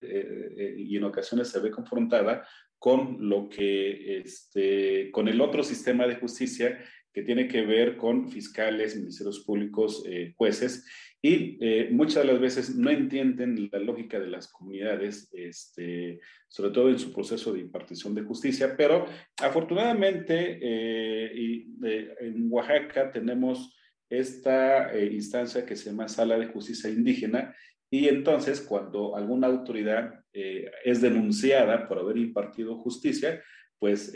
y 0.77 0.97
en 0.97 1.05
ocasiones 1.05 1.49
se 1.49 1.59
ve 1.59 1.73
confrontada 1.73 2.47
con 2.79 3.29
lo 3.29 3.49
que, 3.49 4.19
este, 4.19 5.11
con 5.11 5.27
el 5.27 5.41
otro 5.41 5.65
sistema 5.65 6.07
de 6.07 6.17
justicia 6.17 6.79
que 7.13 7.23
tiene 7.23 7.49
que 7.49 7.63
ver 7.63 7.97
con 7.97 8.31
fiscales, 8.31 8.97
ministerios 8.97 9.41
públicos, 9.41 10.05
jueces, 10.37 10.87
y 11.25 11.57
eh, 11.61 11.89
muchas 11.93 12.25
de 12.27 12.33
las 12.33 12.41
veces 12.41 12.75
no 12.75 12.91
entienden 12.91 13.69
la 13.71 13.79
lógica 13.79 14.19
de 14.19 14.27
las 14.27 14.49
comunidades, 14.49 15.31
este, 15.33 16.19
sobre 16.49 16.73
todo 16.73 16.91
en 16.91 16.99
su 16.99 17.13
proceso 17.13 17.53
de 17.53 17.61
impartición 17.61 18.13
de 18.13 18.25
justicia, 18.25 18.75
pero 18.77 19.07
afortunadamente 19.41 20.59
eh, 20.61 21.33
y, 21.33 21.87
eh, 21.87 22.13
en 22.23 22.49
Oaxaca 22.51 23.13
tenemos 23.13 23.73
esta 24.11 24.91
instancia 24.99 25.65
que 25.65 25.77
se 25.77 25.91
llama 25.91 26.09
Sala 26.09 26.37
de 26.37 26.49
Justicia 26.49 26.91
Indígena 26.91 27.55
y 27.89 28.09
entonces 28.09 28.61
cuando 28.61 29.17
alguna 29.17 29.47
autoridad 29.47 30.25
es 30.33 31.01
denunciada 31.01 31.89
por 31.89 31.99
haber 31.99 32.19
impartido 32.19 32.77
justicia, 32.77 33.43
pues 33.79 34.15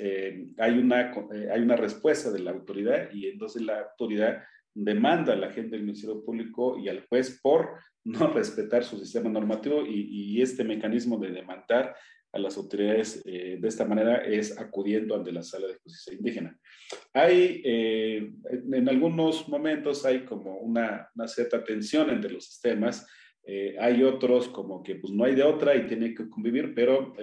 hay, 0.59 0.79
una, 0.79 1.15
hay 1.51 1.61
una 1.63 1.77
respuesta 1.77 2.31
de 2.31 2.41
la 2.41 2.51
autoridad 2.51 3.11
y 3.13 3.27
entonces 3.29 3.63
la 3.63 3.81
autoridad 3.81 4.43
demanda 4.77 5.33
a 5.33 5.37
la 5.37 5.51
gente 5.51 5.71
del 5.71 5.85
Ministerio 5.85 6.23
Público 6.23 6.79
y 6.79 6.89
al 6.89 7.07
juez 7.07 7.41
por 7.43 7.81
no 8.05 8.27
respetar 8.35 8.85
su 8.85 8.99
sistema 8.99 9.31
normativo 9.31 9.85
y, 9.87 10.41
este 10.41 10.65
mecanismo 10.65 11.19
de 11.19 11.31
demandar 11.31 11.97
a 12.33 12.39
las 12.39 12.59
autoridades 12.59 13.23
eh, 13.25 13.57
de 13.59 13.69
esta 13.69 13.87
manera 13.87 14.19
es 14.19 14.59
acudiendo 14.59 15.17
ante 15.17 15.33
la 15.33 15.43
sala 15.43 15.69
de 15.69 15.77
justicia 15.77 16.13
indígena. 16.13 16.59
Hay, 17.15 17.63
eh, 17.65 18.33
en 18.51 18.89
algunos 18.89 19.49
momentos 19.49 20.05
hay 20.05 20.25
como 20.27 20.59
una, 20.59 21.09
cierta 21.27 21.65
tensión 21.65 22.11
entre 22.11 22.31
los 22.31 22.45
sistemas, 22.45 23.07
eh, 23.45 23.77
hay 23.81 24.03
otros 24.03 24.49
como 24.49 24.83
que 24.83 24.97
pues 24.97 25.13
no 25.13 25.25
hay 25.25 25.35
de 25.35 25.43
otra 25.43 25.75
y 25.75 25.87
tiene 25.87 26.13
que 26.13 26.29
convivir, 26.29 26.75
pero 26.75 27.15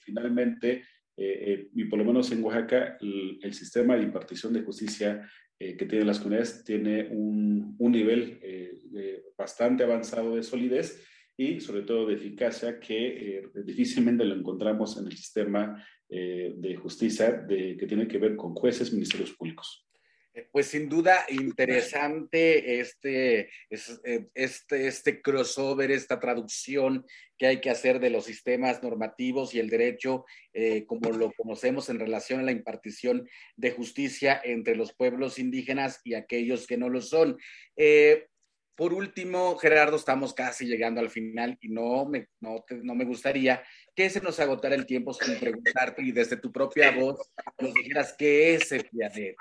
finalmente, 0.00 0.82
y 1.16 1.84
por 1.84 1.98
lo 1.98 2.04
menos 2.04 2.32
en 2.32 2.42
Oaxaca, 2.42 2.96
el 3.00 3.52
sistema 3.52 3.96
de 3.96 4.04
impartición 4.04 4.52
de 4.54 4.62
justicia 4.62 5.28
eh, 5.62 5.76
que 5.76 5.84
tienen 5.84 6.06
las 6.06 6.18
comunidades 6.18 6.64
tiene 6.64 7.08
un, 7.10 7.76
un 7.78 7.92
nivel 7.92 8.38
eh, 8.42 9.22
bastante 9.36 9.84
avanzado 9.84 10.34
de 10.34 10.42
solidez 10.42 11.06
y 11.36 11.60
sobre 11.60 11.82
todo 11.82 12.06
de 12.06 12.14
eficacia 12.14 12.80
que 12.80 13.36
eh, 13.36 13.42
difícilmente 13.66 14.24
lo 14.24 14.34
encontramos 14.34 14.96
en 14.96 15.06
el 15.06 15.12
sistema 15.12 15.84
de 16.08 16.74
justicia 16.74 17.30
de, 17.30 17.76
que 17.76 17.86
tiene 17.86 18.08
que 18.08 18.18
ver 18.18 18.34
con 18.34 18.52
jueces, 18.52 18.92
ministerios 18.92 19.30
públicos. 19.30 19.86
Pues 20.52 20.66
sin 20.66 20.88
duda 20.88 21.26
interesante 21.28 22.80
este, 22.80 23.50
este, 23.68 24.28
este 24.86 25.22
crossover, 25.22 25.90
esta 25.90 26.20
traducción 26.20 27.04
que 27.38 27.46
hay 27.46 27.60
que 27.60 27.70
hacer 27.70 28.00
de 28.00 28.10
los 28.10 28.26
sistemas 28.26 28.82
normativos 28.82 29.54
y 29.54 29.60
el 29.60 29.70
derecho 29.70 30.26
eh, 30.52 30.84
como 30.86 31.10
lo 31.10 31.32
conocemos 31.32 31.88
en 31.88 31.98
relación 31.98 32.40
a 32.40 32.42
la 32.44 32.52
impartición 32.52 33.28
de 33.56 33.70
justicia 33.70 34.40
entre 34.44 34.76
los 34.76 34.92
pueblos 34.92 35.38
indígenas 35.38 36.00
y 36.04 36.14
aquellos 36.14 36.66
que 36.66 36.76
no 36.76 36.88
lo 36.88 37.00
son. 37.00 37.38
Eh, 37.76 38.26
por 38.80 38.94
último, 38.94 39.56
Gerardo, 39.58 39.96
estamos 39.96 40.32
casi 40.32 40.64
llegando 40.64 41.02
al 41.02 41.10
final 41.10 41.58
y 41.60 41.68
no 41.68 42.06
me, 42.06 42.28
no, 42.40 42.64
no 42.82 42.94
me 42.94 43.04
gustaría 43.04 43.62
que 43.94 44.08
se 44.08 44.22
nos 44.22 44.40
agotara 44.40 44.74
el 44.74 44.86
tiempo 44.86 45.12
sin 45.12 45.38
preguntarte 45.38 46.02
y 46.02 46.12
desde 46.12 46.38
tu 46.38 46.50
propia 46.50 46.90
voz 46.90 47.30
nos 47.58 47.74
dijeras 47.74 48.14
qué 48.18 48.54
es 48.54 48.72
el 48.72 48.80
CEPIADET. 48.80 49.36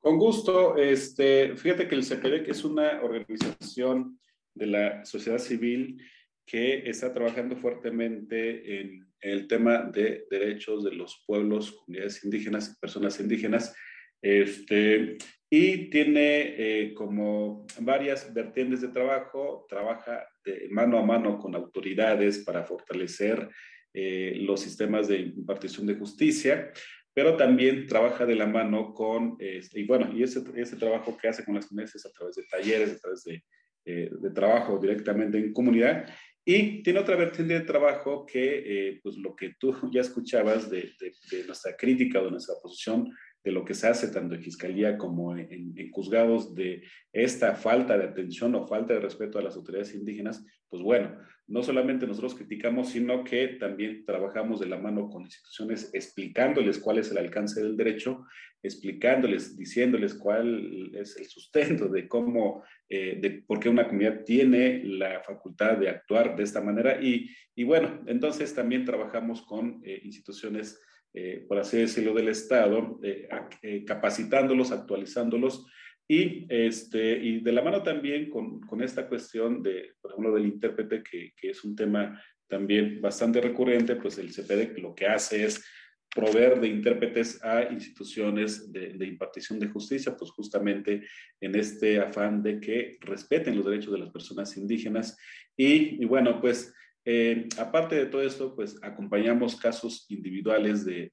Con 0.00 0.18
gusto. 0.18 0.76
Este, 0.76 1.56
fíjate 1.56 1.86
que 1.86 1.94
el 1.94 2.04
CPD 2.04 2.48
es 2.50 2.64
una 2.64 3.02
organización 3.02 4.18
de 4.54 4.66
la 4.66 5.04
sociedad 5.04 5.38
civil 5.38 6.02
que 6.46 6.88
está 6.88 7.12
trabajando 7.12 7.56
fuertemente 7.56 8.80
en, 8.80 9.06
el 9.22 9.46
tema 9.46 9.82
de 9.82 10.26
derechos 10.30 10.82
de 10.82 10.92
los 10.92 11.22
pueblos, 11.26 11.72
comunidades 11.72 12.24
indígenas 12.24 12.70
y 12.70 12.80
personas 12.80 13.20
indígenas. 13.20 13.76
Este, 14.22 15.18
y 15.50 15.90
tiene 15.90 16.54
eh, 16.56 16.94
como 16.94 17.66
varias 17.80 18.32
vertientes 18.32 18.80
de 18.80 18.88
trabajo, 18.88 19.66
trabaja 19.68 20.26
mano 20.70 20.98
a 20.98 21.04
mano 21.04 21.38
con 21.38 21.54
autoridades 21.54 22.38
para 22.38 22.64
fortalecer 22.64 23.50
eh, 23.92 24.38
los 24.40 24.60
sistemas 24.60 25.08
de 25.08 25.18
impartición 25.18 25.86
de 25.86 25.96
justicia, 25.96 26.72
pero 27.14 27.36
también 27.36 27.86
trabaja 27.86 28.24
de 28.24 28.36
la 28.36 28.46
mano 28.46 28.94
con, 28.94 29.36
este, 29.38 29.80
y 29.80 29.86
bueno, 29.86 30.10
y 30.14 30.22
ese, 30.22 30.42
ese 30.56 30.76
trabajo 30.76 31.16
que 31.16 31.28
hace 31.28 31.44
con 31.44 31.54
las 31.54 31.66
comunidades 31.66 32.06
a 32.06 32.12
través 32.12 32.36
de 32.36 32.44
talleres, 32.44 32.92
a 32.92 32.98
través 32.98 33.24
de, 33.24 33.44
eh, 33.84 34.10
de 34.10 34.30
trabajo 34.30 34.78
directamente 34.78 35.38
en 35.38 35.52
comunidad, 35.52 36.06
y 36.44 36.82
tiene 36.82 37.00
otra 37.00 37.16
vertiente 37.16 37.54
de 37.54 37.60
trabajo 37.60 38.24
que, 38.26 38.62
eh, 38.88 39.00
pues 39.02 39.16
lo 39.16 39.36
que 39.36 39.54
tú 39.58 39.72
ya 39.92 40.00
escuchabas 40.00 40.70
de, 40.70 40.92
de, 41.30 41.44
nuestra 41.44 41.76
crítica 41.76 42.20
o 42.20 42.24
de 42.24 42.30
nuestra 42.30 42.54
posición 42.62 43.12
de 43.42 43.52
lo 43.52 43.64
que 43.64 43.74
se 43.74 43.86
hace 43.86 44.08
tanto 44.08 44.34
en 44.34 44.42
fiscalía 44.42 44.98
como 44.98 45.36
en, 45.36 45.72
en, 45.76 45.90
juzgados 45.90 46.54
de 46.54 46.82
esta 47.12 47.54
falta 47.54 47.96
de 47.96 48.04
atención 48.04 48.54
o 48.54 48.66
falta 48.66 48.94
de 48.94 49.00
respeto 49.00 49.38
a 49.38 49.42
las 49.42 49.56
autoridades 49.56 49.94
indígenas, 49.94 50.44
pues 50.68 50.82
bueno, 50.82 51.18
no 51.50 51.62
solamente 51.62 52.06
nosotros 52.06 52.34
criticamos, 52.34 52.90
sino 52.90 53.24
que 53.24 53.48
también 53.48 54.04
trabajamos 54.04 54.60
de 54.60 54.66
la 54.66 54.78
mano 54.78 55.10
con 55.10 55.22
instituciones 55.22 55.90
explicándoles 55.92 56.78
cuál 56.78 56.98
es 56.98 57.10
el 57.10 57.18
alcance 57.18 57.62
del 57.62 57.76
derecho, 57.76 58.24
explicándoles, 58.62 59.56
diciéndoles 59.56 60.14
cuál 60.14 60.92
es 60.94 61.16
el 61.16 61.26
sustento 61.26 61.88
de 61.88 62.06
cómo, 62.06 62.62
eh, 62.88 63.18
de 63.20 63.42
por 63.46 63.60
qué 63.60 63.68
una 63.68 63.86
comunidad 63.86 64.24
tiene 64.24 64.82
la 64.84 65.22
facultad 65.22 65.76
de 65.76 65.88
actuar 65.88 66.36
de 66.36 66.44
esta 66.44 66.60
manera. 66.60 67.02
Y, 67.02 67.28
y 67.54 67.64
bueno, 67.64 68.02
entonces 68.06 68.54
también 68.54 68.84
trabajamos 68.84 69.42
con 69.42 69.82
eh, 69.84 70.00
instituciones 70.04 70.80
eh, 71.12 71.44
por 71.48 71.58
así 71.58 71.76
decirlo, 71.78 72.14
del 72.14 72.28
Estado, 72.28 73.00
eh, 73.02 73.84
capacitándolos, 73.84 74.70
actualizándolos 74.70 75.66
y, 76.12 76.44
este, 76.48 77.24
y 77.24 77.38
de 77.38 77.52
la 77.52 77.62
mano 77.62 77.84
también 77.84 78.30
con, 78.30 78.58
con 78.62 78.82
esta 78.82 79.08
cuestión 79.08 79.62
de, 79.62 79.92
por 80.00 80.10
ejemplo, 80.10 80.34
del 80.34 80.46
intérprete, 80.46 81.04
que, 81.04 81.32
que, 81.36 81.50
es 81.50 81.62
un 81.62 81.76
tema 81.76 82.20
también 82.48 83.00
bastante 83.00 83.40
recurrente, 83.40 83.94
pues 83.94 84.18
el 84.18 84.32
CPD 84.32 84.76
lo 84.78 84.92
que 84.92 85.06
hace 85.06 85.44
es 85.44 85.64
proveer 86.12 86.60
de 86.60 86.66
intérpretes 86.66 87.40
a 87.44 87.62
instituciones 87.70 88.72
de, 88.72 89.06
impartición 89.06 89.60
de 89.60 89.68
justicia, 89.68 90.16
pues 90.16 90.32
justamente 90.32 91.06
en 91.40 91.54
este 91.54 92.00
afán 92.00 92.42
de 92.42 92.58
que 92.58 92.98
respeten 93.02 93.54
los 93.54 93.66
derechos 93.66 93.92
de 93.92 94.00
las 94.00 94.10
personas 94.10 94.56
indígenas. 94.56 95.16
Y, 95.56 96.04
bueno, 96.06 96.40
pues 96.40 96.74
eh, 97.04 97.46
aparte 97.56 97.94
de 97.94 98.06
todo 98.06 98.22
esto, 98.22 98.56
pues 98.56 98.76
acompañamos 98.82 99.54
casos 99.54 100.06
individuales 100.08 100.84
de, 100.84 101.12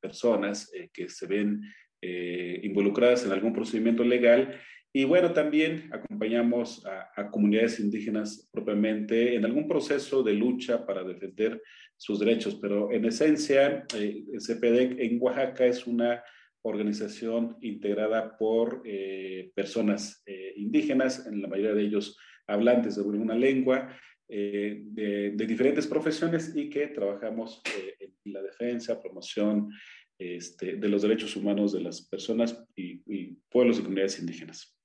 personas 0.00 0.72
eh, 0.72 0.88
que 0.90 1.10
se 1.10 1.26
ven 1.26 1.60
eh, 2.00 2.60
involucradas 2.62 3.24
en 3.24 3.32
algún 3.32 3.52
procedimiento 3.52 4.04
legal. 4.04 4.60
Y 4.92 5.04
bueno, 5.04 5.32
también 5.32 5.90
acompañamos 5.92 6.84
a, 6.86 7.30
comunidades 7.30 7.78
indígenas 7.78 8.48
propiamente 8.50 9.34
en 9.34 9.44
algún 9.44 9.68
proceso 9.68 10.22
de 10.22 10.32
lucha 10.32 10.86
para 10.86 11.04
defender 11.04 11.62
sus 11.96 12.18
derechos, 12.18 12.58
pero 12.60 12.90
en 12.90 13.04
esencia, 13.04 13.84
eh, 13.94 14.24
el 14.32 14.40
CPD 14.40 15.00
en 15.02 15.18
Oaxaca 15.20 15.66
es 15.66 15.86
una 15.86 16.22
organización 16.62 17.56
integrada 17.60 18.36
por 18.38 18.82
eh, 18.84 19.52
personas 19.54 20.22
eh, 20.26 20.54
indígenas, 20.56 21.26
en 21.26 21.42
la 21.42 21.48
mayoría 21.48 21.74
de 21.74 21.82
ellos 21.82 22.18
hablantes 22.46 22.96
de 22.96 23.02
una 23.02 23.34
lengua, 23.34 23.94
de, 24.30 25.32
diferentes 25.36 25.86
profesiones 25.86 26.54
y 26.54 26.68
que 26.68 26.88
trabajamos 26.88 27.62
en 27.98 28.32
la 28.32 28.42
defensa, 28.42 29.00
promoción 29.00 29.70
este, 30.18 30.76
de 30.76 30.88
los 30.88 31.02
derechos 31.02 31.36
humanos 31.36 31.72
de 31.72 31.80
las 31.80 32.02
personas 32.02 32.64
y, 32.74 33.02
y 33.06 33.38
pueblos 33.48 33.78
y 33.78 33.82
comunidades 33.82 34.18
indígenas. 34.18 34.78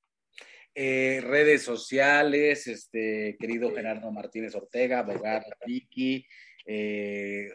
Eh, 0.76 1.22
redes 1.22 1.62
sociales, 1.62 2.66
este, 2.66 3.38
querido 3.40 3.74
Gerardo 3.74 4.12
Martínez 4.12 4.56
Ortega, 4.56 5.00
abogado 5.00 5.46
Vicky, 5.68 6.26
eh, 6.66 7.50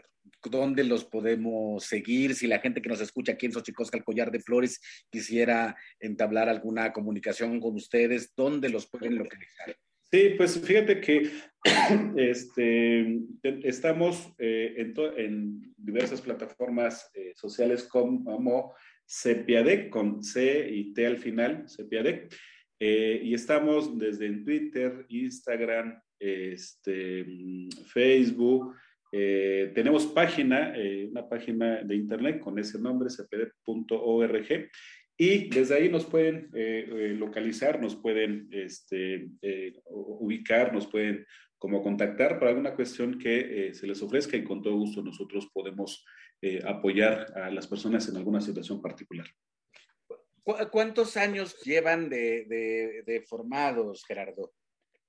¿dónde 0.45 0.85
los 0.85 1.05
podemos 1.05 1.85
seguir? 1.85 2.37
Si 2.37 2.47
la 2.47 2.61
gente 2.61 2.81
que 2.81 2.89
nos 2.89 3.01
escucha 3.01 3.33
aquí 3.33 3.47
en 3.47 3.53
Xochicosca, 3.53 3.99
el 3.99 4.05
Collar 4.05 4.31
de 4.31 4.39
Flores, 4.39 4.81
quisiera 5.11 5.77
entablar 5.99 6.49
alguna 6.49 6.93
comunicación 6.93 7.61
con 7.61 7.75
ustedes, 7.75 8.33
¿dónde 8.37 8.69
los 8.69 8.89
pueden 8.89 9.17
localizar? 9.17 9.77
Sí, 10.11 10.35
pues 10.37 10.61
fíjate 10.61 11.01
que 11.01 11.31
este, 12.17 13.21
estamos 13.43 14.33
eh, 14.39 14.93
en, 15.17 15.75
diversas 15.77 16.21
plataformas 16.21 17.11
sociales 17.35 17.85
como 17.85 18.75
CEPIADEC, 19.07 19.91
con 19.91 20.23
C 20.23 20.69
y 20.71 20.93
T 20.93 21.07
al 21.07 21.19
final, 21.19 21.65
CEPIADEC. 21.69 22.35
Eh, 22.81 23.21
y 23.25 23.35
estamos 23.35 23.99
desde 23.99 24.27
en 24.27 24.45
Twitter, 24.45 25.05
Instagram, 25.09 26.01
este, 26.19 27.27
Facebook. 27.87 28.75
Eh, 29.11 29.73
tenemos 29.75 30.07
página, 30.07 30.75
eh, 30.77 31.09
una 31.11 31.29
página 31.29 31.83
de 31.83 31.97
internet 31.97 32.41
con 32.41 32.59
ese 32.59 32.79
nombre, 32.79 33.09
cpd.org. 33.09 34.71
Y 35.21 35.49
desde 35.49 35.75
ahí 35.75 35.89
nos 35.89 36.07
pueden 36.07 36.49
localizar, 37.19 37.83
nos 37.83 37.97
pueden 37.97 38.49
este, 38.53 39.29
ubicar, 39.91 40.73
nos 40.73 40.87
pueden 40.87 41.27
como 41.59 41.83
contactar 41.83 42.39
para 42.39 42.53
alguna 42.53 42.77
cuestión 42.77 43.19
que 43.19 43.75
se 43.75 43.89
les 43.89 44.01
ofrezca 44.01 44.37
y 44.37 44.45
con 44.45 44.63
todo 44.63 44.77
gusto 44.77 45.03
nosotros 45.03 45.51
podemos 45.53 46.05
apoyar 46.65 47.37
a 47.37 47.51
las 47.51 47.67
personas 47.67 48.09
en 48.09 48.17
alguna 48.17 48.41
situación 48.41 48.81
particular. 48.81 49.27
¿Cuántos 50.71 51.17
años 51.19 51.61
llevan 51.63 52.09
de, 52.09 53.25
formados, 53.29 54.03
Gerardo? 54.07 54.53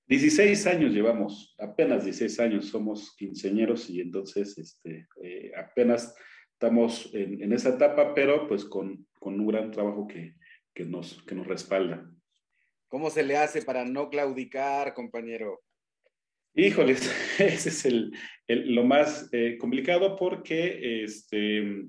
16 0.07 0.67
años 0.67 0.91
llevamos, 0.91 1.55
apenas 1.59 2.03
16 2.03 2.39
años, 2.39 2.65
somos 2.65 3.15
quinceñeros 3.15 3.89
y 3.89 4.01
entonces 4.01 4.57
este, 4.57 5.07
eh, 5.23 5.51
apenas 5.55 6.15
estamos 6.51 7.09
en, 7.13 7.53
esa 7.53 7.69
etapa, 7.69 8.13
pero 8.13 8.47
pues 8.47 8.65
con, 8.65 9.07
un 9.19 9.47
gran 9.47 9.71
trabajo 9.71 10.07
que, 10.07 10.35
nos, 10.85 11.21
que 11.23 11.35
nos 11.35 11.47
respalda. 11.47 12.09
¿Cómo 12.87 13.09
se 13.09 13.23
le 13.23 13.37
hace 13.37 13.61
para 13.61 13.85
no 13.85 14.09
claudicar, 14.09 14.93
compañero? 14.93 15.61
Híjoles, 16.55 17.11
ese 17.39 17.69
es 17.69 17.85
el, 17.85 18.11
lo 18.47 18.83
más 18.83 19.29
eh, 19.31 19.57
complicado 19.59 20.15
porque 20.15 21.03
este, 21.03 21.85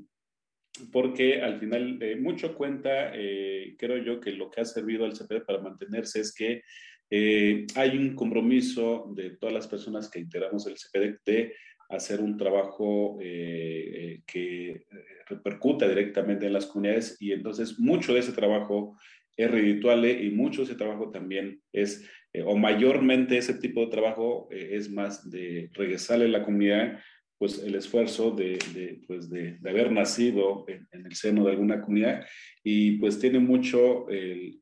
porque 0.93 1.43
al 1.43 1.59
final 1.59 1.99
de 1.99 2.17
mucho 2.17 2.55
cuenta, 2.55 3.13
eh, 3.15 3.75
creo 3.79 3.99
yo 3.99 4.21
que 4.21 4.33
lo 4.33 4.51
que 4.51 4.61
ha 4.61 4.65
servido 4.65 5.05
al 5.05 5.13
CPD 5.13 5.45
para 5.45 5.61
mantenerse 5.61 6.21
es 6.21 6.35
que 6.35 6.63
eh, 7.11 7.67
hay 7.75 7.97
un 7.97 8.15
compromiso 8.15 9.13
de 9.15 9.37
todas 9.37 9.53
las 9.53 9.67
personas 9.67 10.09
que 10.09 10.21
integramos 10.21 10.67
el 10.67 10.77
CPD 10.77 11.19
de 11.25 11.55
hacer 11.91 12.21
un 12.21 12.37
trabajo 12.37 13.19
eh, 13.21 14.23
que 14.27 14.85
repercuta 15.27 15.89
directamente 15.89 16.47
en 16.47 16.53
las 16.53 16.67
comunidades 16.67 17.17
y 17.21 17.33
entonces 17.33 17.79
mucho 17.79 18.15
de 18.15 18.21
ese 18.21 18.33
trabajo 18.33 18.97
es 19.37 19.51
redituable 19.51 20.13
y 20.13 20.31
mucho 20.31 20.63
de 20.63 20.67
ese 20.67 20.75
trabajo 20.75 21.11
también 21.11 21.61
es, 21.73 22.09
o 22.45 22.57
mayormente 22.57 23.39
ese 23.39 23.55
tipo 23.55 23.81
de 23.81 23.91
trabajo 23.91 24.49
es 24.51 24.91
más 24.91 25.31
de 25.31 25.71
regresarle 25.73 26.27
a 26.27 26.29
la 26.29 26.45
comunidad 26.45 26.99
pues 27.41 27.59
el 27.63 27.75
esfuerzo 27.75 28.33
de, 28.33 28.59
pues 29.07 29.31
de, 29.31 29.59
haber 29.67 29.91
nacido 29.91 30.67
en, 30.69 30.87
el 30.93 31.15
seno 31.15 31.45
de 31.45 31.53
alguna 31.53 31.81
comunidad. 31.81 32.27
Y 32.63 32.99
pues 32.99 33.19
tiene 33.19 33.39
mucho 33.39 34.05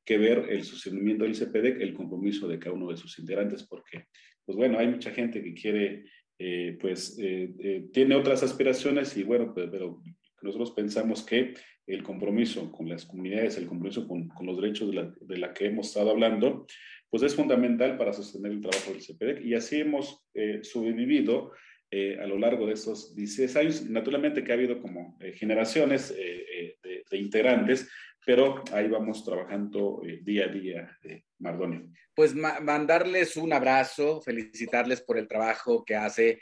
que 0.04 0.16
ver 0.18 0.46
el 0.48 0.62
sostenimiento 0.62 1.24
del 1.24 1.34
CPD, 1.34 1.82
el 1.82 1.92
compromiso 1.92 2.46
de 2.46 2.60
cada 2.60 2.76
uno 2.76 2.88
de 2.90 2.96
sus 2.96 3.18
integrantes, 3.18 3.64
porque 3.64 4.04
pues 4.48 4.56
bueno, 4.56 4.78
hay 4.78 4.86
mucha 4.86 5.10
gente 5.10 5.42
que 5.42 5.54
quiere, 5.54 6.04
eh, 6.38 6.76
pues 6.80 7.18
eh, 7.18 7.52
eh, 7.58 7.88
tiene 7.92 8.14
otras 8.14 8.42
aspiraciones 8.42 9.16
y 9.16 9.22
bueno, 9.22 9.52
pues, 9.52 9.68
pero 9.70 10.02
nosotros 10.42 10.72
pensamos 10.72 11.24
que 11.24 11.54
el 11.86 12.02
compromiso 12.02 12.70
con 12.70 12.88
las 12.88 13.06
comunidades, 13.06 13.56
el 13.56 13.66
compromiso 13.66 14.06
con, 14.06 14.28
con 14.28 14.46
los 14.46 14.60
derechos 14.60 14.90
de 14.90 14.94
la, 14.94 15.14
de 15.20 15.38
la, 15.38 15.52
que 15.52 15.66
hemos 15.66 15.88
estado 15.88 16.10
hablando, 16.10 16.66
pues 17.10 17.22
es 17.22 17.34
fundamental 17.34 17.96
para 17.96 18.12
sostener 18.12 18.52
el 18.52 18.60
trabajo 18.60 18.92
del 18.92 19.00
CPD 19.00 19.46
y 19.46 19.54
así 19.54 19.80
hemos 19.80 20.22
sobrevivido 20.62 21.52
eh, 21.90 22.18
a 22.20 22.26
lo 22.26 22.38
largo 22.38 22.66
de 22.66 22.74
estos 22.74 23.14
16 23.14 23.56
años. 23.56 23.82
Naturalmente 23.88 24.44
que 24.44 24.52
ha 24.52 24.56
habido 24.56 24.78
como 24.78 25.16
eh, 25.20 25.32
generaciones 25.32 26.14
eh, 26.18 26.76
de, 27.10 27.16
integrantes, 27.16 27.88
pero 28.28 28.62
ahí 28.72 28.88
vamos 28.88 29.24
trabajando 29.24 30.02
día 30.20 30.44
a 30.44 30.48
día, 30.48 30.98
Mardonio. 31.38 31.88
Pues 32.14 32.34
mandarles 32.34 33.38
un 33.38 33.54
abrazo, 33.54 34.20
felicitarles 34.20 35.00
por 35.00 35.16
el 35.16 35.26
trabajo 35.26 35.82
que 35.82 35.96
hace 35.96 36.38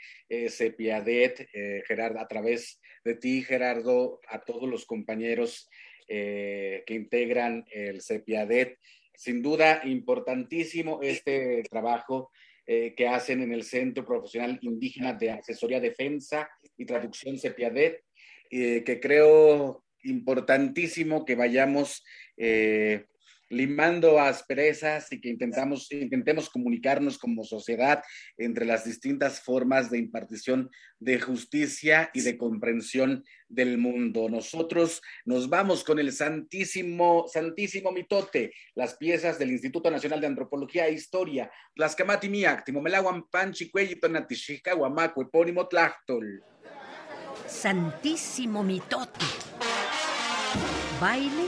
Cepiadet, 0.49 1.47
Gerardo, 1.87 2.19
a 2.19 2.27
través 2.27 2.81
de 3.05 3.15
ti, 3.15 3.41
Gerardo, 3.41 4.19
a 4.27 4.41
todos 4.41 4.67
los 4.69 4.85
compañeros 4.85 5.69
que 6.05 6.83
integran 6.89 7.63
el 7.71 8.01
Cepiadet. 8.01 8.77
Sin 9.15 9.41
duda, 9.41 9.79
importantísimo 9.85 10.99
este 11.01 11.63
trabajo 11.69 12.31
eh, 12.65 12.93
que 12.97 13.07
hacen 13.07 13.41
en 13.43 13.53
el 13.53 13.63
Centro 13.63 14.05
Profesional 14.05 14.59
Indígena 14.61 15.13
de 15.13 15.31
Asesoría, 15.31 15.79
Defensa 15.79 16.49
y 16.75 16.85
Traducción 16.85 17.37
CEPIADET, 17.37 18.03
eh, 18.51 18.83
que 18.83 18.99
creo 18.99 19.85
importantísimo 20.09 21.25
que 21.25 21.35
vayamos 21.35 22.03
eh, 22.37 23.05
limando 23.49 24.19
asperezas 24.19 25.11
y 25.11 25.21
que 25.21 25.29
intentamos, 25.29 25.91
intentemos 25.91 26.49
comunicarnos 26.49 27.17
como 27.17 27.43
sociedad 27.43 28.03
entre 28.37 28.65
las 28.65 28.85
distintas 28.85 29.41
formas 29.41 29.89
de 29.89 29.99
impartición 29.99 30.69
de 30.99 31.19
justicia 31.19 32.09
y 32.13 32.21
de 32.21 32.37
comprensión 32.37 33.23
del 33.47 33.77
mundo. 33.77 34.29
Nosotros 34.29 35.01
nos 35.25 35.49
vamos 35.49 35.83
con 35.83 35.99
el 35.99 36.11
Santísimo, 36.11 37.25
Santísimo 37.31 37.91
Mitote, 37.91 38.51
las 38.75 38.95
piezas 38.97 39.39
del 39.39 39.51
Instituto 39.51 39.89
Nacional 39.89 40.19
de 40.19 40.27
Antropología 40.27 40.87
e 40.87 40.93
Historia, 40.93 41.49
las 41.75 41.95
Miak, 42.29 42.65
Timomelaguan 42.65 43.27
Panchi, 43.29 43.71
Natishika, 44.09 44.73
Guamaco, 44.73 45.21
Epónimo 45.21 45.67
Tlachtol. 45.67 46.43
Santísimo 47.47 48.61
Mitote. 48.63 49.36
Baile 50.99 51.45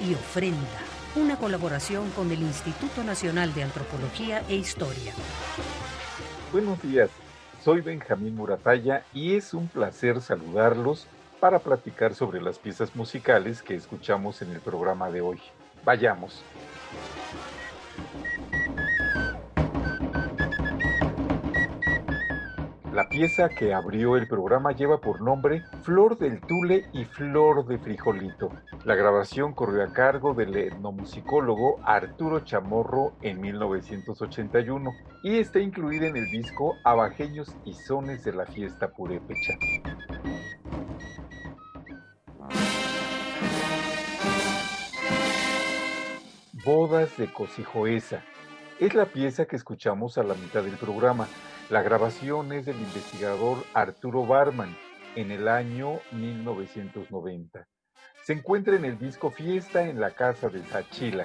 y 0.00 0.14
ofrenda 0.14 0.78
una 1.16 1.36
colaboración 1.36 2.10
con 2.10 2.30
el 2.30 2.40
Instituto 2.40 3.02
Nacional 3.02 3.52
de 3.52 3.64
Antropología 3.64 4.42
e 4.48 4.54
Historia. 4.54 5.12
Buenos 6.52 6.80
días, 6.82 7.10
soy 7.64 7.80
Benjamín 7.80 8.36
Murataya 8.36 9.04
y 9.12 9.34
es 9.34 9.54
un 9.54 9.66
placer 9.66 10.20
saludarlos 10.20 11.06
para 11.40 11.58
platicar 11.58 12.14
sobre 12.14 12.40
las 12.40 12.58
piezas 12.58 12.94
musicales 12.94 13.62
que 13.62 13.74
escuchamos 13.74 14.40
en 14.40 14.52
el 14.52 14.60
programa 14.60 15.10
de 15.10 15.20
hoy. 15.20 15.40
Vayamos. 15.84 16.44
La 22.92 23.08
pieza 23.08 23.48
que 23.48 23.72
abrió 23.72 24.18
el 24.18 24.28
programa 24.28 24.72
lleva 24.72 25.00
por 25.00 25.22
nombre 25.22 25.62
Flor 25.82 26.18
del 26.18 26.42
Tule 26.42 26.90
y 26.92 27.06
Flor 27.06 27.64
de 27.66 27.78
Frijolito. 27.78 28.50
La 28.84 28.94
grabación 28.94 29.54
corrió 29.54 29.82
a 29.82 29.94
cargo 29.94 30.34
del 30.34 30.54
etnomusicólogo 30.54 31.80
Arturo 31.84 32.40
Chamorro 32.40 33.14
en 33.22 33.40
1981 33.40 34.90
y 35.22 35.38
está 35.38 35.58
incluida 35.58 36.08
en 36.08 36.18
el 36.18 36.30
disco 36.30 36.74
Abajeños 36.84 37.56
y 37.64 37.72
Sones 37.72 38.24
de 38.24 38.34
la 38.34 38.44
Fiesta 38.44 38.90
Purépecha. 38.90 39.54
Bodas 46.62 47.16
de 47.16 47.32
Cosijoesa. 47.32 48.22
Es 48.78 48.94
la 48.94 49.06
pieza 49.06 49.46
que 49.46 49.56
escuchamos 49.56 50.18
a 50.18 50.24
la 50.24 50.34
mitad 50.34 50.62
del 50.62 50.76
programa 50.76 51.26
la 51.70 51.82
grabación 51.82 52.52
es 52.52 52.66
del 52.66 52.76
investigador 52.76 53.64
Arturo 53.72 54.26
Barman 54.26 54.76
en 55.16 55.30
el 55.30 55.48
año 55.48 56.00
1990. 56.12 57.66
Se 58.24 58.32
encuentra 58.32 58.76
en 58.76 58.84
el 58.84 58.98
disco 58.98 59.30
Fiesta 59.30 59.82
en 59.82 60.00
la 60.00 60.10
Casa 60.10 60.48
de 60.48 60.62
Sachila. 60.64 61.24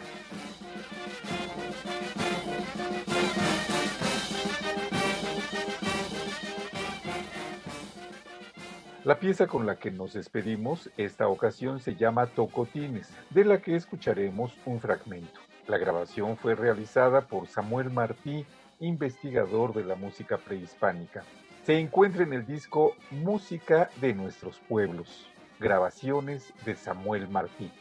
La 9.04 9.20
pieza 9.20 9.48
con 9.48 9.66
la 9.66 9.78
que 9.78 9.90
nos 9.90 10.14
despedimos 10.14 10.90
esta 10.98 11.30
ocasión 11.30 11.80
se 11.80 11.96
llama 11.96 12.28
Tocotines, 12.28 13.10
de 13.30 13.46
la 13.46 13.62
que 13.62 13.76
escucharemos 13.76 14.54
un 14.66 14.82
fragmento. 14.82 15.40
La 15.68 15.78
grabación 15.78 16.36
fue 16.36 16.56
realizada 16.56 17.22
por 17.22 17.48
Samuel 17.48 17.90
Martí, 17.90 18.46
investigador 18.80 19.74
de 19.74 19.84
la 19.84 19.96
música 19.96 20.38
prehispánica. 20.38 21.24
Se 21.64 21.80
encuentra 21.80 22.22
en 22.24 22.34
el 22.34 22.46
disco 22.46 22.94
Música 23.12 23.90
de 24.00 24.14
nuestros 24.14 24.60
pueblos, 24.60 25.28
grabaciones 25.60 26.54
de 26.66 26.76
Samuel 26.76 27.28
Martí. 27.28 27.72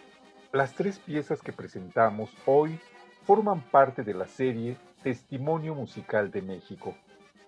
Las 0.52 0.74
tres 0.74 0.98
piezas 0.98 1.42
que 1.42 1.52
presentamos 1.52 2.30
hoy 2.46 2.80
forman 3.24 3.60
parte 3.60 4.02
de 4.02 4.14
la 4.14 4.26
serie 4.26 4.78
Testimonio 5.02 5.74
Musical 5.74 6.30
de 6.30 6.40
México, 6.42 6.94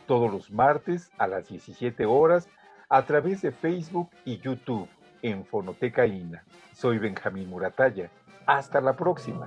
Todos 0.06 0.30
los 0.30 0.50
martes 0.50 1.10
a 1.18 1.26
las 1.26 1.48
17 1.48 2.04
horas 2.06 2.48
a 2.88 3.04
través 3.04 3.42
de 3.42 3.52
Facebook 3.52 4.10
y 4.24 4.38
YouTube 4.38 4.88
en 5.22 5.44
Fonoteca 5.44 6.06
INA. 6.06 6.44
Soy 6.72 6.98
Benjamín 6.98 7.48
Muratalla. 7.48 8.10
Hasta 8.46 8.80
la 8.80 8.94
próxima. 8.96 9.46